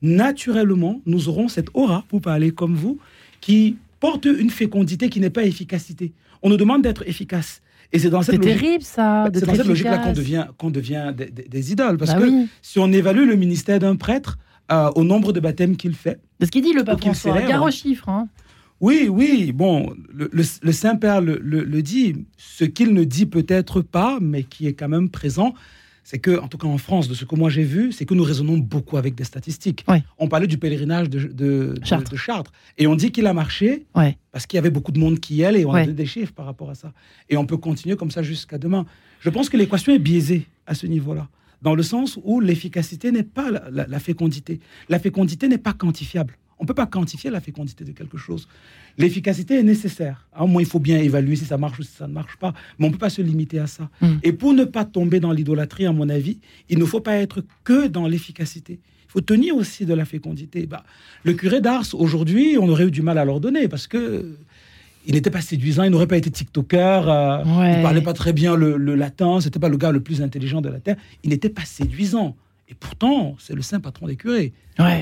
naturellement, 0.01 1.01
nous 1.05 1.29
aurons 1.29 1.47
cette 1.47 1.69
aura, 1.73 2.03
pour 2.07 2.21
parler 2.21 2.51
comme 2.51 2.75
vous, 2.75 2.99
qui 3.39 3.77
porte 3.99 4.25
une 4.25 4.49
fécondité 4.49 5.09
qui 5.09 5.19
n'est 5.19 5.29
pas 5.29 5.43
efficacité. 5.43 6.13
On 6.41 6.49
nous 6.49 6.57
demande 6.57 6.81
d'être 6.81 7.07
efficace. 7.07 7.61
Et 7.93 7.99
c'est 7.99 8.09
dans 8.09 8.21
cette 8.21 8.43
logique, 8.43 8.59
terrible 8.59 8.83
ça. 8.83 9.29
C'est 9.33 9.45
dans 9.45 9.55
cette 9.55 9.67
logique-là 9.67 9.97
qu'on 9.97 10.13
devient, 10.13 10.45
qu'on 10.57 10.69
devient 10.69 11.13
des, 11.13 11.71
idoles. 11.71 11.97
Parce 11.97 12.13
bah 12.13 12.21
que 12.21 12.45
si 12.61 12.79
on 12.79 12.91
évalue 12.91 13.27
le 13.27 13.35
ministère 13.35 13.79
d'un 13.79 13.95
prêtre 13.95 14.37
euh, 14.71 14.89
au 14.95 15.03
nombre 15.03 15.33
de 15.33 15.39
baptêmes 15.39 15.75
qu'il 15.75 15.93
fait. 15.93 16.19
C'est 16.39 16.45
ce 16.45 16.51
qu'il 16.51 16.63
dit 16.63 16.73
le 16.73 16.85
pape 16.85 17.01
François, 17.01 17.41
gare 17.41 17.63
aux 17.63 17.71
chiffres. 17.71 18.07
Hein. 18.07 18.29
Oui, 18.79 19.07
oui, 19.09 19.51
bon, 19.51 19.93
le, 20.11 20.71
Saint-Père 20.71 21.21
le, 21.21 21.81
dit, 21.81 22.25
ce 22.37 22.63
qu'il 22.63 22.93
ne 22.93 23.03
dit 23.03 23.27
peut-être 23.27 23.81
pas, 23.81 24.17
mais 24.19 24.43
qui 24.43 24.65
est 24.65 24.73
quand 24.73 24.89
même 24.89 25.09
présent, 25.09 25.53
c'est 26.03 26.19
que, 26.19 26.39
en 26.39 26.47
tout 26.47 26.57
cas 26.57 26.67
en 26.67 26.77
France, 26.77 27.07
de 27.07 27.13
ce 27.13 27.25
que 27.25 27.35
moi 27.35 27.49
j'ai 27.49 27.63
vu, 27.63 27.91
c'est 27.91 28.05
que 28.05 28.13
nous 28.13 28.23
raisonnons 28.23 28.57
beaucoup 28.57 28.97
avec 28.97 29.15
des 29.15 29.23
statistiques. 29.23 29.85
On 30.17 30.27
parlait 30.27 30.47
du 30.47 30.57
pèlerinage 30.57 31.09
de, 31.09 31.27
de, 31.27 31.75
Chartres. 31.83 32.51
et 32.77 32.87
on 32.87 32.95
dit 32.95 33.11
qu'il 33.11 33.27
a 33.27 33.33
marché 33.33 33.85
parce 34.31 34.45
qu'il 34.45 34.57
y 34.57 34.59
avait 34.59 34.69
beaucoup 34.69 34.91
de 34.91 34.99
monde 34.99 35.19
qui 35.19 35.35
y 35.35 35.45
allait, 35.45 35.61
et 35.61 35.65
on 35.65 35.73
a 35.73 35.85
des 35.85 36.05
chiffres 36.05 36.33
par 36.33 36.45
rapport 36.45 36.69
à 36.69 36.75
ça. 36.75 36.93
Et 37.29 37.37
on 37.37 37.45
peut 37.45 37.57
continuer 37.57 37.95
comme 37.95 38.11
ça 38.11 38.23
jusqu'à 38.23 38.57
demain. 38.57 38.85
Je 39.19 39.29
pense 39.29 39.49
que 39.49 39.57
l'équation 39.57 39.93
est 39.93 39.99
biaisée 39.99 40.47
à 40.65 40.73
ce 40.73 40.87
niveau-là, 40.87 41.29
dans 41.61 41.75
le 41.75 41.83
sens 41.83 42.19
où 42.23 42.39
l'efficacité 42.39 43.11
n'est 43.11 43.23
pas 43.23 43.51
la 43.69 43.99
fécondité. 43.99 44.59
La 44.89 44.99
fécondité 44.99 45.47
n'est 45.47 45.57
pas 45.57 45.73
quantifiable. 45.73 46.37
On 46.61 46.63
ne 46.63 46.67
peut 46.67 46.75
pas 46.75 46.85
quantifier 46.85 47.31
la 47.31 47.41
fécondité 47.41 47.83
de 47.83 47.91
quelque 47.91 48.19
chose. 48.19 48.47
L'efficacité 48.99 49.55
est 49.55 49.63
nécessaire. 49.63 50.27
Au 50.39 50.45
moins, 50.45 50.61
il 50.61 50.67
faut 50.67 50.79
bien 50.79 50.99
évaluer 50.99 51.35
si 51.35 51.45
ça 51.45 51.57
marche 51.57 51.79
ou 51.79 51.83
si 51.83 51.91
ça 51.91 52.07
ne 52.07 52.13
marche 52.13 52.37
pas. 52.37 52.53
Mais 52.77 52.85
on 52.85 52.89
ne 52.89 52.93
peut 52.93 52.99
pas 52.99 53.09
se 53.09 53.23
limiter 53.23 53.57
à 53.57 53.65
ça. 53.65 53.89
Mm. 53.99 54.07
Et 54.21 54.31
pour 54.31 54.53
ne 54.53 54.63
pas 54.63 54.85
tomber 54.85 55.19
dans 55.19 55.31
l'idolâtrie, 55.31 55.87
à 55.87 55.91
mon 55.91 56.07
avis, 56.07 56.37
il 56.69 56.77
ne 56.77 56.85
faut 56.85 57.01
pas 57.01 57.15
être 57.15 57.43
que 57.63 57.87
dans 57.87 58.07
l'efficacité. 58.07 58.73
Il 58.73 59.11
faut 59.11 59.21
tenir 59.21 59.55
aussi 59.55 59.87
de 59.87 59.95
la 59.95 60.05
fécondité. 60.05 60.67
Bah, 60.67 60.83
le 61.23 61.33
curé 61.33 61.61
d'Ars, 61.61 61.87
aujourd'hui, 61.93 62.59
on 62.61 62.69
aurait 62.69 62.85
eu 62.85 62.91
du 62.91 63.01
mal 63.01 63.17
à 63.17 63.25
l'ordonner 63.25 63.67
parce 63.67 63.87
que 63.87 64.37
il 65.07 65.15
n'était 65.15 65.31
pas 65.31 65.41
séduisant, 65.41 65.81
il 65.81 65.89
n'aurait 65.89 66.05
pas 66.05 66.17
été 66.17 66.29
TikToker, 66.29 67.09
euh, 67.09 67.41
il 67.43 67.77
ne 67.77 67.81
parlait 67.81 68.01
pas 68.01 68.13
très 68.13 68.33
bien 68.33 68.55
le, 68.55 68.77
latin, 68.93 69.41
c'était 69.41 69.57
pas 69.57 69.67
le 69.67 69.77
gars 69.77 69.91
le 69.91 69.99
plus 69.99 70.21
intelligent 70.21 70.61
de 70.61 70.69
la 70.69 70.79
Terre, 70.79 70.95
il 71.23 71.31
n'était 71.31 71.49
pas 71.49 71.65
séduisant. 71.65 72.35
Et 72.69 72.75
pourtant, 72.75 73.35
c'est 73.39 73.55
le 73.55 73.63
saint 73.63 73.79
patron 73.79 74.05
des 74.05 74.15
curés. 74.15 74.53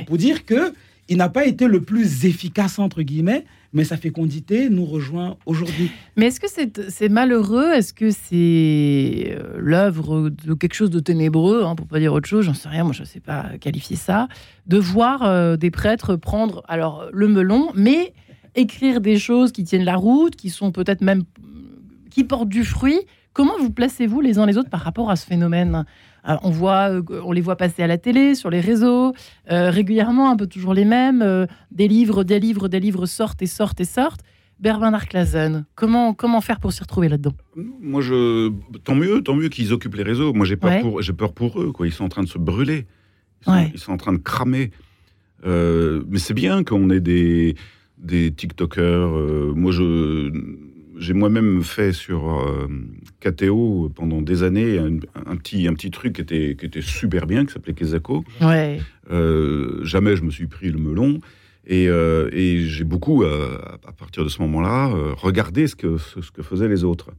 Pour 0.07 0.17
dire 0.17 0.45
que 0.45 0.73
il 1.09 1.17
n'a 1.17 1.29
pas 1.29 1.45
été 1.45 1.67
le 1.67 1.81
plus 1.81 2.25
efficace, 2.25 2.79
entre 2.79 3.01
guillemets, 3.01 3.43
mais 3.73 3.83
sa 3.83 3.97
fécondité 3.97 4.69
nous 4.69 4.85
rejoint 4.85 5.37
aujourd'hui. 5.45 5.91
Mais 6.15 6.27
est-ce 6.27 6.39
que 6.39 6.47
c'est 6.87 7.09
malheureux? 7.09 7.71
Est-ce 7.73 7.93
que 7.93 8.11
c'est 8.11 9.35
euh, 9.35 9.57
l'œuvre 9.57 10.29
de 10.29 10.53
quelque 10.53 10.75
chose 10.75 10.91
de 10.91 10.99
ténébreux, 10.99 11.63
hein, 11.63 11.75
pour 11.75 11.87
pas 11.87 11.99
dire 11.99 12.13
autre 12.13 12.29
chose? 12.29 12.45
J'en 12.45 12.53
sais 12.53 12.69
rien, 12.69 12.83
moi 12.83 12.93
je 12.93 13.01
ne 13.01 13.07
sais 13.07 13.19
pas 13.19 13.57
qualifier 13.59 13.95
ça. 13.95 14.27
De 14.67 14.77
voir 14.77 15.23
euh, 15.23 15.57
des 15.57 15.71
prêtres 15.71 16.15
prendre 16.15 16.63
alors 16.67 17.07
le 17.11 17.27
melon, 17.27 17.71
mais 17.75 18.13
écrire 18.55 19.01
des 19.01 19.17
choses 19.17 19.51
qui 19.51 19.63
tiennent 19.63 19.85
la 19.85 19.95
route, 19.95 20.35
qui 20.35 20.49
sont 20.49 20.71
peut-être 20.71 21.01
même 21.01 21.23
qui 22.11 22.23
portent 22.23 22.49
du 22.49 22.63
fruit, 22.63 22.99
Comment 23.33 23.57
vous 23.57 23.69
placez-vous 23.69 24.21
les 24.21 24.39
uns 24.39 24.45
les 24.45 24.57
autres 24.57 24.69
par 24.69 24.81
rapport 24.81 25.09
à 25.11 25.15
ce 25.15 25.25
phénomène? 25.25 25.85
On, 26.25 26.49
voit, 26.49 26.89
euh, 26.91 27.01
on 27.23 27.31
les 27.31 27.41
voit 27.41 27.55
passer 27.55 27.83
à 27.83 27.87
la 27.87 27.97
télé, 27.97 28.35
sur 28.35 28.49
les 28.49 28.59
réseaux, 28.61 29.13
euh, 29.51 29.69
régulièrement, 29.69 30.29
un 30.31 30.35
peu 30.35 30.47
toujours 30.47 30.73
les 30.73 30.85
mêmes. 30.85 31.21
euh, 31.21 31.45
des 31.71 31.87
livres, 31.87 32.23
des 32.23 32.39
livres, 32.39 32.67
des 32.67 32.79
livres 32.79 33.05
sortent 33.05 33.41
et 33.41 33.47
sortent 33.47 33.79
et 33.81 33.85
sortent. 33.85 34.21
Berbernard 34.59 35.07
Clazen, 35.07 35.65
comment, 35.75 36.13
comment 36.13 36.41
faire 36.41 36.59
pour 36.59 36.73
s'y 36.73 36.81
retrouver 36.81 37.07
là-dedans? 37.07 37.31
Moi, 37.55 38.01
je. 38.01 38.51
Tant 38.83 38.93
mieux, 38.95 39.21
tant 39.23 39.33
mieux 39.33 39.47
qu'ils 39.47 39.71
occupent 39.71 39.95
les 39.95 40.03
réseaux. 40.03 40.33
Moi, 40.33 40.45
j'ai 40.45 40.57
peur, 40.57 40.71
Ouais. 40.71 40.81
pour, 40.81 41.01
j'ai 41.01 41.13
peur 41.13 41.31
pour 41.31 41.61
eux, 41.61 41.71
quoi. 41.71 41.87
Ils 41.87 41.93
sont 41.93 42.03
en 42.03 42.09
train 42.09 42.23
de 42.23 42.27
se 42.27 42.37
brûler. 42.37 42.85
Ils 43.41 43.45
sont, 43.45 43.51
Ouais. 43.53 43.71
ils 43.73 43.79
sont 43.79 43.93
en 43.93 43.97
train 43.97 44.11
de 44.11 44.17
cramer. 44.17 44.71
Euh, 45.45 46.03
mais 46.09 46.19
c'est 46.19 46.33
bien 46.33 46.65
qu'on 46.65 46.89
ait 46.89 46.99
des, 46.99 47.55
des 47.97 48.33
TikTokers. 48.33 48.83
euh, 49.15 49.53
moi, 49.55 49.71
je. 49.71 50.29
J'ai 50.99 51.13
moi-même 51.13 51.63
fait 51.63 51.93
sur 51.93 52.29
euh, 52.29 52.67
KTO 53.21 53.89
pendant 53.95 54.21
des 54.21 54.43
années 54.43 54.77
un, 54.77 54.97
un 55.25 55.35
petit, 55.37 55.67
un 55.67 55.73
petit 55.73 55.91
truc 55.91 56.13
qui 56.15 56.21
était, 56.21 56.55
qui 56.59 56.65
était 56.65 56.81
super 56.81 57.25
bien, 57.25 57.45
qui 57.45 57.53
s'appelait 57.53 57.73
Kezako. 57.73 58.25
Ouais. 58.41 58.81
Euh, 59.09 59.83
jamais 59.83 60.15
je 60.17 60.23
me 60.23 60.29
suis 60.29 60.47
pris 60.47 60.69
le 60.69 60.77
melon. 60.77 61.19
Et, 61.65 61.87
euh, 61.87 62.29
et 62.33 62.61
j'ai 62.65 62.83
beaucoup, 62.83 63.23
euh, 63.23 63.57
à 63.87 63.91
partir 63.93 64.23
de 64.23 64.29
ce 64.29 64.41
moment-là, 64.41 64.87
regardé 65.17 65.67
ce 65.67 65.75
que, 65.75 65.97
ce, 65.97 66.21
ce 66.21 66.31
que 66.31 66.41
faisaient 66.41 66.67
les 66.67 66.83
autres. 66.83 67.11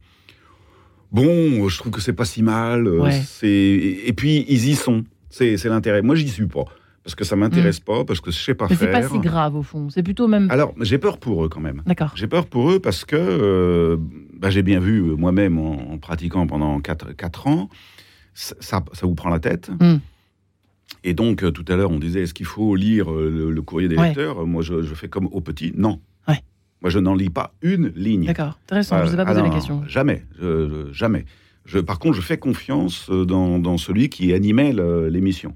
Bon, 1.11 1.67
je 1.67 1.77
trouve 1.77 1.91
que 1.91 2.01
c'est 2.01 2.13
pas 2.13 2.25
si 2.25 2.43
mal. 2.43 2.87
Ouais. 2.87 3.19
et, 3.43 4.07
et 4.07 4.13
puis 4.13 4.45
ils 4.47 4.67
y 4.69 4.75
sont. 4.75 5.03
C'est 5.29 5.57
c'est 5.57 5.69
l'intérêt. 5.69 6.01
Moi, 6.01 6.15
j'y 6.15 6.27
suis 6.29 6.45
pas 6.45 6.65
parce 7.03 7.15
que 7.15 7.23
ça 7.23 7.35
m'intéresse 7.35 7.79
pas, 7.79 8.05
parce 8.05 8.21
que 8.21 8.31
je 8.31 8.37
sais 8.39 8.53
pas 8.53 8.65
Mm. 8.65 8.67
Mais 8.71 8.75
c'est 8.75 8.87
faire. 8.91 9.01
pas 9.01 9.15
si 9.15 9.19
grave 9.19 9.55
au 9.55 9.63
fond. 9.63 9.89
C'est 9.89 10.03
plutôt 10.03 10.27
même. 10.27 10.49
Alors, 10.51 10.73
j'ai 10.81 10.97
peur 10.97 11.17
pour 11.17 11.43
eux 11.45 11.49
quand 11.49 11.59
même. 11.61 11.81
D'accord. 11.85 12.11
J'ai 12.15 12.27
peur 12.27 12.45
pour 12.45 12.71
eux 12.71 12.79
parce 12.79 13.05
que 13.05 13.15
euh, 13.17 13.97
bah, 14.37 14.49
j'ai 14.49 14.61
bien 14.63 14.79
vu 14.79 14.99
euh, 14.99 15.15
moi-même 15.15 15.57
en, 15.57 15.93
en 15.93 15.97
pratiquant 15.97 16.45
pendant 16.47 16.79
4, 16.79 17.47
ans, 17.47 17.69
ça, 18.33 18.55
ça, 18.59 18.83
ça 18.93 19.07
vous 19.07 19.15
prend 19.15 19.29
la 19.29 19.39
tête. 19.39 19.71
Mm. 19.79 19.97
Et 21.03 21.13
donc, 21.13 21.43
euh, 21.43 21.51
tout 21.51 21.65
à 21.69 21.75
l'heure, 21.75 21.89
on 21.91 21.99
disait 21.99 22.21
est-ce 22.23 22.33
qu'il 22.33 22.45
faut 22.45 22.75
lire 22.75 23.11
euh, 23.11 23.29
le, 23.29 23.51
le 23.51 23.61
courrier 23.61 23.87
des 23.87 23.95
Ouais. 23.97 24.07
lecteurs? 24.09 24.45
Moi, 24.45 24.61
je, 24.61 24.83
je 24.83 24.93
fais 24.93 25.07
comme 25.07 25.25
au 25.31 25.41
petit 25.41 25.73
non. 25.75 25.99
Ouais. 26.27 26.41
Moi, 26.81 26.91
je 26.91 26.99
n'en 26.99 27.15
lis 27.15 27.29
pas 27.31 27.53
une 27.63 27.87
ligne. 27.95 28.25
D'accord. 28.25 28.59
Intéressant. 28.65 28.97
je 28.97 29.01
Euh, 29.01 29.05
vous 29.05 29.13
ai 29.13 29.17
pas 29.17 29.23
ah 29.23 29.25
posé 29.27 29.41
non, 29.41 29.47
la 29.47 29.53
question. 29.53 29.83
Jamais, 29.87 30.23
je- 30.39 30.69
je- 30.89 30.93
jamais. 30.93 31.25
Je, 31.65 31.79
par 31.79 31.97
contre, 31.99 32.15
je 32.15 32.21
fais 32.21 32.37
confiance 32.37 33.09
dans, 33.09 33.57
dans 33.59 33.77
celui 33.77 34.09
qui 34.09 34.33
animait 34.33 34.73
l'émission. 35.09 35.55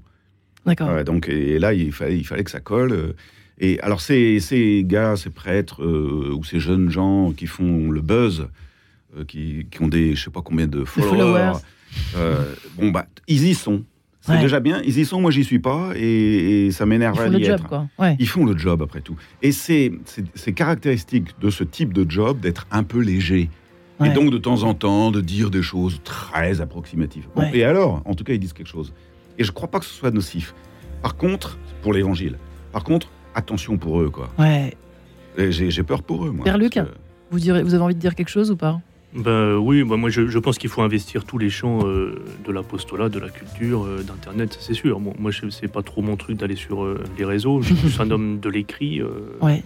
D'accord. 0.66 0.90
Ouais, 0.90 1.04
donc, 1.04 1.28
et 1.28 1.58
là, 1.58 1.72
il 1.72 1.92
fallait, 1.92 2.18
il 2.18 2.26
fallait 2.26 2.44
que 2.44 2.50
ça 2.50 2.60
colle. 2.60 2.92
euh, 2.92 3.12
Et 3.58 3.80
alors, 3.80 4.00
ces, 4.00 4.40
ces 4.40 4.82
gars, 4.84 5.16
ces 5.16 5.30
prêtres 5.30 5.82
euh, 5.82 6.32
ou 6.36 6.44
ces 6.44 6.58
jeunes 6.60 6.90
gens 6.90 7.32
qui 7.32 7.46
font 7.46 7.90
le 7.90 8.00
buzz, 8.02 8.48
euh, 9.16 9.24
qui, 9.24 9.66
qui 9.70 9.82
ont 9.82 9.88
des, 9.88 10.14
je 10.14 10.24
sais 10.24 10.30
pas 10.30 10.42
combien 10.42 10.66
de 10.66 10.84
followers, 10.84 11.16
followers. 11.16 11.52
euh, 12.16 12.44
bon, 12.76 12.90
bah, 12.90 13.06
ils 13.28 13.46
y 13.46 13.54
sont. 13.54 13.84
C'est 14.20 14.32
Ouais. 14.32 14.40
déjà 14.40 14.58
bien, 14.58 14.82
ils 14.84 14.98
y 14.98 15.04
sont, 15.04 15.20
moi 15.20 15.30
j'y 15.30 15.44
suis 15.44 15.60
pas, 15.60 15.92
et, 15.94 16.66
et 16.66 16.70
ça 16.72 16.82
Ils 16.84 16.88
m'énerve 16.88 17.14
font 17.16 17.22
à 17.22 17.28
le 17.28 17.38
y 17.38 17.44
job, 17.44 17.54
être. 17.60 17.68
quoi. 17.68 17.86
Ouais. 17.96 18.16
Ils 18.18 18.28
font 18.28 18.44
le 18.44 18.58
job 18.58 18.82
après 18.82 19.00
tout. 19.00 19.14
Et 19.40 19.52
c'est 19.52 19.92
c'est- 20.04 20.24
c'est 20.34 20.52
caractéristique 20.52 21.28
de 21.40 21.48
ce 21.48 21.62
type 21.62 21.92
de 21.94 22.04
job 22.10 22.40
d'être 22.40 22.66
un 22.72 22.82
peu 22.82 22.98
léger. 23.00 23.48
Ouais. 24.00 24.08
Et 24.10 24.12
donc 24.12 24.30
de 24.32 24.38
temps 24.38 24.64
en 24.64 24.74
temps 24.74 25.12
de 25.12 25.20
dire 25.20 25.48
des 25.50 25.62
choses 25.62 26.00
très 26.02 26.60
approximatives. 26.60 27.28
Bon. 27.36 27.48
Et 27.54 27.62
alors, 27.62 28.02
en 28.04 28.14
tout 28.14 28.24
cas, 28.24 28.32
ils 28.32 28.40
disent 28.40 28.52
quelque 28.52 28.68
chose. 28.68 28.92
Et 29.38 29.44
je 29.44 29.50
ne 29.50 29.54
crois 29.54 29.68
pas 29.68 29.78
que 29.78 29.84
ce 29.84 29.94
soit 29.94 30.10
nocif. 30.10 30.54
Par 31.02 31.16
contre, 31.16 31.58
pour 31.82 31.92
l'évangile, 31.92 32.38
par 32.72 32.84
contre, 32.84 33.08
attention 33.34 33.76
pour 33.78 34.00
eux, 34.00 34.10
quoi. 34.10 34.30
Ouais. 34.38 34.74
J'ai 35.38 35.70
j'ai 35.70 35.82
peur 35.82 36.02
pour 36.02 36.26
eux, 36.26 36.30
moi. 36.30 36.44
Père 36.44 36.58
Luc 36.58 36.72
que- 36.74 36.80
Vous, 37.30 37.38
direz, 37.38 37.62
vous 37.62 37.74
avez 37.74 37.82
envie 37.82 37.94
de 37.94 38.00
dire 38.00 38.14
quelque 38.14 38.28
chose 38.30 38.50
ou 38.50 38.56
pas? 38.56 38.80
Ben 39.14 39.56
oui, 39.56 39.82
bah 39.82 39.96
moi 39.96 40.10
je, 40.10 40.26
je 40.28 40.38
pense 40.38 40.58
qu'il 40.58 40.68
faut 40.68 40.82
investir 40.82 41.24
tous 41.24 41.38
les 41.38 41.48
champs 41.48 41.86
euh, 41.86 42.22
de 42.44 42.52
l'apostolat, 42.52 43.08
de 43.08 43.18
la 43.18 43.28
culture, 43.30 43.84
euh, 43.84 44.02
d'Internet, 44.02 44.56
c'est 44.60 44.74
sûr. 44.74 45.00
Bon, 45.00 45.14
moi, 45.18 45.30
c'est 45.50 45.68
pas 45.68 45.82
trop 45.82 46.02
mon 46.02 46.16
truc 46.16 46.36
d'aller 46.38 46.56
sur 46.56 46.84
euh, 46.84 47.02
les 47.18 47.24
réseaux. 47.24 47.62
Je 47.62 47.72
suis 47.72 47.74
plus 47.76 48.00
un 48.00 48.10
homme 48.10 48.40
de 48.40 48.48
l'écrit. 48.50 49.00
euh, 49.00 49.08
Ouais. 49.40 49.62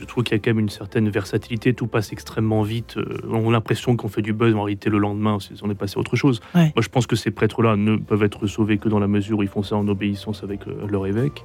Je 0.00 0.06
trouve 0.06 0.24
qu'il 0.24 0.34
y 0.34 0.40
a 0.40 0.42
quand 0.42 0.50
même 0.50 0.60
une 0.60 0.70
certaine 0.70 1.08
versatilité. 1.10 1.74
Tout 1.74 1.86
passe 1.86 2.10
extrêmement 2.12 2.62
vite. 2.62 2.96
euh, 2.96 3.20
on 3.30 3.50
a 3.50 3.52
l'impression 3.52 3.96
qu'on 3.96 4.08
fait 4.08 4.22
du 4.22 4.32
buzz, 4.32 4.54
mais 4.54 4.58
en 4.60 4.64
réalité, 4.64 4.88
le 4.88 4.96
lendemain, 4.98 5.38
c'est- 5.40 5.62
on 5.62 5.70
est 5.70 5.74
passé 5.74 5.94
à 5.96 6.00
autre 6.00 6.16
chose. 6.16 6.40
Ouais. 6.54 6.72
Moi, 6.74 6.82
je 6.82 6.88
pense 6.88 7.06
que 7.06 7.16
ces 7.16 7.30
prêtres-là 7.30 7.76
ne 7.76 7.96
peuvent 7.96 8.22
être 8.22 8.46
sauvés 8.46 8.78
que 8.78 8.88
dans 8.88 8.98
la 8.98 9.08
mesure 9.08 9.38
où 9.38 9.42
ils 9.42 9.48
font 9.48 9.62
ça 9.62 9.76
en 9.76 9.86
obéissance 9.88 10.42
avec 10.42 10.66
euh, 10.66 10.86
leur 10.88 11.06
évêque. 11.06 11.44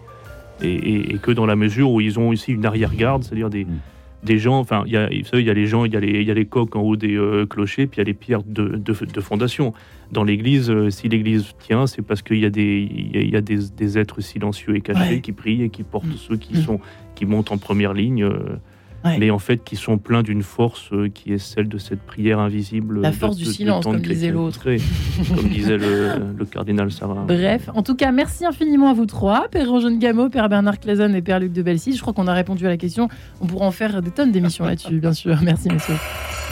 Et, 0.61 0.69
et- 0.73 1.13
et 1.13 1.17
que 1.17 1.31
dans 1.31 1.45
la 1.45 1.57
mesure 1.57 1.91
où 1.91 1.99
ils 1.99 2.17
ont 2.17 2.29
aussi 2.29 2.53
une 2.53 2.65
arrière-garde, 2.65 3.23
c'est-à-dire 3.23 3.49
des, 3.49 3.65
Mm. 3.65 3.79
Des 4.25 4.37
gens, 4.39 4.59
enfin, 4.59 4.83
il 4.87 4.91
y 4.93 4.97
a, 4.97 5.07
vous 5.07 5.23
savez, 5.25 5.43
il 5.43 5.45
y 5.45 5.49
a 5.49 5.53
les 5.53 5.67
gens, 5.67 5.85
il 5.85 5.93
y 5.93 5.95
a 5.95 5.99
les, 5.99 6.19
il 6.21 6.27
y 6.27 6.31
a 6.31 6.33
les 6.33 6.45
coques 6.45 6.75
en 6.75 6.81
haut 6.81 6.95
des 6.95 7.15
euh, 7.15 7.45
clochers, 7.45 7.87
puis 7.87 7.97
il 7.97 7.99
y 7.99 8.01
a 8.01 8.05
les 8.05 8.13
pierres 8.13 8.43
de, 8.43 8.69
de, 8.75 8.93
de 9.05 9.21
fondation. 9.21 9.73
Dans 10.11 10.23
l'église, 10.23 10.69
euh, 10.69 10.89
si 10.89 11.07
l'église 11.09 11.53
tient, 11.59 11.87
c'est 11.87 12.01
parce 12.01 12.21
qu'il 12.21 12.39
y 12.39 12.45
a 12.45 12.49
des, 12.49 12.87
il 12.91 13.15
y 13.15 13.17
a, 13.17 13.21
il 13.21 13.29
y 13.29 13.35
a 13.37 13.41
des, 13.41 13.59
des 13.77 13.97
êtres 13.97 14.21
silencieux 14.21 14.75
et 14.75 14.81
cachés 14.81 15.15
Ouais. 15.15 15.21
qui 15.21 15.31
prient 15.31 15.63
et 15.63 15.69
qui 15.69 15.83
portent 15.83 16.05
Mm. 16.07 16.17
ceux 16.17 16.37
qui 16.37 16.53
Mm. 16.57 16.61
sont, 16.61 16.79
qui 17.15 17.25
montent 17.25 17.51
en 17.51 17.57
première 17.57 17.93
ligne. 17.93 18.23
euh, 18.23 18.57
Ouais. 19.05 19.17
mais 19.19 19.29
en 19.29 19.37
fait 19.39 19.63
qui 19.63 19.75
sont 19.75 19.97
pleins 19.99 20.23
d'une 20.23 20.41
force 20.41 20.89
euh, 20.91 21.09
qui 21.09 21.31
est 21.31 21.37
celle 21.37 21.69
de 21.69 21.77
cette 21.77 22.01
prière 22.01 22.39
invisible. 22.39 23.01
La 23.01 23.11
force 23.11 23.35
de- 23.37 23.43
du 23.43 23.47
de 23.47 23.53
silence, 23.53 23.85
de 23.85 23.91
comme 23.91 24.01
disait 24.01 24.31
l'autre. 24.31 24.63
comme 24.63 25.47
disait 25.49 25.77
le, 25.77 26.09
le 26.37 26.45
cardinal 26.45 26.91
Sarah. 26.91 27.23
Bref, 27.27 27.69
en 27.75 27.83
tout 27.83 27.95
cas, 27.95 28.11
merci 28.11 28.45
infiniment 28.45 28.89
à 28.89 28.93
vous 28.93 29.05
trois, 29.05 29.47
Père 29.49 29.75
Eugène 29.75 29.99
Gameau, 29.99 30.29
Père 30.29 30.49
Bernard 30.49 30.79
Clazen 30.79 31.13
et 31.15 31.21
Père 31.21 31.39
Luc 31.39 31.53
de 31.53 31.61
Belsis. 31.61 31.93
Je 31.95 32.01
crois 32.01 32.13
qu'on 32.13 32.27
a 32.27 32.33
répondu 32.33 32.65
à 32.65 32.69
la 32.69 32.77
question. 32.77 33.07
On 33.41 33.45
pourra 33.47 33.65
en 33.67 33.71
faire 33.71 34.01
des 34.01 34.11
tonnes 34.11 34.31
d'émissions 34.31 34.65
là-dessus, 34.65 34.99
bien 34.99 35.13
sûr. 35.13 35.37
Merci, 35.43 35.69
messieurs. 35.69 35.95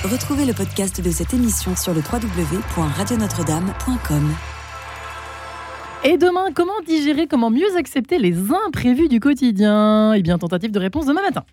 Retrouvez 0.03 0.45
le 0.45 0.53
podcast 0.53 1.01
de 1.03 1.09
cette 1.09 1.33
émission 1.33 1.75
sur 1.75 1.93
le 1.93 2.01
www.radionotre-dame.com. 2.01 4.29
Et 6.05 6.17
demain, 6.17 6.47
comment 6.53 6.73
digérer, 6.85 7.27
comment 7.27 7.49
mieux 7.49 7.77
accepter 7.77 8.19
les 8.19 8.35
imprévus 8.67 9.07
du 9.07 9.21
quotidien? 9.21 10.11
Eh 10.13 10.21
bien, 10.21 10.37
tentative 10.37 10.71
de 10.71 10.79
réponse 10.79 11.05
demain 11.05 11.21
matin. 11.21 11.43